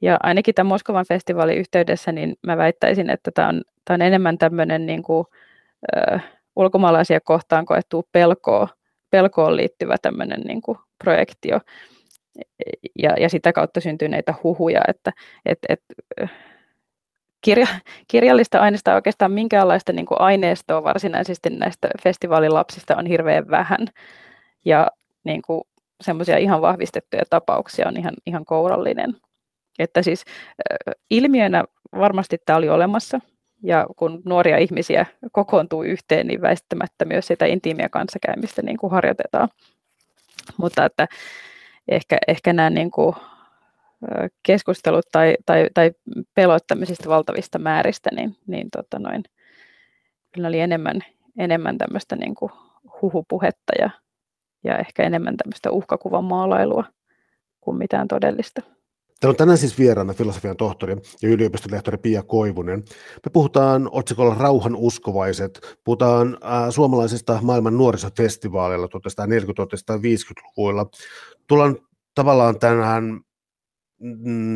Ja 0.00 0.16
ainakin 0.22 0.54
tämän 0.54 0.68
Moskovan 0.68 1.06
festivaalin 1.08 1.58
yhteydessä, 1.58 2.12
niin 2.12 2.36
mä 2.46 2.56
väittäisin, 2.56 3.10
että 3.10 3.30
tämä 3.30 3.48
on, 3.48 3.62
tämä 3.84 3.94
on 3.94 4.02
enemmän 4.02 4.38
tämmöinen 4.38 4.86
niin 4.86 5.02
kuin, 5.02 5.26
ö, 5.96 6.18
ulkomaalaisia 6.56 7.20
kohtaan 7.20 7.64
koettu 7.64 8.08
pelkoa, 8.12 8.68
pelkoon 9.10 9.56
liittyvä 9.56 9.96
tämmöinen 10.02 10.40
niin 10.40 10.62
kuin 10.62 10.78
projektio 11.04 11.60
ja, 12.98 13.10
ja 13.20 13.28
sitä 13.28 13.52
kautta 13.52 13.80
syntyneitä 13.80 14.34
huhuja, 14.42 14.80
että 14.88 15.12
et, 15.46 15.58
et, 15.68 15.80
kirja, 17.40 17.66
kirjallista 18.08 18.58
aineista 18.60 18.94
oikeastaan 18.94 19.32
minkäänlaista 19.32 19.92
niin 19.92 20.06
kuin 20.06 20.20
aineistoa 20.20 20.84
varsinaisesti 20.84 21.50
näistä 21.50 21.88
festivaalilapsista 22.02 22.96
on 22.96 23.06
hirveän 23.06 23.50
vähän. 23.50 23.86
Ja 24.64 24.90
niin 25.24 25.42
kuin, 25.42 25.62
semmoisia 26.00 26.38
ihan 26.38 26.60
vahvistettuja 26.60 27.22
tapauksia 27.30 27.88
on 27.88 27.96
ihan, 27.96 28.14
ihan 28.26 28.44
kourallinen. 28.44 29.16
Että 29.78 30.02
siis 30.02 30.24
ilmiönä 31.10 31.64
varmasti 31.98 32.38
tämä 32.46 32.56
oli 32.56 32.68
olemassa, 32.68 33.20
ja 33.62 33.86
kun 33.96 34.22
nuoria 34.24 34.58
ihmisiä 34.58 35.06
kokoontuu 35.32 35.82
yhteen, 35.82 36.26
niin 36.26 36.42
väistämättä 36.42 37.04
myös 37.04 37.26
sitä 37.26 37.46
intiimiä 37.46 37.88
kanssakäymistä 37.88 38.62
niin 38.62 38.76
kuin 38.76 38.90
harjoitetaan. 38.90 39.48
Mutta 40.56 40.84
että 40.84 41.06
ehkä, 41.88 42.18
ehkä 42.28 42.52
nämä 42.52 42.70
niin 42.70 42.90
kuin 42.90 43.16
keskustelut 44.42 45.06
tai, 45.12 45.36
tai, 45.46 45.68
tai 45.74 45.92
pelot 46.34 46.66
tämmöisistä 46.66 47.08
valtavista 47.08 47.58
määristä, 47.58 48.10
niin, 48.16 48.36
niin 48.46 48.70
tota 48.70 48.98
noin, 48.98 49.24
kyllä 50.32 50.48
oli 50.48 50.60
enemmän, 50.60 51.00
enemmän 51.38 51.78
tämmöistä 51.78 52.16
niin 52.16 52.34
kuin 52.34 52.52
huhupuhetta 53.02 53.72
ja, 53.78 53.90
ja 54.64 54.78
ehkä 54.78 55.02
enemmän 55.02 55.36
tämmöistä 55.36 55.70
uhkakuvan 55.70 56.24
maalailua 56.24 56.84
kuin 57.60 57.76
mitään 57.76 58.08
todellista. 58.08 58.62
Täällä 59.20 59.32
on 59.32 59.36
tänään 59.36 59.58
siis 59.58 59.78
vieraana 59.78 60.12
filosofian 60.12 60.56
tohtori 60.56 60.96
ja 61.22 61.28
yliopistolehtori 61.28 61.98
Pia 61.98 62.22
Koivunen. 62.22 62.78
Me 63.24 63.30
puhutaan 63.32 63.88
otsikolla 63.92 64.34
Rauhan 64.34 64.76
uskovaiset. 64.76 65.78
Puhutaan 65.84 66.38
äh, 66.44 66.70
suomalaisesta 66.70 67.38
maailman 67.42 67.78
nuorisofestivaaleilla 67.78 68.86
1940-1950-luvuilla. 68.86 70.86
Tullaan 71.46 71.76
tavallaan 72.14 72.58
tänään 72.58 73.20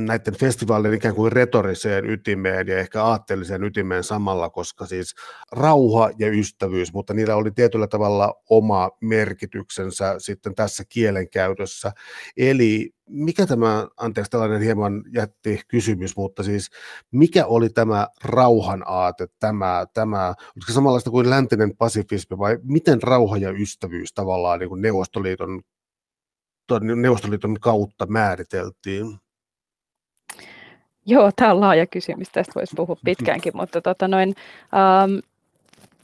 näiden 0.07 0.35
festivaalien 0.35 0.95
ikään 0.95 1.15
kuin 1.15 1.33
retoriseen 1.33 2.11
ytimeen 2.11 2.67
ja 2.67 2.79
ehkä 2.79 3.05
aatteelliseen 3.05 3.65
ytimeen 3.65 4.05
samalla, 4.05 4.51
koska 4.51 4.87
siis 4.87 5.15
rauha 5.53 6.11
ja 6.19 6.29
ystävyys, 6.31 6.93
mutta 6.93 7.15
niillä 7.15 7.37
oli 7.37 7.51
tietyllä 7.51 7.87
tavalla 7.87 8.35
oma 8.51 8.91
merkityksensä 9.01 10.15
sitten 10.19 10.55
tässä 10.55 10.85
kielenkäytössä. 10.89 11.93
Eli 12.37 12.91
mikä 13.09 13.47
tämä, 13.47 13.89
anteeksi 13.97 14.31
tällainen 14.31 14.63
hieman 14.63 15.05
jätti 15.13 15.61
kysymys, 15.69 16.17
mutta 16.17 16.43
siis 16.43 16.71
mikä 17.11 17.47
oli 17.47 17.69
tämä 17.69 18.09
rauhan 18.25 18.83
aate, 18.87 19.27
tämä, 19.41 19.87
tämä 19.95 20.35
olisiko 20.57 20.73
samanlaista 20.73 21.11
kuin 21.11 21.31
läntinen 21.31 21.77
pasifismi 21.77 22.39
vai 22.39 22.59
miten 22.63 23.03
rauha 23.03 23.37
ja 23.37 23.51
ystävyys 23.51 24.13
tavallaan 24.13 24.59
niin 24.61 24.69
kuin 24.69 24.83
Neuvostoliiton 24.83 25.61
Neuvostoliiton 26.97 27.61
kautta 27.61 28.07
määriteltiin? 28.07 29.19
Joo, 31.09 31.31
tämä 31.37 31.51
on 31.51 31.61
laaja 31.61 31.87
kysymys, 31.87 32.29
tästä 32.33 32.53
voisi 32.55 32.77
puhua 32.77 32.97
pitkäänkin, 33.05 33.57
mutta 33.61 33.81
tota 33.81 34.09
noin, 34.09 34.35
ähm, 34.75 35.19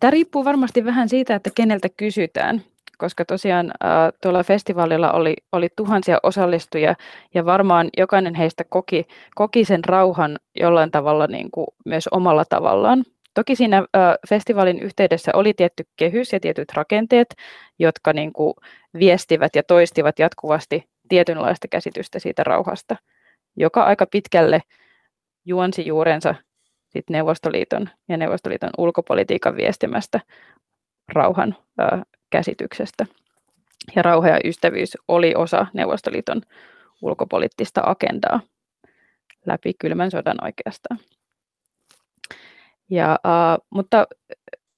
tämä 0.01 0.11
riippuu 0.11 0.45
varmasti 0.45 0.85
vähän 0.85 1.09
siitä, 1.09 1.35
että 1.35 1.51
keneltä 1.55 1.89
kysytään, 1.97 2.63
koska 2.99 3.25
tosiaan 3.25 3.67
äh, 3.67 4.13
tuolla 4.23 4.43
festivaalilla 4.45 5.13
oli, 5.13 5.35
oli 5.53 5.69
tuhansia 5.77 6.19
osallistujia 6.23 6.95
ja 7.35 7.45
varmaan 7.45 7.89
jokainen 7.97 8.35
heistä 8.35 8.65
koki, 8.69 9.07
koki 9.35 9.65
sen 9.65 9.85
rauhan 9.85 10.39
jollain 10.57 10.91
tavalla 10.91 11.27
niin 11.27 11.51
kuin 11.51 11.67
myös 11.85 12.09
omalla 12.09 12.45
tavallaan. 12.49 13.05
Toki 13.35 13.57
siinä 13.57 13.77
äh, 13.77 13.85
festivaalin 14.29 14.79
yhteydessä 14.79 15.33
oli 15.35 15.55
tietty 15.55 15.85
kehys 15.97 16.33
ja 16.33 16.41
tietyt 16.41 16.73
rakenteet, 16.73 17.35
jotka 17.79 18.13
niin 18.13 18.33
kuin 18.33 18.55
viestivät 18.99 19.57
ja 19.57 19.63
toistivat 19.63 20.19
jatkuvasti 20.19 20.85
tietynlaista 21.09 21.69
käsitystä 21.69 22.19
siitä 22.19 22.45
rauhasta, 22.45 22.97
joka 23.57 23.83
aika 23.83 24.07
pitkälle 24.07 24.61
juonsi 25.45 25.87
juurensa 25.87 26.35
sit 26.89 27.11
Neuvostoliiton 27.11 27.91
ja 28.09 28.17
Neuvostoliiton 28.17 28.71
ulkopolitiikan 28.79 29.57
viestimästä 29.57 30.21
rauhan 31.13 31.57
ö, 31.81 31.85
käsityksestä. 32.31 33.07
Ja 33.97 34.03
rauha 34.03 34.29
ja 34.29 34.41
ystävyys 34.45 34.99
oli 35.09 35.35
osa 35.35 35.67
Neuvostoliiton 35.73 36.43
ulkopoliittista 37.03 37.83
agendaa 37.87 38.41
läpi 39.47 39.73
kylmän 39.79 40.11
sodan 40.11 40.45
oikeastaan. 40.45 41.01
Ja, 42.91 43.19
uh, 43.27 43.67
mutta 43.71 44.07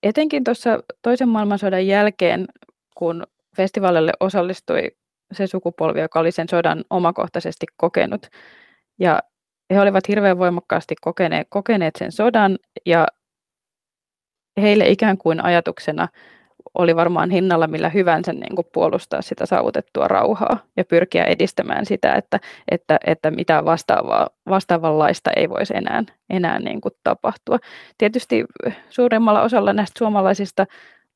etenkin 0.02 0.44
tuossa 0.44 0.82
toisen 1.02 1.28
maailmansodan 1.28 1.86
jälkeen, 1.86 2.46
kun 2.94 3.26
festivaalille 3.56 4.12
osallistui 4.20 4.90
se 5.32 5.46
sukupolvi, 5.46 6.00
joka 6.00 6.20
oli 6.20 6.32
sen 6.32 6.48
sodan 6.48 6.84
omakohtaisesti 6.90 7.66
kokenut, 7.76 8.26
ja 8.98 9.20
he 9.70 9.80
olivat 9.80 10.08
hirveän 10.08 10.38
voimakkaasti 10.38 10.94
kokeneet, 11.00 11.46
kokeneet 11.50 11.96
sen 11.96 12.12
sodan 12.12 12.58
ja 12.86 13.06
heille 14.60 14.88
ikään 14.88 15.18
kuin 15.18 15.44
ajatuksena 15.44 16.08
oli 16.74 16.96
varmaan 16.96 17.30
hinnalla 17.30 17.66
millä 17.66 17.88
hyvänsä 17.88 18.32
niin 18.32 18.56
kuin 18.56 18.66
puolustaa 18.72 19.22
sitä 19.22 19.46
saavutettua 19.46 20.08
rauhaa 20.08 20.58
ja 20.76 20.84
pyrkiä 20.84 21.24
edistämään 21.24 21.86
sitä, 21.86 22.14
että, 22.14 22.40
että, 22.70 22.98
että 23.06 23.30
mitään 23.30 23.64
vastaavaa, 23.64 24.28
vastaavanlaista 24.48 25.30
ei 25.36 25.48
voisi 25.48 25.76
enää, 25.76 26.02
enää 26.30 26.58
niin 26.58 26.80
kuin 26.80 26.94
tapahtua. 27.04 27.58
Tietysti 27.98 28.44
suuremmalla 28.90 29.42
osalla 29.42 29.72
näistä 29.72 29.98
suomalaisista 29.98 30.66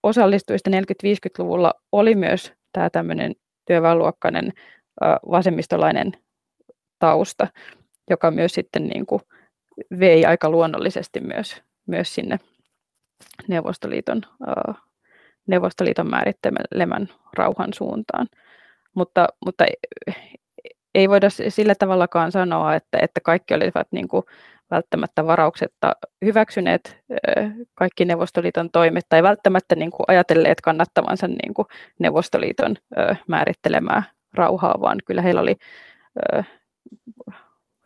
osallistujista 0.03 0.71
40-50-luvulla 0.71 1.75
oli 1.93 2.15
myös 2.15 2.53
tämä 2.73 2.91
tämmöinen 2.91 3.35
työväenluokkainen 3.67 4.53
vasemmistolainen 5.31 6.13
tausta, 6.99 7.47
joka 8.11 8.31
myös 8.31 8.53
sitten 8.53 8.87
niin 8.87 9.07
kuin 9.07 9.23
vei 9.99 10.27
aika 10.27 10.51
luonnollisesti 10.51 11.21
myös, 11.21 11.63
myös 11.87 12.15
sinne 12.15 12.39
Neuvostoliiton, 13.49 14.23
uh, 14.49 14.75
Neuvostoliiton 15.47 16.11
määrittelemän 16.11 17.09
rauhan 17.37 17.75
suuntaan. 17.75 18.27
Mutta, 18.95 19.29
mutta 19.47 19.65
ei 20.95 21.09
voida 21.09 21.29
sillä 21.49 21.75
tavallakaan 21.75 22.33
sanoa, 22.33 22.75
että, 22.75 22.99
että 23.03 23.21
kaikki 23.21 23.55
olivat 23.55 23.87
niin 23.91 24.09
kuin 24.09 24.23
välttämättä 24.71 25.27
varauksetta 25.27 25.93
hyväksyneet 26.25 26.99
kaikki 27.75 28.05
Neuvostoliiton 28.05 28.71
toimet 28.71 29.05
tai 29.09 29.23
välttämättä 29.23 29.77
niin 29.77 29.91
kuin 29.91 30.05
ajatelleet 30.09 30.61
kannattavansa 30.61 31.29
niin 31.29 31.55
kuin 31.55 31.67
Neuvostoliiton 31.99 32.77
määrittelemää 33.29 34.03
rauhaa, 34.35 34.75
vaan 34.81 34.99
kyllä 35.05 35.23
heillä 35.23 35.41
oli 35.41 35.57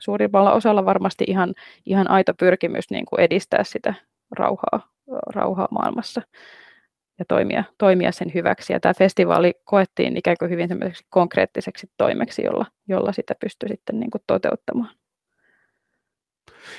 suurimmalla 0.05 0.53
osalla 0.53 0.85
varmasti 0.85 1.25
ihan, 1.29 1.55
ihan 1.87 2.11
aito 2.11 2.35
pyrkimys 2.35 2.91
niin 2.91 3.05
kuin 3.05 3.21
edistää 3.21 3.65
sitä 3.65 3.95
rauhaa, 4.31 4.89
rauhaa 5.35 5.69
maailmassa 5.71 6.23
ja 7.19 7.25
toimia, 7.29 7.65
toimia 7.79 8.13
sen 8.13 8.35
hyväksi. 8.35 8.73
Ja 8.73 8.81
tämä 8.81 8.95
festivaali 8.95 9.55
koettiin 9.65 10.17
ikään 10.17 10.37
kuin 10.39 10.51
hyvin 10.51 10.69
konkreettiseksi 11.11 11.91
toimeksi, 11.97 12.43
jolla, 12.43 12.67
jolla 12.89 13.13
sitä 13.13 13.35
pystyi 13.41 13.69
sitten 13.69 14.01
niin 14.01 14.11
kuin 14.11 14.23
toteuttamaan. 14.27 14.91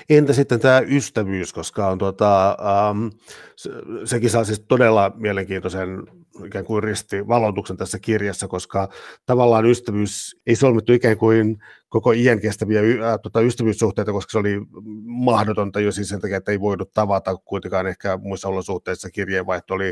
Entä 0.10 0.34
sitten 0.34 0.60
tämä 0.60 0.80
ystävyys, 0.80 1.54
koska 1.54 1.88
on 1.88 1.98
tuota, 1.98 2.50
ähm, 2.50 3.08
se, 3.56 3.70
sekin 4.06 4.30
saa 4.30 4.44
siis 4.44 4.60
todella 4.60 5.12
mielenkiintoisen 5.16 6.04
ikään 6.46 6.66
kuin 6.66 6.84
ristivaloituksen 6.84 7.78
tässä 7.78 8.00
kirjassa, 8.00 8.48
koska 8.48 8.90
tavallaan 9.26 9.66
ystävyys 9.66 10.38
ei 10.48 10.56
solmittu 10.56 10.94
ikään 10.94 11.18
kuin 11.18 11.58
koko 11.90 12.12
iän 12.12 12.40
kestäviä 12.42 12.80
äh, 12.80 13.20
tota, 13.24 13.42
ystävyyssuhteita, 13.42 14.12
koska 14.12 14.32
se 14.32 14.38
oli 14.38 14.62
mahdotonta 15.06 15.80
jo 15.80 15.92
siis 15.92 16.10
sen 16.10 16.22
takia, 16.22 16.38
että 16.38 16.52
ei 16.52 16.60
voinut 16.60 16.92
tavata 16.94 17.36
kuitenkaan 17.36 17.88
ehkä 17.88 18.18
muissa 18.18 18.48
olosuhteissa 18.48 19.10
kirjeenvaihto 19.10 19.74
oli 19.74 19.88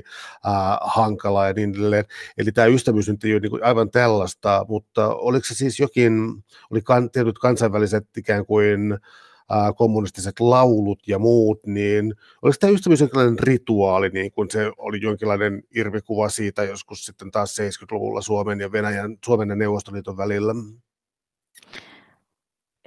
äh, 0.45 0.77
hankalaa 0.81 1.47
ja 1.47 1.53
niin 1.53 1.75
edelleen. 1.75 2.05
Eli 2.37 2.51
tämä 2.51 2.67
ystävyys 2.67 3.09
nyt 3.09 3.23
ei 3.23 3.33
ole 3.33 3.39
niin 3.39 3.63
aivan 3.63 3.91
tällaista, 3.91 4.65
mutta 4.69 5.15
oliko 5.15 5.45
se 5.45 5.53
siis 5.53 5.79
jokin, 5.79 6.13
oli 6.71 6.81
kan, 6.81 7.11
tietyt 7.11 7.39
kansainväliset 7.39 8.07
ikään 8.17 8.45
kuin 8.45 8.99
kommunistiset 9.75 10.39
laulut 10.39 10.99
ja 11.07 11.19
muut, 11.19 11.59
niin 11.65 12.13
oliko 12.41 12.57
tämä 12.59 12.73
ystävyys 12.73 12.99
jonkinlainen 12.99 13.39
rituaali, 13.39 14.09
niin 14.09 14.31
kuin 14.31 14.51
se 14.51 14.71
oli 14.77 15.01
jonkinlainen 15.01 15.63
irvikuva 15.75 16.29
siitä 16.29 16.63
joskus 16.63 17.05
sitten 17.05 17.31
taas 17.31 17.57
70-luvulla 17.59 18.21
Suomen 18.21 18.59
ja 18.59 18.71
Venäjän, 18.71 19.17
Suomen 19.25 19.49
ja 19.49 19.55
Neuvostoliiton 19.55 20.17
välillä? 20.17 20.53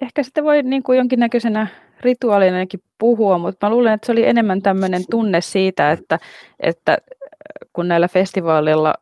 Ehkä 0.03 0.23
sitten 0.23 0.45
voi 0.45 0.63
niin 0.63 0.83
kuin 0.83 0.99
jonkinnäköisenä 0.99 1.67
rituaalinakin 2.01 2.83
puhua, 2.99 3.39
mutta 3.39 3.67
mä 3.67 3.71
luulen, 3.71 3.93
että 3.93 4.07
se 4.07 4.13
oli 4.13 4.27
enemmän 4.27 4.63
tämmöinen 4.63 5.03
tunne 5.11 5.41
siitä, 5.41 5.93
että, 5.93 6.19
että 6.61 6.99
kun 7.73 7.89
näillä 7.89 8.09
festivaaleilla 8.09 8.95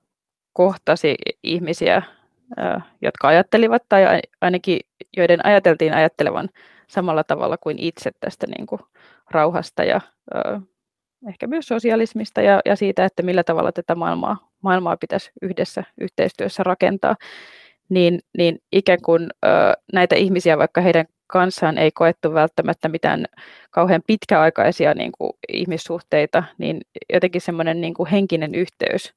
kohtasi 0.52 1.14
ihmisiä 1.42 2.02
jotka 3.02 3.28
ajattelivat 3.28 3.82
tai 3.88 4.02
ainakin 4.40 4.80
joiden 5.16 5.46
ajateltiin 5.46 5.94
ajattelevan 5.94 6.48
samalla 6.88 7.24
tavalla 7.24 7.56
kuin 7.56 7.78
itse 7.78 8.10
tästä 8.20 8.46
niin 8.46 8.66
kuin 8.66 8.80
rauhasta 9.30 9.84
ja 9.84 10.00
ehkä 11.28 11.46
myös 11.46 11.66
sosialismista 11.66 12.42
ja, 12.42 12.60
ja 12.64 12.76
siitä, 12.76 13.04
että 13.04 13.22
millä 13.22 13.44
tavalla 13.44 13.72
tätä 13.72 13.94
maailmaa, 13.94 14.50
maailmaa 14.62 14.96
pitäisi 14.96 15.30
yhdessä 15.42 15.84
yhteistyössä 16.00 16.62
rakentaa, 16.62 17.16
niin, 17.88 18.18
niin 18.38 18.58
ikään 18.72 19.02
kuin 19.04 19.22
ö, 19.44 19.48
näitä 19.92 20.16
ihmisiä, 20.16 20.58
vaikka 20.58 20.80
heidän 20.80 21.06
kanssaan 21.26 21.78
ei 21.78 21.90
koettu 21.90 22.34
välttämättä 22.34 22.88
mitään 22.88 23.24
kauhean 23.70 24.02
pitkäaikaisia 24.06 24.94
niin 24.94 25.12
kuin, 25.18 25.32
ihmissuhteita, 25.52 26.44
niin 26.58 26.80
jotenkin 27.12 27.40
semmoinen 27.40 27.80
niin 27.80 27.94
henkinen 28.10 28.54
yhteys 28.54 29.14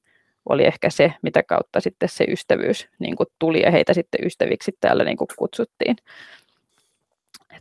oli 0.49 0.65
ehkä 0.65 0.89
se, 0.89 1.13
mitä 1.21 1.43
kautta 1.43 1.81
sitten 1.81 2.09
se 2.09 2.23
ystävyys 2.27 2.87
niin 2.99 3.15
kuin, 3.15 3.27
tuli 3.39 3.61
ja 3.61 3.71
heitä 3.71 3.93
sitten 3.93 4.25
ystäviksi 4.25 4.71
täällä 4.79 5.03
niin 5.03 5.17
kuin, 5.17 5.27
kutsuttiin. 5.37 5.95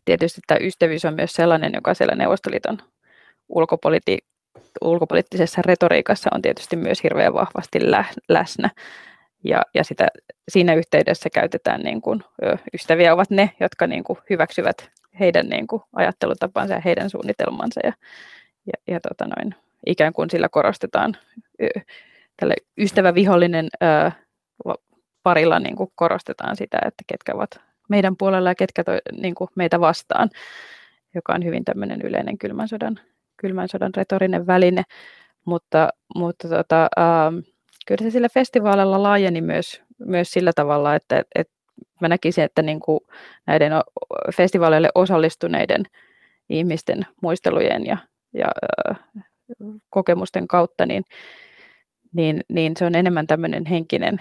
Tietysti 0.04 0.40
tämä 0.46 0.58
ystävyys 0.62 1.04
on 1.04 1.14
myös 1.14 1.32
sellainen, 1.32 1.72
joka 1.74 1.94
siellä 1.94 2.14
Neuvostoliiton 2.14 2.78
ulkopoliti- 3.48 4.26
ulkopoliittisessa 4.84 5.62
retoriikassa 5.64 6.30
on 6.34 6.42
tietysti 6.42 6.76
myös 6.76 7.02
hirveän 7.02 7.34
vahvasti 7.34 7.90
lä- 7.90 8.14
läsnä. 8.28 8.70
Ja, 9.44 9.62
ja 9.74 9.84
sitä, 9.84 10.08
siinä 10.48 10.74
yhteydessä 10.74 11.28
käytetään 11.30 11.80
niin 11.80 12.02
kuin, 12.02 12.24
ystäviä 12.74 13.14
ovat 13.14 13.30
ne, 13.30 13.50
jotka 13.60 13.86
niin 13.86 14.04
kuin, 14.04 14.18
hyväksyvät 14.30 14.90
heidän 15.20 15.46
niin 15.48 15.66
kuin, 15.66 15.82
ajattelutapansa 15.92 16.74
ja 16.74 16.80
heidän 16.84 17.10
suunnitelmansa. 17.10 17.80
Ja, 17.84 17.92
ja, 18.66 18.94
ja 18.94 19.00
tota 19.00 19.24
noin, 19.24 19.54
ikään 19.86 20.12
kuin 20.12 20.30
sillä 20.30 20.48
korostetaan, 20.48 21.16
tällä 22.36 22.54
ystävävihollinen 22.78 23.68
ö, 23.82 24.10
parilla 25.22 25.58
niin 25.58 25.76
kuin, 25.76 25.92
korostetaan 25.94 26.56
sitä, 26.56 26.78
että 26.86 27.04
ketkä 27.06 27.34
ovat 27.34 27.60
meidän 27.88 28.16
puolella 28.16 28.50
ja 28.50 28.54
ketkä 28.54 28.84
to, 28.84 28.92
niin 29.12 29.34
kuin, 29.34 29.50
meitä 29.54 29.80
vastaan, 29.80 30.30
joka 31.14 31.32
on 31.32 31.44
hyvin 31.44 31.64
tämmöinen 31.64 32.02
yleinen 32.02 32.38
kylmän 32.38 32.68
sodan 32.68 33.00
kylmän 33.36 33.68
sodan 33.68 33.94
retorinen 33.96 34.46
väline, 34.46 34.82
mutta, 35.44 35.88
mutta 36.14 36.48
tota, 36.48 36.88
ähm, 36.98 37.38
kyllä 37.86 38.02
se 38.02 38.10
sillä 38.10 38.28
festivaalilla 38.28 39.02
laajeni 39.02 39.40
myös, 39.40 39.82
myös 39.98 40.30
sillä 40.30 40.52
tavalla, 40.54 40.94
että, 40.94 41.22
että 41.34 41.52
mä 42.00 42.08
näkisin, 42.08 42.44
että 42.44 42.62
niin 42.62 42.80
kuin 42.80 43.00
näiden 43.46 43.72
festivaaleille 44.36 44.88
osallistuneiden 44.94 45.84
ihmisten 46.48 47.06
muistelujen 47.22 47.86
ja, 47.86 47.96
ja 48.34 48.46
äh, 48.90 48.98
kokemusten 49.90 50.48
kautta, 50.48 50.86
niin, 50.86 51.04
niin, 52.12 52.44
niin 52.48 52.76
se 52.76 52.84
on 52.84 52.94
enemmän 52.94 53.26
tämmöinen 53.26 53.66
henkinen 53.66 54.20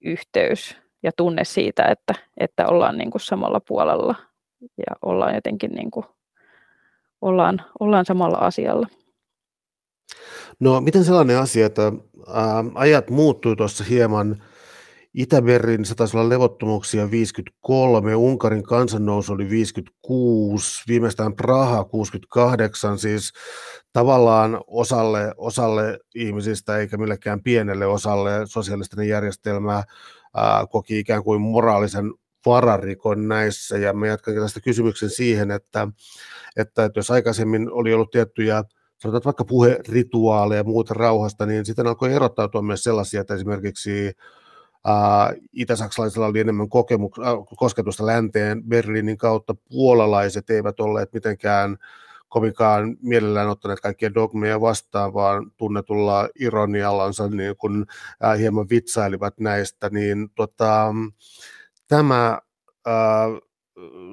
yhteys 0.00 0.83
ja 1.04 1.10
tunne 1.16 1.44
siitä, 1.44 1.84
että, 1.84 2.14
että 2.36 2.66
ollaan 2.66 2.98
niin 2.98 3.10
kuin 3.10 3.22
samalla 3.22 3.60
puolella 3.68 4.14
ja 4.60 4.96
ollaan 5.02 5.34
jotenkin 5.34 5.70
niin 5.70 5.90
kuin 5.90 6.06
ollaan, 7.20 7.62
ollaan 7.80 8.04
samalla 8.04 8.38
asialla. 8.38 8.86
No 10.60 10.80
miten 10.80 11.04
sellainen 11.04 11.38
asia, 11.38 11.66
että 11.66 11.92
ää, 12.32 12.64
ajat 12.74 13.10
muuttui 13.10 13.56
tuossa 13.56 13.84
hieman, 13.84 14.42
Itämerin 15.14 15.84
se 15.84 15.94
taisi 15.94 16.16
olla 16.16 16.28
levottomuuksia 16.28 17.10
53, 17.10 18.16
Unkarin 18.16 18.62
kansannousu 18.62 19.32
oli 19.32 19.50
56, 19.50 20.82
viimeistään 20.88 21.36
Praha 21.36 21.84
68, 21.84 22.98
siis 22.98 23.32
tavallaan 23.92 24.60
osalle, 24.66 25.34
osalle 25.36 25.98
ihmisistä 26.14 26.78
eikä 26.78 26.96
millekään 26.96 27.42
pienelle 27.42 27.86
osalle 27.86 28.30
sosiaalistinen 28.44 29.08
järjestelmä 29.08 29.82
ää, 30.34 30.66
koki 30.66 30.98
ikään 30.98 31.24
kuin 31.24 31.40
moraalisen 31.40 32.12
vararikon 32.46 33.28
näissä, 33.28 33.78
ja 33.78 33.92
me 33.92 34.08
jatkan 34.08 34.34
tästä 34.34 34.60
kysymyksen 34.60 35.10
siihen, 35.10 35.50
että, 35.50 35.88
että, 36.56 36.84
että 36.84 36.98
jos 36.98 37.10
aikaisemmin 37.10 37.72
oli 37.72 37.94
ollut 37.94 38.10
tiettyjä 38.10 38.64
sanotaan 38.98 39.24
vaikka 39.24 39.44
puherituaaleja 39.44 40.60
ja 40.60 40.64
muuta 40.64 40.94
rauhasta, 40.94 41.46
niin 41.46 41.64
sitten 41.64 41.86
alkoi 41.86 42.12
erottautua 42.12 42.62
myös 42.62 42.84
sellaisia, 42.84 43.20
että 43.20 43.34
esimerkiksi 43.34 44.12
itä-saksalaisilla 45.52 46.26
oli 46.26 46.40
enemmän 46.40 46.66
kokemuk- 46.66 47.26
äh, 47.26 47.56
kosketusta 47.56 48.06
länteen 48.06 48.64
Berliinin 48.64 49.18
kautta, 49.18 49.54
puolalaiset 49.68 50.50
eivät 50.50 50.80
olleet 50.80 51.12
mitenkään 51.12 51.76
kovinkaan 52.34 52.96
mielellään 53.02 53.48
ottaneet 53.48 53.80
kaikkia 53.80 54.14
dogmeja 54.14 54.60
vastaan, 54.60 55.14
vaan 55.14 55.50
tunnetulla 55.56 56.28
ironiallansa 56.40 57.28
niin 57.28 57.56
kun, 57.56 57.86
hieman 58.38 58.68
vitsailivat 58.70 59.40
näistä, 59.40 59.90
niin 59.90 60.30
tota, 60.34 60.94
tämä 61.88 62.38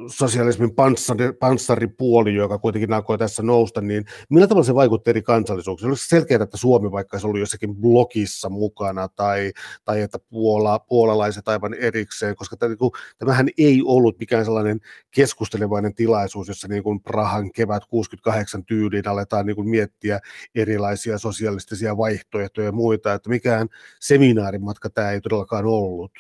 sosialismin 0.07 0.76
panssari, 0.76 1.34
panssaripuoli, 1.34 2.36
joka 2.36 2.57
kuitenkin 2.57 2.93
alkoi 2.93 3.18
tässä 3.18 3.43
nousta, 3.43 3.82
niin 3.82 4.05
millä 4.30 4.47
tavalla 4.47 4.66
se 4.66 4.76
vaikutti 4.76 5.09
eri 5.09 5.22
kansallisuuksiin? 5.22 5.88
Oliko 5.88 6.01
selkeää, 6.05 6.43
että 6.43 6.57
Suomi 6.57 6.91
vaikka 6.91 7.20
se 7.20 7.28
ollut 7.28 7.39
jossakin 7.39 7.76
blogissa 7.76 8.49
mukana 8.49 9.07
tai, 9.07 9.51
tai 9.86 10.01
että 10.01 10.20
Puola, 10.30 10.80
puolalaiset 10.80 11.47
aivan 11.47 11.74
erikseen, 11.74 12.36
koska 12.36 12.57
tämä, 12.57 12.70
niin 12.70 12.78
kuin, 12.78 12.91
tämähän 13.18 13.49
ei 13.57 13.82
ollut 13.86 14.20
mikään 14.20 14.45
sellainen 14.45 14.80
keskustelevainen 15.12 15.95
tilaisuus, 15.95 16.47
jossa 16.47 16.68
niin 16.68 16.84
kuin 16.84 17.01
Prahan 17.01 17.51
kevät 17.51 17.86
68 17.86 18.66
tyyliin 18.66 19.07
aletaan 19.07 19.45
niin 19.45 19.55
kuin 19.55 19.70
miettiä 19.70 20.20
erilaisia 20.55 21.18
sosialistisia 21.18 21.97
vaihtoehtoja 21.97 22.68
ja 22.68 22.72
muita, 22.72 23.14
että 23.14 23.30
mikään 23.30 23.68
seminaarimatka 23.99 24.89
tämä 24.89 25.12
ei 25.12 25.22
todellakaan 25.22 25.66
ollut. 25.66 26.12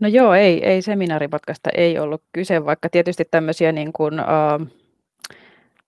No 0.00 0.08
joo, 0.08 0.34
ei, 0.34 0.64
ei 0.64 0.82
seminaarimatkasta 0.82 1.70
ei 1.74 1.98
ollut 1.98 2.22
kyse, 2.32 2.64
vaikka 2.64 2.88
tietysti 2.88 3.24
tämmöisiä 3.30 3.72
niin 3.72 3.92
kuin, 3.92 4.14
uh, 4.20 4.66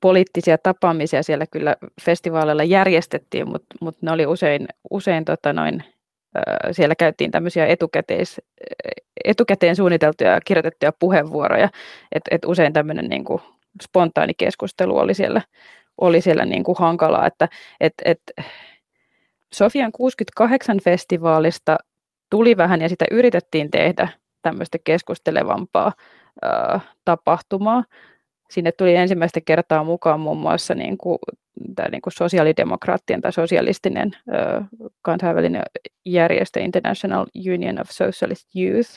poliittisia 0.00 0.58
tapaamisia 0.58 1.22
siellä 1.22 1.46
kyllä 1.46 1.76
festivaaleilla 2.04 2.64
järjestettiin, 2.64 3.48
mutta, 3.48 3.76
mutta 3.80 4.06
ne 4.06 4.12
oli 4.12 4.26
usein, 4.26 4.68
usein 4.90 5.24
tota 5.24 5.52
noin, 5.52 5.84
uh, 5.84 6.72
siellä 6.72 6.94
käytiin 6.94 7.30
tämmöisiä 7.30 7.66
etukäteis, 7.66 8.40
etukäteen 9.24 9.76
suunniteltuja 9.76 10.30
ja 10.30 10.40
kirjoitettuja 10.40 10.92
puheenvuoroja, 10.98 11.68
että 12.12 12.34
et 12.34 12.44
usein 12.44 12.72
tämmöinen 12.72 13.08
niin 13.08 13.24
kuin 13.24 13.42
spontaani 13.82 14.32
keskustelu 14.34 14.98
oli 14.98 15.14
siellä, 15.14 15.42
oli 15.98 16.20
siellä 16.20 16.44
niin 16.44 16.64
kuin 16.64 16.78
hankalaa, 16.78 17.26
että 17.26 17.48
et, 17.80 17.94
et, 18.04 18.22
Sofian 19.54 19.92
68 19.92 20.80
festivaalista 20.84 21.78
tuli 22.30 22.56
vähän 22.56 22.80
ja 22.80 22.88
sitä 22.88 23.04
yritettiin 23.10 23.70
tehdä 23.70 24.08
tämmöistä 24.42 24.78
keskustelevampaa 24.84 25.92
ää, 26.42 26.80
tapahtumaa. 27.04 27.84
Sinne 28.50 28.72
tuli 28.72 28.94
ensimmäistä 28.94 29.40
kertaa 29.40 29.84
mukaan 29.84 30.20
muun 30.20 30.38
muassa 30.38 30.74
niin 30.74 30.98
kuin, 30.98 31.18
tämä 31.76 31.88
niin 31.88 32.02
kuin 32.02 32.12
sosiaalidemokraattien 32.12 33.20
tai 33.20 33.32
sosialistinen 33.32 34.10
ää, 34.30 34.64
kansainvälinen 35.02 35.62
järjestö 36.04 36.60
International 36.60 37.26
Union 37.54 37.80
of 37.80 37.88
Socialist 37.90 38.48
Youth, 38.56 38.90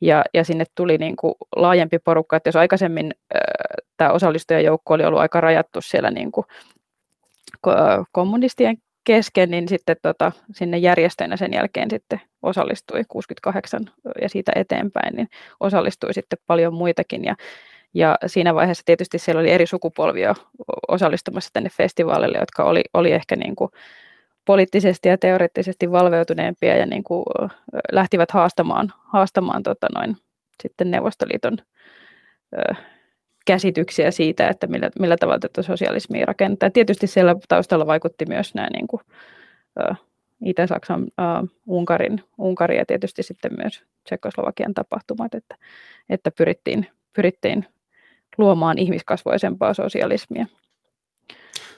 ja, 0.00 0.24
ja 0.34 0.44
sinne 0.44 0.64
tuli 0.74 0.98
niin 0.98 1.16
kuin 1.16 1.34
laajempi 1.56 1.98
porukka, 1.98 2.36
että 2.36 2.48
jos 2.48 2.56
aikaisemmin 2.56 3.14
ää, 3.34 3.40
tämä 3.96 4.10
osallistujajoukko 4.10 4.94
oli 4.94 5.04
ollut 5.04 5.20
aika 5.20 5.40
rajattu 5.40 5.80
siellä 5.80 6.10
niin 6.10 6.32
kuin, 6.32 6.46
kommunistien 8.12 8.76
kesken, 9.08 9.50
niin 9.50 9.68
sitten 9.68 9.96
tota, 10.02 10.32
sinne 10.52 10.78
järjestöinä 10.78 11.36
sen 11.36 11.52
jälkeen 11.52 11.90
sitten 11.90 12.20
osallistui 12.42 13.02
68 13.08 13.80
ja 14.22 14.28
siitä 14.28 14.52
eteenpäin, 14.56 15.16
niin 15.16 15.28
osallistui 15.60 16.14
sitten 16.14 16.38
paljon 16.46 16.74
muitakin. 16.74 17.24
Ja, 17.24 17.34
ja 17.94 18.18
siinä 18.26 18.54
vaiheessa 18.54 18.82
tietysti 18.86 19.18
siellä 19.18 19.40
oli 19.40 19.50
eri 19.50 19.66
sukupolvia 19.66 20.34
osallistumassa 20.88 21.50
tänne 21.52 21.70
festivaalille, 21.76 22.38
jotka 22.38 22.64
oli, 22.64 22.82
oli 22.94 23.12
ehkä 23.12 23.36
niin 23.36 23.56
kuin 23.56 23.70
poliittisesti 24.44 25.08
ja 25.08 25.18
teoreettisesti 25.18 25.90
valveutuneempia 25.90 26.76
ja 26.76 26.86
niin 26.86 27.04
kuin 27.04 27.24
lähtivät 27.92 28.30
haastamaan, 28.30 28.92
haastamaan 29.12 29.62
tota 29.62 29.86
noin, 29.94 30.16
sitten 30.62 30.90
Neuvostoliiton 30.90 31.58
käsityksiä 33.48 34.10
siitä, 34.10 34.48
että 34.48 34.66
millä, 34.66 34.90
millä 35.00 35.16
tavalla 35.16 35.38
tätä 35.38 35.62
sosialismia 35.62 36.26
rakentaa. 36.26 36.70
Tietysti 36.70 37.06
siellä 37.06 37.36
taustalla 37.48 37.86
vaikutti 37.86 38.24
myös 38.28 38.54
nämä 38.54 38.68
niin 38.72 38.86
kuin, 38.86 39.02
ä, 39.80 39.94
Itä-Saksan, 40.44 41.02
ä, 41.02 41.44
Unkarin, 41.66 42.22
Unkari 42.38 42.76
ja 42.76 42.86
tietysti 42.86 43.22
sitten 43.22 43.50
myös 43.56 43.82
Tsekoslovakian 44.04 44.74
tapahtumat, 44.74 45.34
että, 45.34 45.56
että 46.10 46.30
pyrittiin, 46.30 46.86
pyrittiin 47.16 47.66
luomaan 48.38 48.78
ihmiskasvoisempaa 48.78 49.74
sosialismia. 49.74 50.46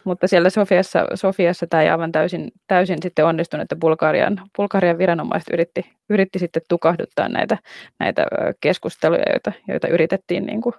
Mutta 0.05 0.27
siellä 0.27 0.51
Sofiassa, 0.51 1.07
Sofiassa 1.15 1.67
tämä 1.67 1.83
ei 1.83 1.89
aivan 1.89 2.13
täysin, 2.13 2.53
täysin 2.67 2.99
sitten 3.03 3.25
onnistunut, 3.25 3.63
että 3.63 3.77
Bulgarian, 3.77 4.41
Bulgarian 4.57 4.99
viranomaiset 4.99 5.49
yritti, 5.53 5.93
yritti 6.09 6.39
sitten 6.39 6.63
tukahduttaa 6.69 7.29
näitä, 7.29 7.59
näitä 7.99 8.27
keskusteluja, 8.61 9.25
joita, 9.31 9.53
joita 9.69 9.89
yritettiin 9.89 10.47
niin 10.47 10.61
kuin, 10.61 10.75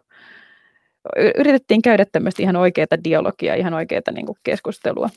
yritettiin 1.38 1.82
käydä 1.82 2.06
tämmöistä 2.12 2.44
ihan 2.44 2.56
oikeaa 2.56 3.04
dialogia, 3.04 3.56
ihan 3.56 3.74
oikeaa 3.74 4.02
niin 4.12 4.26
kuin 4.26 4.38
keskustelua. 4.44 5.10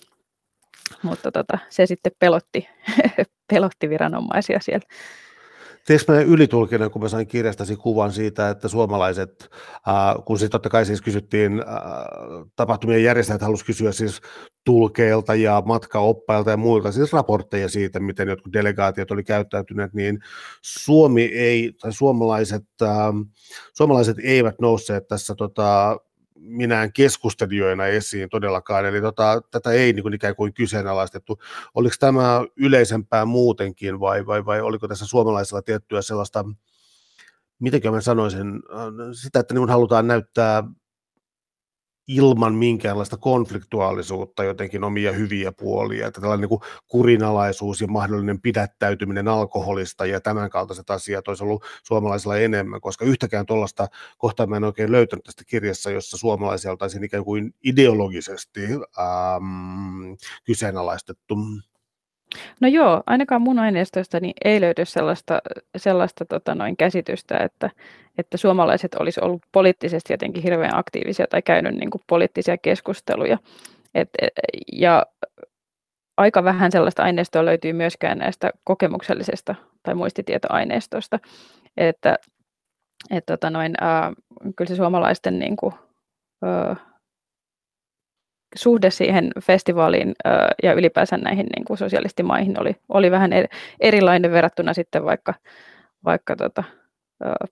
Mutta 1.02 1.32
tota, 1.32 1.58
se 1.70 1.86
sitten 1.86 2.12
pelotti, 2.18 2.68
pelotti 3.52 3.88
viranomaisia 3.88 4.60
siellä. 4.60 4.86
Tiedätkö 5.86 6.12
mä 6.12 6.20
ylitulkinen, 6.20 6.90
kun 6.90 7.02
mä 7.02 7.08
sain 7.08 7.26
kirjastasi 7.26 7.76
kuvan 7.76 8.12
siitä, 8.12 8.50
että 8.50 8.68
suomalaiset, 8.68 9.50
äh, 9.88 10.24
kun 10.24 10.38
siis 10.38 10.50
totta 10.50 10.68
kai 10.68 10.86
siis 10.86 11.02
kysyttiin, 11.02 11.52
äh, 11.52 11.66
tapahtumien 12.56 13.02
järjestäjät 13.02 13.42
halusivat 13.42 13.66
kysyä 13.66 13.92
siis 13.92 14.20
tulkeilta 14.64 15.34
ja 15.34 15.62
matkaoppailta 15.66 16.50
ja 16.50 16.56
muilta, 16.56 16.92
siis 16.92 17.12
raportteja 17.12 17.68
siitä, 17.68 18.00
miten 18.00 18.28
jotkut 18.28 18.52
delegaatiot 18.52 19.10
oli 19.10 19.24
käyttäytyneet, 19.24 19.94
niin 19.94 20.18
Suomi 20.62 21.22
ei, 21.22 21.72
tai 21.80 21.92
suomalaiset, 21.92 22.64
äh, 22.82 22.88
suomalaiset 23.76 24.16
eivät 24.22 24.54
nousseet 24.60 25.08
tässä 25.08 25.34
tota, 25.34 25.98
minään 26.34 26.92
keskustelijoina 26.92 27.86
esiin 27.86 28.28
todellakaan, 28.28 28.86
eli 28.86 29.00
tota, 29.00 29.42
tätä 29.50 29.70
ei 29.70 29.92
niin 29.92 30.02
kuin 30.02 30.14
ikään 30.14 30.36
kuin 30.36 30.54
kyseenalaistettu. 30.54 31.38
Oliko 31.74 31.94
tämä 32.00 32.44
yleisempää 32.56 33.24
muutenkin 33.24 34.00
vai, 34.00 34.26
vai, 34.26 34.44
vai 34.44 34.60
oliko 34.60 34.88
tässä 34.88 35.06
suomalaisilla 35.06 35.62
tiettyä 35.62 36.02
sellaista, 36.02 36.44
mitenkö 37.58 37.90
mä 37.90 38.00
sanoisin, 38.00 38.46
äh, 38.46 38.86
sitä, 39.12 39.40
että 39.40 39.54
niin 39.54 39.68
halutaan 39.68 40.06
näyttää 40.06 40.64
ilman 42.08 42.54
minkäänlaista 42.54 43.16
konfliktuaalisuutta 43.16 44.44
jotenkin 44.44 44.84
omia 44.84 45.12
hyviä 45.12 45.52
puolia, 45.52 46.06
että 46.06 46.20
tällainen 46.20 46.48
niin 46.50 46.60
kurinalaisuus 46.88 47.80
ja 47.80 47.86
mahdollinen 47.86 48.40
pidättäytyminen 48.40 49.28
alkoholista 49.28 50.06
ja 50.06 50.20
tämän 50.20 50.50
kaltaiset 50.50 50.90
asiat 50.90 51.28
olisi 51.28 51.44
ollut 51.44 51.64
suomalaisilla 51.82 52.36
enemmän, 52.36 52.80
koska 52.80 53.04
yhtäkään 53.04 53.46
tuollaista 53.46 53.88
kohtaa 54.18 54.46
mä 54.46 54.56
en 54.56 54.64
oikein 54.64 54.92
löytänyt 54.92 55.24
tästä 55.24 55.42
kirjassa, 55.46 55.90
jossa 55.90 56.16
suomalaisia 56.16 56.70
oltaisiin 56.70 57.04
ikään 57.04 57.24
kuin 57.24 57.54
ideologisesti 57.64 58.60
ähm, 58.62 60.12
kyseenalaistettu. 60.44 61.36
No 62.60 62.68
joo, 62.68 63.02
ainakaan 63.06 63.42
mun 63.42 63.58
aineistoista 63.58 64.20
niin 64.20 64.34
ei 64.44 64.60
löydy 64.60 64.84
sellaista, 64.84 65.38
sellaista 65.76 66.24
tota 66.24 66.54
noin 66.54 66.76
käsitystä, 66.76 67.38
että, 67.38 67.70
että 68.18 68.36
suomalaiset 68.36 68.94
olisi 68.94 69.20
ollut 69.22 69.42
poliittisesti 69.52 70.12
jotenkin 70.12 70.42
hirveän 70.42 70.76
aktiivisia 70.76 71.26
tai 71.30 71.42
käynyt 71.42 71.74
niin 71.74 71.90
kuin 71.90 72.02
poliittisia 72.06 72.58
keskusteluja. 72.58 73.38
Et, 73.94 74.08
e, 74.22 74.28
ja 74.72 75.06
aika 76.16 76.44
vähän 76.44 76.72
sellaista 76.72 77.02
aineistoa 77.02 77.44
löytyy 77.44 77.72
myöskään 77.72 78.18
näistä 78.18 78.50
kokemuksellisesta 78.64 79.54
tai 79.82 79.94
muistitietoaineistosta. 79.94 81.18
Että, 81.76 82.16
et, 83.10 83.26
tota 83.26 83.50
noin, 83.50 83.74
äh, 83.82 84.12
kyllä 84.56 84.68
se 84.68 84.76
suomalaisten 84.76 85.38
niin 85.38 85.56
kuin, 85.56 85.74
äh, 86.44 86.76
suhde 88.54 88.90
siihen 88.90 89.30
festivaaliin 89.42 90.14
ja 90.62 90.72
ylipäänsä 90.72 91.16
näihin 91.16 91.46
niin 91.56 91.64
kuin 91.64 91.78
sosialistimaihin 91.78 92.60
oli, 92.60 92.76
oli 92.88 93.10
vähän 93.10 93.30
erilainen 93.80 94.32
verrattuna 94.32 94.74
sitten 94.74 95.04
vaikka, 95.04 95.34
vaikka 96.04 96.36
tota, 96.36 96.64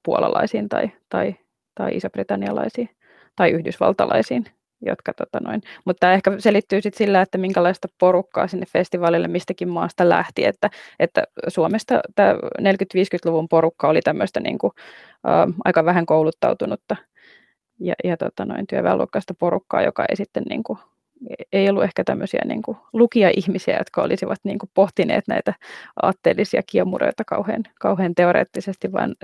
puolalaisiin 0.02 0.68
tai, 0.68 0.90
tai, 1.08 1.34
tai 1.74 1.96
iso-britannialaisiin 1.96 2.88
tai 3.36 3.50
yhdysvaltalaisiin. 3.50 4.44
Jotka, 4.86 5.12
tota 5.14 5.40
noin. 5.40 5.60
Mutta 5.84 6.00
tämä 6.00 6.12
ehkä 6.12 6.32
selittyy 6.38 6.80
sit 6.80 6.94
sillä, 6.94 7.22
että 7.22 7.38
minkälaista 7.38 7.88
porukkaa 7.98 8.46
sinne 8.46 8.66
festivaalille 8.66 9.28
mistäkin 9.28 9.68
maasta 9.68 10.08
lähti, 10.08 10.44
että, 10.44 10.70
että 10.98 11.24
Suomesta 11.48 12.00
tämä 12.14 12.32
40-50-luvun 12.60 13.48
porukka 13.48 13.88
oli 13.88 14.00
tämmöistä 14.00 14.40
niin 14.40 14.58
kuin, 14.58 14.72
ä, 15.26 15.48
aika 15.64 15.84
vähän 15.84 16.06
kouluttautunutta 16.06 16.96
ja, 17.80 17.94
ja 18.04 18.16
tota 18.16 18.44
noin, 18.44 18.66
työväenluokkaista 18.66 19.34
porukkaa, 19.38 19.82
joka 19.82 20.04
ei 20.08 20.16
sitten 20.16 20.42
niin 20.48 20.62
kuin, 20.62 20.78
ei 21.52 21.68
ollut 21.70 21.84
ehkä 21.84 22.04
tämmöisiä 22.04 22.40
niin 22.44 22.62
kuin 22.62 22.76
lukija-ihmisiä, 22.92 23.78
jotka 23.78 24.02
olisivat 24.02 24.38
niin 24.44 24.58
kuin 24.58 24.70
pohtineet 24.74 25.24
näitä 25.28 25.54
aatteellisia 26.02 26.62
kiemuroita 26.66 27.24
kauhean, 27.26 27.62
kauhean 27.80 28.14
teoreettisesti, 28.14 28.92
vaan 28.92 29.14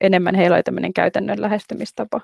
enemmän 0.00 0.34
heillä 0.34 0.54
oli 0.54 0.62
tämmöinen 0.62 0.94
käytännön 0.94 1.40
lähestymistapa. 1.40 2.20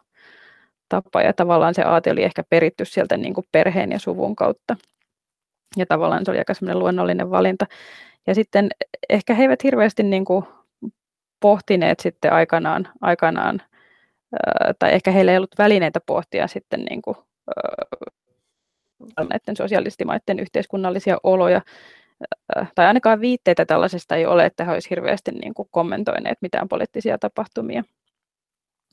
Tapa, 0.89 1.23
ja 1.23 1.33
tavallaan 1.33 1.75
se 1.75 1.83
aate 1.83 2.11
oli 2.11 2.23
ehkä 2.23 2.43
peritty 2.51 2.85
sieltä 2.85 3.17
niin 3.17 3.35
kuin 3.35 3.47
perheen 3.53 3.93
ja 3.93 3.99
suvun 3.99 4.37
kautta. 4.37 4.77
Ja 5.77 5.87
tavallaan 5.87 6.25
se 6.25 6.31
oli 6.31 6.39
aika 6.39 6.55
semmoinen 6.55 6.79
luonnollinen 6.79 7.31
valinta. 7.31 7.67
Ja 8.27 8.35
sitten 8.35 8.69
ehkä 9.09 9.35
he 9.35 9.43
eivät 9.43 9.65
hirveästi 9.65 10.03
niin 10.03 10.25
kuin 10.25 10.45
pohtineet 11.41 12.01
sitten 12.01 12.33
aikanaan, 12.33 12.89
aikanaan 13.01 13.63
tai 14.79 14.93
ehkä 14.93 15.11
heillä 15.11 15.33
ei 15.33 15.39
ollut 15.39 15.59
välineitä 15.59 16.01
pohtia 16.07 16.47
sitten 16.47 16.81
niin 16.91 17.03
kuin, 17.03 17.17
näiden 19.17 19.57
sosialistimaiden 19.57 20.39
yhteiskunnallisia 20.39 21.19
oloja, 21.23 21.61
tai 22.75 22.87
ainakaan 22.87 23.21
viitteitä 23.21 23.67
tällaisesta 23.67 24.17
ei 24.17 24.27
ole, 24.27 24.47
että 24.47 24.65
he 24.65 24.73
olisivat 24.73 24.91
hirveästi 24.91 25.31
niin 25.31 25.55
kuin 25.55 25.69
kommentoineet 25.71 26.39
mitään 26.41 26.69
poliittisia 26.69 27.19
tapahtumia 27.19 27.85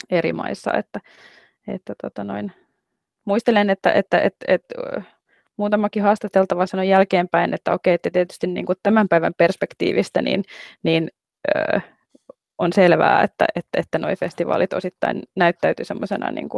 eri 0.10 0.34
maissa. 0.34 0.74
Että, 0.74 1.00
että 1.68 1.94
tota 2.02 2.24
noin. 2.24 2.52
Muistelen, 3.26 3.70
että, 3.70 3.92
että, 3.92 4.20
että, 4.20 4.46
että 4.48 4.76
muutamakin 5.58 6.04
haastateltava 6.04 6.66
sanoi 6.66 6.90
jälkeenpäin, 6.90 7.54
että 7.54 7.74
okei, 7.74 7.94
että 7.94 8.10
tietysti 8.14 8.48
niin 8.48 8.66
kuin 8.66 8.78
tämän 8.84 9.08
päivän 9.10 9.34
perspektiivistä 9.38 10.22
niin, 10.22 10.44
niin 10.84 11.10
ö, 11.48 11.80
on 12.58 12.74
selvää, 12.74 13.24
että, 13.24 13.46
että, 13.56 13.80
että 13.80 14.00
nuo 14.00 14.16
festivaalit 14.20 14.74
osittain 14.74 15.24
näyttäytyi 15.36 15.86
semmoisena 15.86 16.32
niin 16.32 16.50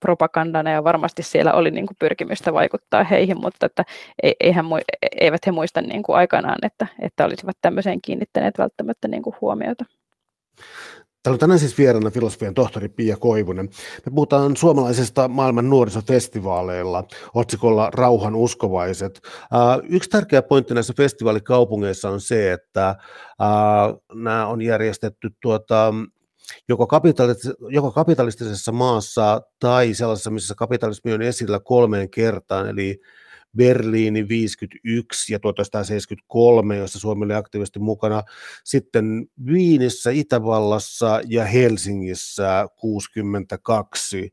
propagandana 0.00 0.70
ja 0.70 0.84
varmasti 0.84 1.22
siellä 1.22 1.52
oli 1.52 1.70
niin 1.70 1.86
kuin 1.86 1.96
pyrkimystä 1.98 2.52
vaikuttaa 2.52 3.04
heihin, 3.04 3.40
mutta 3.40 3.66
että 3.66 3.84
eihän, 4.40 4.66
eivät 5.20 5.46
he 5.46 5.52
muista 5.52 5.80
niin 5.80 6.02
kuin 6.02 6.16
aikanaan, 6.16 6.58
että, 6.62 6.86
että 7.02 7.24
olisivat 7.24 7.56
tämmöiseen 7.60 8.00
kiinnittäneet 8.02 8.58
välttämättä 8.58 9.08
niin 9.08 9.22
kuin 9.22 9.36
huomiota. 9.40 9.84
Täällä 11.22 11.34
on 11.34 11.40
tänään 11.40 11.58
siis 11.58 11.78
vieraana 11.78 12.10
filosofian 12.10 12.54
tohtori 12.54 12.88
Pia 12.88 13.16
Koivunen. 13.16 13.68
Me 14.06 14.12
puhutaan 14.14 14.56
suomalaisesta 14.56 15.28
maailman 15.28 15.70
nuorisofestivaaleilla 15.70 17.04
otsikolla 17.34 17.90
Rauhan 17.94 18.34
uskovaiset. 18.34 19.20
Yksi 19.88 20.10
tärkeä 20.10 20.42
pointti 20.42 20.74
näissä 20.74 20.92
festivaalikaupungeissa 20.96 22.10
on 22.10 22.20
se, 22.20 22.52
että 22.52 22.94
nämä 24.14 24.46
on 24.46 24.62
järjestetty 24.62 25.30
tuota, 25.42 25.94
joko, 26.68 26.84
kapitalis- 26.84 27.54
joko 27.68 27.90
kapitalistisessa 27.90 28.72
maassa 28.72 29.42
tai 29.58 29.94
sellaisessa, 29.94 30.30
missä 30.30 30.54
kapitalismi 30.54 31.12
on 31.12 31.22
esillä 31.22 31.60
kolmeen 31.60 32.10
kertaan, 32.10 32.68
eli 32.68 33.00
Berliini 33.56 34.28
51 34.28 35.32
ja 35.32 35.38
1973, 35.38 36.76
jossa 36.76 36.98
Suomi 36.98 37.24
oli 37.24 37.34
aktiivisesti 37.34 37.78
mukana, 37.78 38.22
sitten 38.64 39.26
Viinissä, 39.46 40.10
Itävallassa 40.10 41.20
ja 41.28 41.44
Helsingissä 41.44 42.66
62. 42.76 44.32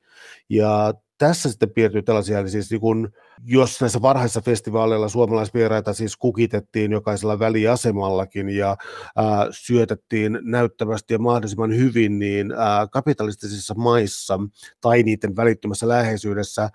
Ja 0.50 0.94
tässä 1.18 1.50
sitten 1.50 1.72
piirtyy 1.72 2.02
tällaisia, 2.02 2.40
eli 2.40 2.50
siis 2.50 2.72
niin 2.72 2.82
kun, 2.82 3.12
jos 3.46 3.82
näissä 3.82 4.02
varhaisissa 4.02 4.42
festivaaleilla 4.42 5.10
suomalaisvieraita 5.10 5.94
siis 5.94 6.18
kukitettiin 6.18 6.92
jokaisella 6.92 7.40
väliasemallakin 7.40 8.50
ja 8.50 8.78
ää, 9.16 9.48
syötettiin 9.52 10.40
näyttävästi 10.42 11.14
ja 11.14 11.20
mahdollisimman 11.20 11.76
hyvin, 11.76 12.20
niin 12.20 12.52
ää, 12.52 12.88
kapitalistisissa 12.88 13.74
maissa 13.74 14.40
tai 14.82 15.04
niiden 15.04 15.36
välittömässä 15.36 15.88
läheisyydessä 15.88 16.70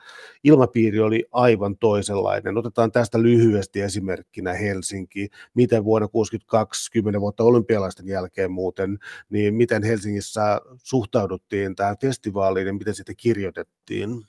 ilmapiiri 0.45 1.01
oli 1.01 1.25
aivan 1.33 1.77
toisenlainen. 1.77 2.59
Otetaan 2.59 2.93
tästä 2.93 3.23
lyhyesti 3.23 3.81
esimerkkinä 3.81 4.53
Helsinki. 4.53 5.29
Miten 5.55 5.85
vuonna 5.85 6.09
1962, 6.09 6.91
10 6.93 7.21
vuotta 7.21 7.45
olympialaisten 7.45 8.09
jälkeen 8.09 8.51
muuten, 8.51 8.99
niin 9.31 9.55
miten 9.55 9.83
Helsingissä 9.83 10.61
suhtauduttiin 10.83 11.77
tähän 11.77 11.97
festivaaliin 12.01 12.67
ja 12.67 12.73
miten 12.73 12.95
sitä 12.95 13.12
kirjoitettiin? 13.17 14.27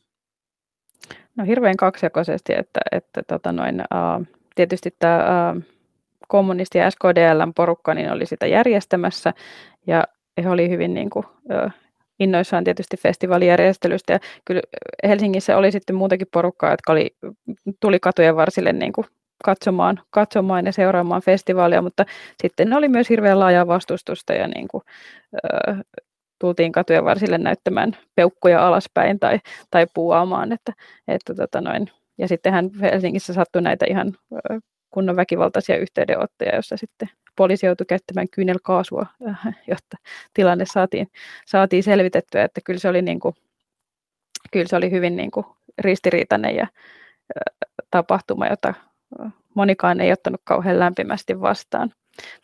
No 1.35 1.45
hirveän 1.45 1.77
kaksijakoisesti, 1.77 2.53
että, 2.57 2.79
että 2.91 3.23
tota 3.27 3.51
noin, 3.51 3.81
uh, 3.81 4.25
tietysti 4.55 4.95
tämä 4.99 5.51
uh, 5.55 5.63
kommunisti 6.27 6.77
ja 6.77 6.91
SKDLn 6.91 7.53
porukka 7.55 7.93
niin 7.93 8.11
oli 8.11 8.25
sitä 8.25 8.47
järjestämässä. 8.47 9.33
Ja 9.87 10.03
he 10.43 10.49
oli 10.49 10.69
hyvin 10.69 10.93
niin 10.93 11.09
kuin, 11.09 11.25
uh, 11.25 11.71
innoissaan 12.19 12.63
tietysti 12.63 12.97
festivaalijärjestelystä. 12.97 14.13
Ja 14.13 14.19
kyllä 14.45 14.61
Helsingissä 15.07 15.57
oli 15.57 15.71
sitten 15.71 15.95
muutakin 15.95 16.27
porukkaa, 16.33 16.71
jotka 16.71 16.91
oli, 16.91 17.15
tuli 17.79 17.99
katujen 17.99 18.35
varsille 18.35 18.73
niin 18.73 18.93
kuin 18.93 19.07
katsomaan, 19.45 19.99
katsomaan 20.09 20.65
ja 20.65 20.71
seuraamaan 20.71 21.21
festivaalia, 21.21 21.81
mutta 21.81 22.05
sitten 22.41 22.73
oli 22.73 22.87
myös 22.87 23.09
hirveän 23.09 23.39
laajaa 23.39 23.67
vastustusta 23.67 24.33
ja 24.33 24.47
niin 24.47 24.67
kuin, 24.67 24.83
tultiin 26.39 26.71
katujen 26.71 27.05
varsille 27.05 27.37
näyttämään 27.37 27.97
peukkuja 28.15 28.67
alaspäin 28.67 29.19
tai, 29.19 29.39
tai 29.71 29.87
puuaamaan. 29.93 30.51
Että, 30.51 30.73
että 31.07 31.33
tota 31.35 31.61
noin. 31.61 31.91
Ja 32.17 32.27
sittenhän 32.27 32.69
Helsingissä 32.81 33.33
sattui 33.33 33.61
näitä 33.61 33.85
ihan 33.89 34.13
kunnon 34.91 35.15
väkivaltaisia 35.15 35.77
yhteydenottoja, 35.77 36.55
jossa 36.55 36.77
sitten 36.77 37.09
poliisi 37.35 37.65
joutui 37.65 37.85
käyttämään 37.85 38.29
kyynelkaasua, 38.29 39.05
äh, 39.27 39.39
jotta 39.67 39.97
tilanne 40.33 40.65
saatiin, 40.65 41.07
saatiin 41.45 41.83
selvitettyä, 41.83 42.43
että 42.43 42.61
kyllä 42.65 42.79
se 42.79 42.89
oli, 42.89 43.01
niin 43.01 43.19
kuin, 43.19 43.35
kyllä 44.51 44.67
se 44.67 44.75
oli 44.75 44.91
hyvin 44.91 45.15
niin 45.15 45.31
kuin 45.31 45.45
ristiriitainen 45.77 46.55
ja 46.55 46.67
tapahtuma, 47.91 48.47
jota 48.47 48.73
monikaan 49.53 50.01
ei 50.01 50.11
ottanut 50.11 50.41
kauhean 50.43 50.79
lämpimästi 50.79 51.41
vastaan. 51.41 51.91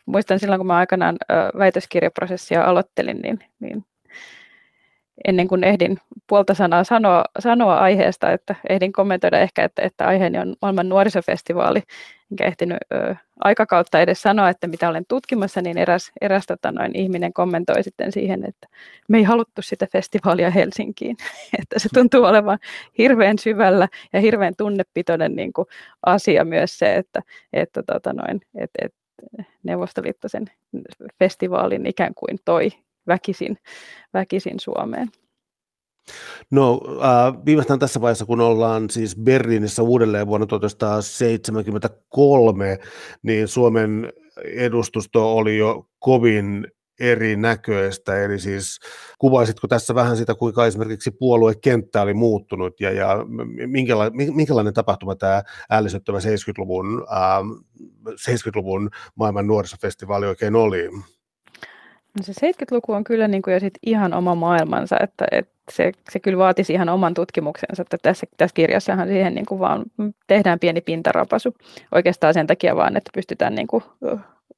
Muistan 0.06 0.38
silloin, 0.38 0.58
kun 0.58 0.66
mä 0.66 0.76
aikanaan 0.76 1.16
väitöskirjaprosessia 1.58 2.64
aloittelin, 2.64 3.20
niin, 3.22 3.38
niin 3.60 3.84
ennen 5.24 5.48
kuin 5.48 5.64
ehdin 5.64 5.98
puolta 6.26 6.54
sanaa 6.54 6.84
sanoa, 6.84 7.24
sanoa 7.38 7.78
aiheesta, 7.78 8.32
että 8.32 8.54
ehdin 8.68 8.92
kommentoida 8.92 9.38
ehkä, 9.38 9.64
että, 9.64 9.82
että 9.82 10.06
aiheeni 10.06 10.38
on 10.38 10.56
maailman 10.62 10.88
nuorisofestivaali, 10.88 11.82
enkä 12.32 12.44
ehtinyt 12.44 12.78
ö, 12.92 13.14
aikakautta 13.40 14.00
edes 14.00 14.22
sanoa, 14.22 14.48
että 14.48 14.66
mitä 14.66 14.88
olen 14.88 15.04
tutkimassa, 15.08 15.62
niin 15.62 15.78
eräs, 15.78 16.12
eräs 16.20 16.46
tota, 16.46 16.72
noin, 16.72 16.96
ihminen 16.96 17.32
kommentoi 17.32 17.82
sitten 17.82 18.12
siihen, 18.12 18.44
että 18.48 18.68
me 19.08 19.18
ei 19.18 19.24
haluttu 19.24 19.62
sitä 19.62 19.86
festivaalia 19.92 20.50
Helsinkiin, 20.50 21.16
että 21.60 21.78
se 21.78 21.88
tuntuu 21.94 22.24
olevan 22.24 22.58
hirveän 22.98 23.38
syvällä 23.38 23.88
ja 24.12 24.20
hirveän 24.20 24.54
tunnepitoinen 24.58 25.36
niin 25.36 25.52
kuin, 25.52 25.66
asia 26.06 26.44
myös 26.44 26.78
se, 26.78 26.94
että, 26.94 27.22
että, 27.52 27.82
tota, 27.82 28.12
noin, 28.12 28.40
että, 28.54 28.78
että 28.84 29.03
Neuvostoliitto 29.62 30.28
sen 30.28 30.44
festivaalin 31.18 31.86
ikään 31.86 32.14
kuin 32.14 32.38
toi 32.44 32.70
väkisin, 33.06 33.58
väkisin 34.14 34.60
Suomeen. 34.60 35.08
No 36.50 36.80
äh, 37.02 37.34
viimeistään 37.46 37.78
tässä 37.78 38.00
vaiheessa, 38.00 38.24
kun 38.24 38.40
ollaan 38.40 38.90
siis 38.90 39.16
Berliinissä 39.16 39.82
uudelleen 39.82 40.26
vuonna 40.26 40.46
1973, 40.46 42.78
niin 43.22 43.48
Suomen 43.48 44.12
edustusto 44.44 45.36
oli 45.36 45.58
jo 45.58 45.86
kovin 45.98 46.66
erinäköistä, 47.00 48.24
eli 48.24 48.38
siis 48.38 48.80
kuvaisitko 49.18 49.68
tässä 49.68 49.94
vähän 49.94 50.16
sitä, 50.16 50.34
kuinka 50.34 50.66
esimerkiksi 50.66 51.10
puoluekenttä 51.10 52.02
oli 52.02 52.14
muuttunut 52.14 52.80
ja, 52.80 52.90
ja 52.90 53.16
minkälainen, 53.66 54.34
minkälainen 54.34 54.74
tapahtuma 54.74 55.14
tämä 55.14 55.42
ällisyttävä 55.70 56.18
70-luvun, 56.18 57.06
äh, 57.12 57.42
70-luvun 58.08 58.90
maailman 59.14 59.46
nuorisofestivaali 59.46 60.26
oikein 60.26 60.56
oli? 60.56 60.90
No 62.18 62.22
se 62.22 62.32
70-luku 62.32 62.92
on 62.92 63.04
kyllä 63.04 63.28
niin 63.28 63.42
kuin 63.42 63.54
jo 63.54 63.60
sit 63.60 63.74
ihan 63.86 64.14
oma 64.14 64.34
maailmansa, 64.34 64.96
että, 65.00 65.26
että 65.30 65.54
se, 65.72 65.92
se 66.10 66.20
kyllä 66.20 66.38
vaatisi 66.38 66.72
ihan 66.72 66.88
oman 66.88 67.14
tutkimuksensa, 67.14 67.82
että 67.82 67.98
tässä, 68.02 68.26
tässä 68.36 68.54
kirjassahan 68.54 69.08
siihen 69.08 69.34
niin 69.34 69.46
kuin 69.46 69.58
vaan 69.58 69.84
tehdään 70.26 70.58
pieni 70.58 70.80
pintarapasu 70.80 71.54
oikeastaan 71.92 72.34
sen 72.34 72.46
takia 72.46 72.76
vaan, 72.76 72.96
että 72.96 73.10
pystytään 73.14 73.54
niin 73.54 73.66
kuin 73.66 73.84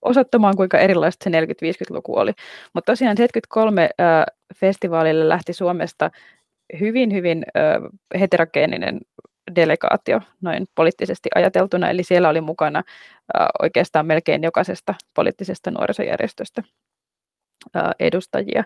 osoittamaan, 0.06 0.56
kuinka 0.56 0.78
erilaista 0.78 1.24
se 1.24 1.30
40-50-luku 1.30 2.18
oli. 2.18 2.32
Mutta 2.74 2.92
tosiaan 2.92 3.16
73 3.16 3.82
äh, 3.82 4.24
festivaalille 4.56 5.28
lähti 5.28 5.52
Suomesta 5.52 6.10
hyvin, 6.80 7.12
hyvin 7.12 7.44
äh, 7.56 8.20
heterogeeninen 8.20 9.00
delegaatio 9.56 10.20
noin 10.40 10.66
poliittisesti 10.74 11.28
ajateltuna, 11.34 11.90
eli 11.90 12.02
siellä 12.02 12.28
oli 12.28 12.40
mukana 12.40 12.78
äh, 12.78 13.46
oikeastaan 13.62 14.06
melkein 14.06 14.42
jokaisesta 14.42 14.94
poliittisesta 15.14 15.70
nuorisojärjestöstä 15.70 16.62
edustajia. 18.00 18.64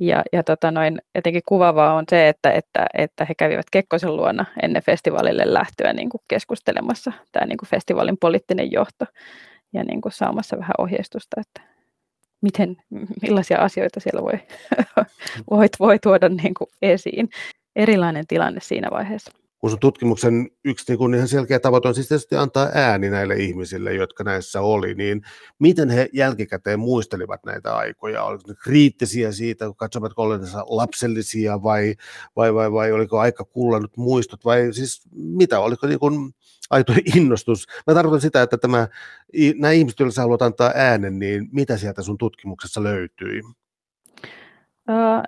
Ja, 0.00 0.22
ja 0.32 0.42
tota 0.42 0.70
noin, 0.70 1.02
jotenkin 1.14 1.42
kuvavaa 1.46 1.94
on 1.94 2.04
se, 2.10 2.28
että, 2.28 2.50
että, 2.50 2.86
että 2.94 3.24
he 3.24 3.34
kävivät 3.34 3.66
Kekkosen 3.72 4.16
luona 4.16 4.44
ennen 4.62 4.82
festivaalille 4.82 5.42
lähtöä 5.46 5.92
niin 5.92 6.08
kuin 6.08 6.20
keskustelemassa, 6.28 7.12
tämä 7.32 7.46
niin 7.46 7.58
kuin 7.58 7.68
festivaalin 7.68 8.16
poliittinen 8.20 8.72
johto, 8.72 9.04
ja 9.72 9.84
niin 9.84 10.00
kuin 10.00 10.12
saamassa 10.12 10.58
vähän 10.58 10.74
ohjeistusta, 10.78 11.40
että 11.40 11.60
miten, 12.40 12.76
millaisia 13.22 13.58
asioita 13.58 14.00
siellä 14.00 14.22
voi, 14.22 14.38
voi, 15.50 15.66
voi 15.80 15.98
tuoda 15.98 16.28
niin 16.28 16.54
kuin 16.54 16.68
esiin. 16.82 17.30
Erilainen 17.76 18.26
tilanne 18.26 18.60
siinä 18.60 18.88
vaiheessa 18.90 19.32
kun 19.58 19.70
sun 19.70 19.78
tutkimuksen 19.78 20.48
yksi 20.64 20.84
niin 20.88 20.98
kuin 20.98 21.14
ihan 21.14 21.28
selkeä 21.28 21.60
tavoite 21.60 21.88
on 21.88 21.94
siis 21.94 22.08
tietysti 22.08 22.36
antaa 22.36 22.70
ääni 22.74 23.10
näille 23.10 23.34
ihmisille, 23.34 23.94
jotka 23.94 24.24
näissä 24.24 24.60
oli, 24.60 24.94
niin 24.94 25.22
miten 25.58 25.90
he 25.90 26.08
jälkikäteen 26.12 26.80
muistelivat 26.80 27.44
näitä 27.44 27.76
aikoja? 27.76 28.24
Oliko 28.24 28.42
ne 28.48 28.54
kriittisiä 28.54 29.32
siitä, 29.32 29.66
kun 29.66 29.76
katsoivat 29.76 30.12
olleensa 30.16 30.64
lapsellisia 30.66 31.62
vai, 31.62 31.94
vai, 32.36 32.54
vai, 32.54 32.72
vai 32.72 32.92
oliko 32.92 33.18
aika 33.18 33.44
kullannut 33.44 33.96
muistot 33.96 34.44
vai 34.44 34.72
siis 34.72 35.02
mitä, 35.12 35.60
oliko 35.60 35.86
niin 35.86 35.98
kuin 35.98 36.34
aito 36.70 36.92
innostus? 37.16 37.66
Mä 37.86 37.94
tarkoitan 37.94 38.20
sitä, 38.20 38.42
että 38.42 38.58
tämä, 38.58 38.88
nämä 39.56 39.72
ihmiset, 39.72 40.00
joille 40.00 40.12
sä 40.12 40.20
haluat 40.20 40.42
antaa 40.42 40.72
äänen, 40.74 41.18
niin 41.18 41.48
mitä 41.52 41.76
sieltä 41.76 42.02
sun 42.02 42.18
tutkimuksessa 42.18 42.82
löytyi? 42.82 43.42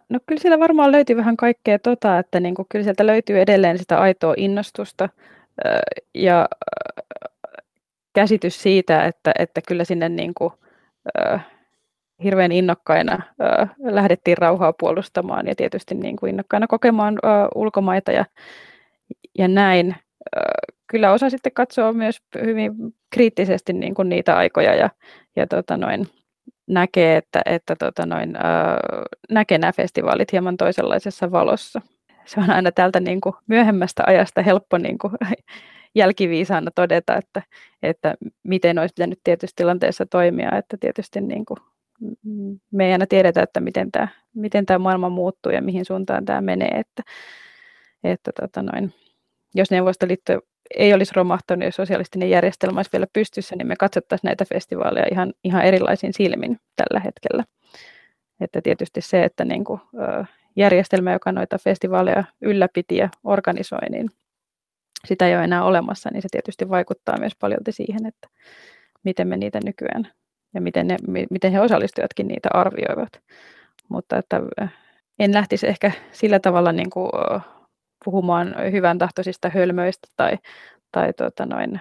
No 0.09 0.19
kyllä 0.27 0.41
siellä 0.41 0.59
varmaan 0.59 0.93
löytyy 0.93 1.17
vähän 1.17 1.37
kaikkea 1.37 1.79
tota, 1.79 2.19
että 2.19 2.41
niin 2.41 2.55
kuin, 2.55 2.67
kyllä 2.69 2.83
sieltä 2.83 3.07
löytyy 3.07 3.41
edelleen 3.41 3.79
sitä 3.79 4.01
aitoa 4.01 4.35
innostusta 4.37 5.09
ja 6.15 6.49
käsitys 8.13 8.63
siitä, 8.63 9.05
että, 9.05 9.33
että 9.39 9.61
kyllä 9.69 9.85
sinne 9.85 10.09
niin 10.09 10.35
kuin, 10.35 10.53
hirveän 12.25 12.53
innokkaina 12.53 13.23
lähdettiin 13.79 14.39
rauhaa 14.39 14.73
puolustamaan 14.73 15.47
ja 15.47 15.55
tietysti 15.55 15.95
niin 15.95 16.17
kuin 16.17 16.31
innokkaina 16.31 16.67
kokemaan 16.67 17.19
ulkomaita 17.55 18.13
ja, 18.13 18.25
ja 19.39 19.49
näin. 19.49 19.97
Kyllä 20.87 21.13
osa 21.13 21.31
sitten 21.31 21.53
katsoo 21.53 21.93
myös 21.93 22.23
hyvin 22.43 22.73
kriittisesti 23.11 23.73
niin 23.73 23.95
kuin 23.95 24.09
niitä 24.09 24.37
aikoja 24.37 24.75
ja, 24.75 24.91
ja 25.37 25.47
tota 25.47 25.77
noin, 25.77 26.07
näkee, 26.71 27.17
että, 27.17 27.43
että 27.47 27.77
tota 27.77 28.07
noin, 28.07 28.37
äh, 28.37 28.43
näkee 29.31 29.59
nämä 29.59 29.73
festivaalit 29.73 30.33
hieman 30.33 30.57
toisenlaisessa 30.57 31.31
valossa. 31.31 31.81
Se 32.25 32.41
on 32.41 32.51
aina 32.51 32.73
tältä 32.73 33.01
niin 33.01 33.21
kuin 33.21 33.35
myöhemmästä 33.47 34.03
ajasta 34.07 34.43
helppo 34.43 34.79
niin 34.79 34.99
kuin, 34.99 35.13
jälkiviisaana 35.95 36.71
todeta, 36.75 37.17
että, 37.17 37.43
että 37.83 38.15
miten 38.43 38.79
olisi 38.79 38.95
pitänyt 38.97 39.21
tietyssä 39.25 39.55
tilanteessa 39.57 40.07
toimia, 40.07 40.59
että 40.59 40.77
tietysti 40.81 41.21
niin 41.21 41.45
kuin, 41.47 41.59
me 42.71 42.87
ei 42.87 42.93
aina 42.93 43.07
tiedetä, 43.07 43.43
että 43.43 43.61
miten 43.61 43.93
tämä, 43.93 44.09
miten 44.35 44.67
tämä 44.67 44.79
maailma 44.79 45.09
muuttuu 45.09 45.53
ja 45.53 45.63
mihin 45.63 45.85
suuntaan 45.85 46.25
tämä 46.25 46.41
menee, 46.41 46.69
että, 46.69 47.03
että 48.05 48.31
tota 48.41 48.63
noin, 48.63 48.95
jos 49.55 49.71
Neuvostoliitto 49.71 50.41
ei 50.77 50.95
olisi 50.95 51.13
romahtanut, 51.17 51.65
jos 51.65 51.77
sosialistinen 51.77 52.31
järjestelmä 52.31 52.79
olisi 52.79 52.93
vielä 52.93 53.07
pystyssä, 53.13 53.57
niin 53.57 53.67
me 53.67 53.77
katsottaisiin 53.77 54.29
näitä 54.29 54.45
festivaaleja 54.45 55.07
ihan, 55.13 55.33
ihan 55.45 55.65
erilaisin 55.65 56.13
silmin 56.13 56.59
tällä 56.77 57.01
hetkellä. 57.01 57.45
Että 58.41 58.61
tietysti 58.63 59.01
se, 59.01 59.25
että 59.25 59.45
niin 59.45 59.65
kuin, 59.65 59.81
järjestelmä, 60.57 61.13
joka 61.13 61.33
noita 61.33 61.59
festivaaleja 61.59 62.25
ylläpiti 62.41 62.97
ja 62.97 63.09
organisoi, 63.25 63.91
niin 63.91 64.11
sitä 65.07 65.29
ei 65.29 65.35
ole 65.35 65.45
enää 65.45 65.65
olemassa, 65.65 66.11
niin 66.13 66.23
se 66.23 66.29
tietysti 66.31 66.69
vaikuttaa 66.69 67.19
myös 67.19 67.33
paljon 67.41 67.61
siihen, 67.71 68.07
että 68.07 68.29
miten 69.05 69.29
me 69.29 69.37
niitä 69.37 69.61
nykyään 69.65 70.09
ja 70.55 70.61
miten, 70.61 70.87
ne, 70.87 70.97
miten 71.31 71.53
he 71.53 71.61
osallistujatkin 71.61 72.29
niitä 72.29 72.49
arvioivat. 72.55 73.21
Mutta 73.89 74.19
että 74.19 74.41
en 75.19 75.35
lähtisi 75.35 75.69
ehkä 75.69 75.93
sillä 76.13 76.41
tavalla 76.41 76.73
niin 76.73 76.91
kuin 76.91 77.11
puhumaan 78.05 78.55
hyvän 78.73 78.99
tahtoisista 78.99 79.51
hölmöistä 79.51 80.09
tai, 80.17 80.39
tai 80.93 81.13
tota 81.13 81.47
noin, 81.47 81.81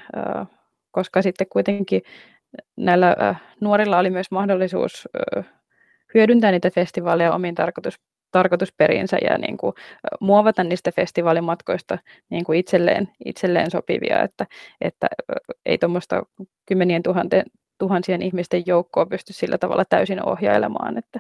koska 0.91 1.22
sitten 1.22 1.47
kuitenkin 1.49 2.01
näillä 2.78 3.36
nuorilla 3.61 3.97
oli 3.97 4.09
myös 4.09 4.32
mahdollisuus 4.32 5.07
hyödyntää 6.13 6.51
niitä 6.51 6.70
festivaaleja 6.70 7.34
omiin 7.34 7.55
tarkoitus, 7.55 7.99
tarkoitusperinsä 8.32 9.17
ja 9.30 9.38
niin 9.38 9.57
kuin, 9.57 9.74
muovata 10.20 10.63
niistä 10.63 10.91
festivaalimatkoista 10.91 11.97
niin 12.30 12.43
kuin 12.43 12.59
itselleen, 12.59 13.09
itselleen 13.26 13.72
sopivia, 13.72 14.24
että, 14.24 14.45
että 14.82 15.07
ei 15.65 15.78
tuommoista 15.78 16.24
kymmenien 16.65 17.03
tuhanten, 17.03 17.43
tuhansien 17.78 18.22
ihmisten 18.22 18.63
joukkoa 18.65 19.05
pysty 19.05 19.34
sillä 19.34 19.57
tavalla 19.57 19.86
täysin 19.89 20.26
ohjailemaan, 20.26 20.97
että, 20.97 21.20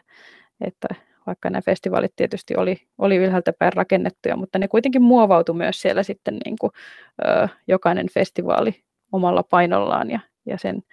että 0.61 0.87
vaikka 1.29 1.49
nämä 1.49 1.61
festivaalit 1.61 2.15
tietysti 2.15 2.55
oli, 2.55 2.81
oli 2.97 3.15
ylhäältä 3.15 3.53
päin 3.53 3.73
rakennettuja, 3.73 4.35
mutta 4.35 4.59
ne 4.59 4.67
kuitenkin 4.67 5.01
muovautui 5.01 5.55
myös 5.55 5.81
siellä 5.81 6.03
sitten 6.03 6.37
niin 6.45 6.55
kuin, 6.59 6.71
ö, 7.25 7.47
jokainen 7.67 8.07
festivaali 8.13 8.83
omalla 9.11 9.43
painollaan 9.43 10.11
ja, 10.11 10.19
ja 10.45 10.57
sen 10.57 10.83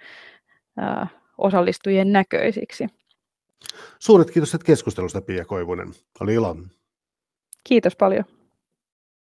ö, 0.79 1.05
osallistujien 1.37 2.11
näköisiksi. 2.11 2.87
Suuret 3.99 4.31
kiitos 4.31 4.57
keskustelusta, 4.65 5.21
Pia 5.21 5.45
Koivunen. 5.45 5.87
Oli 6.19 6.33
ilo. 6.33 6.55
Kiitos 7.63 7.95
paljon. 7.95 8.23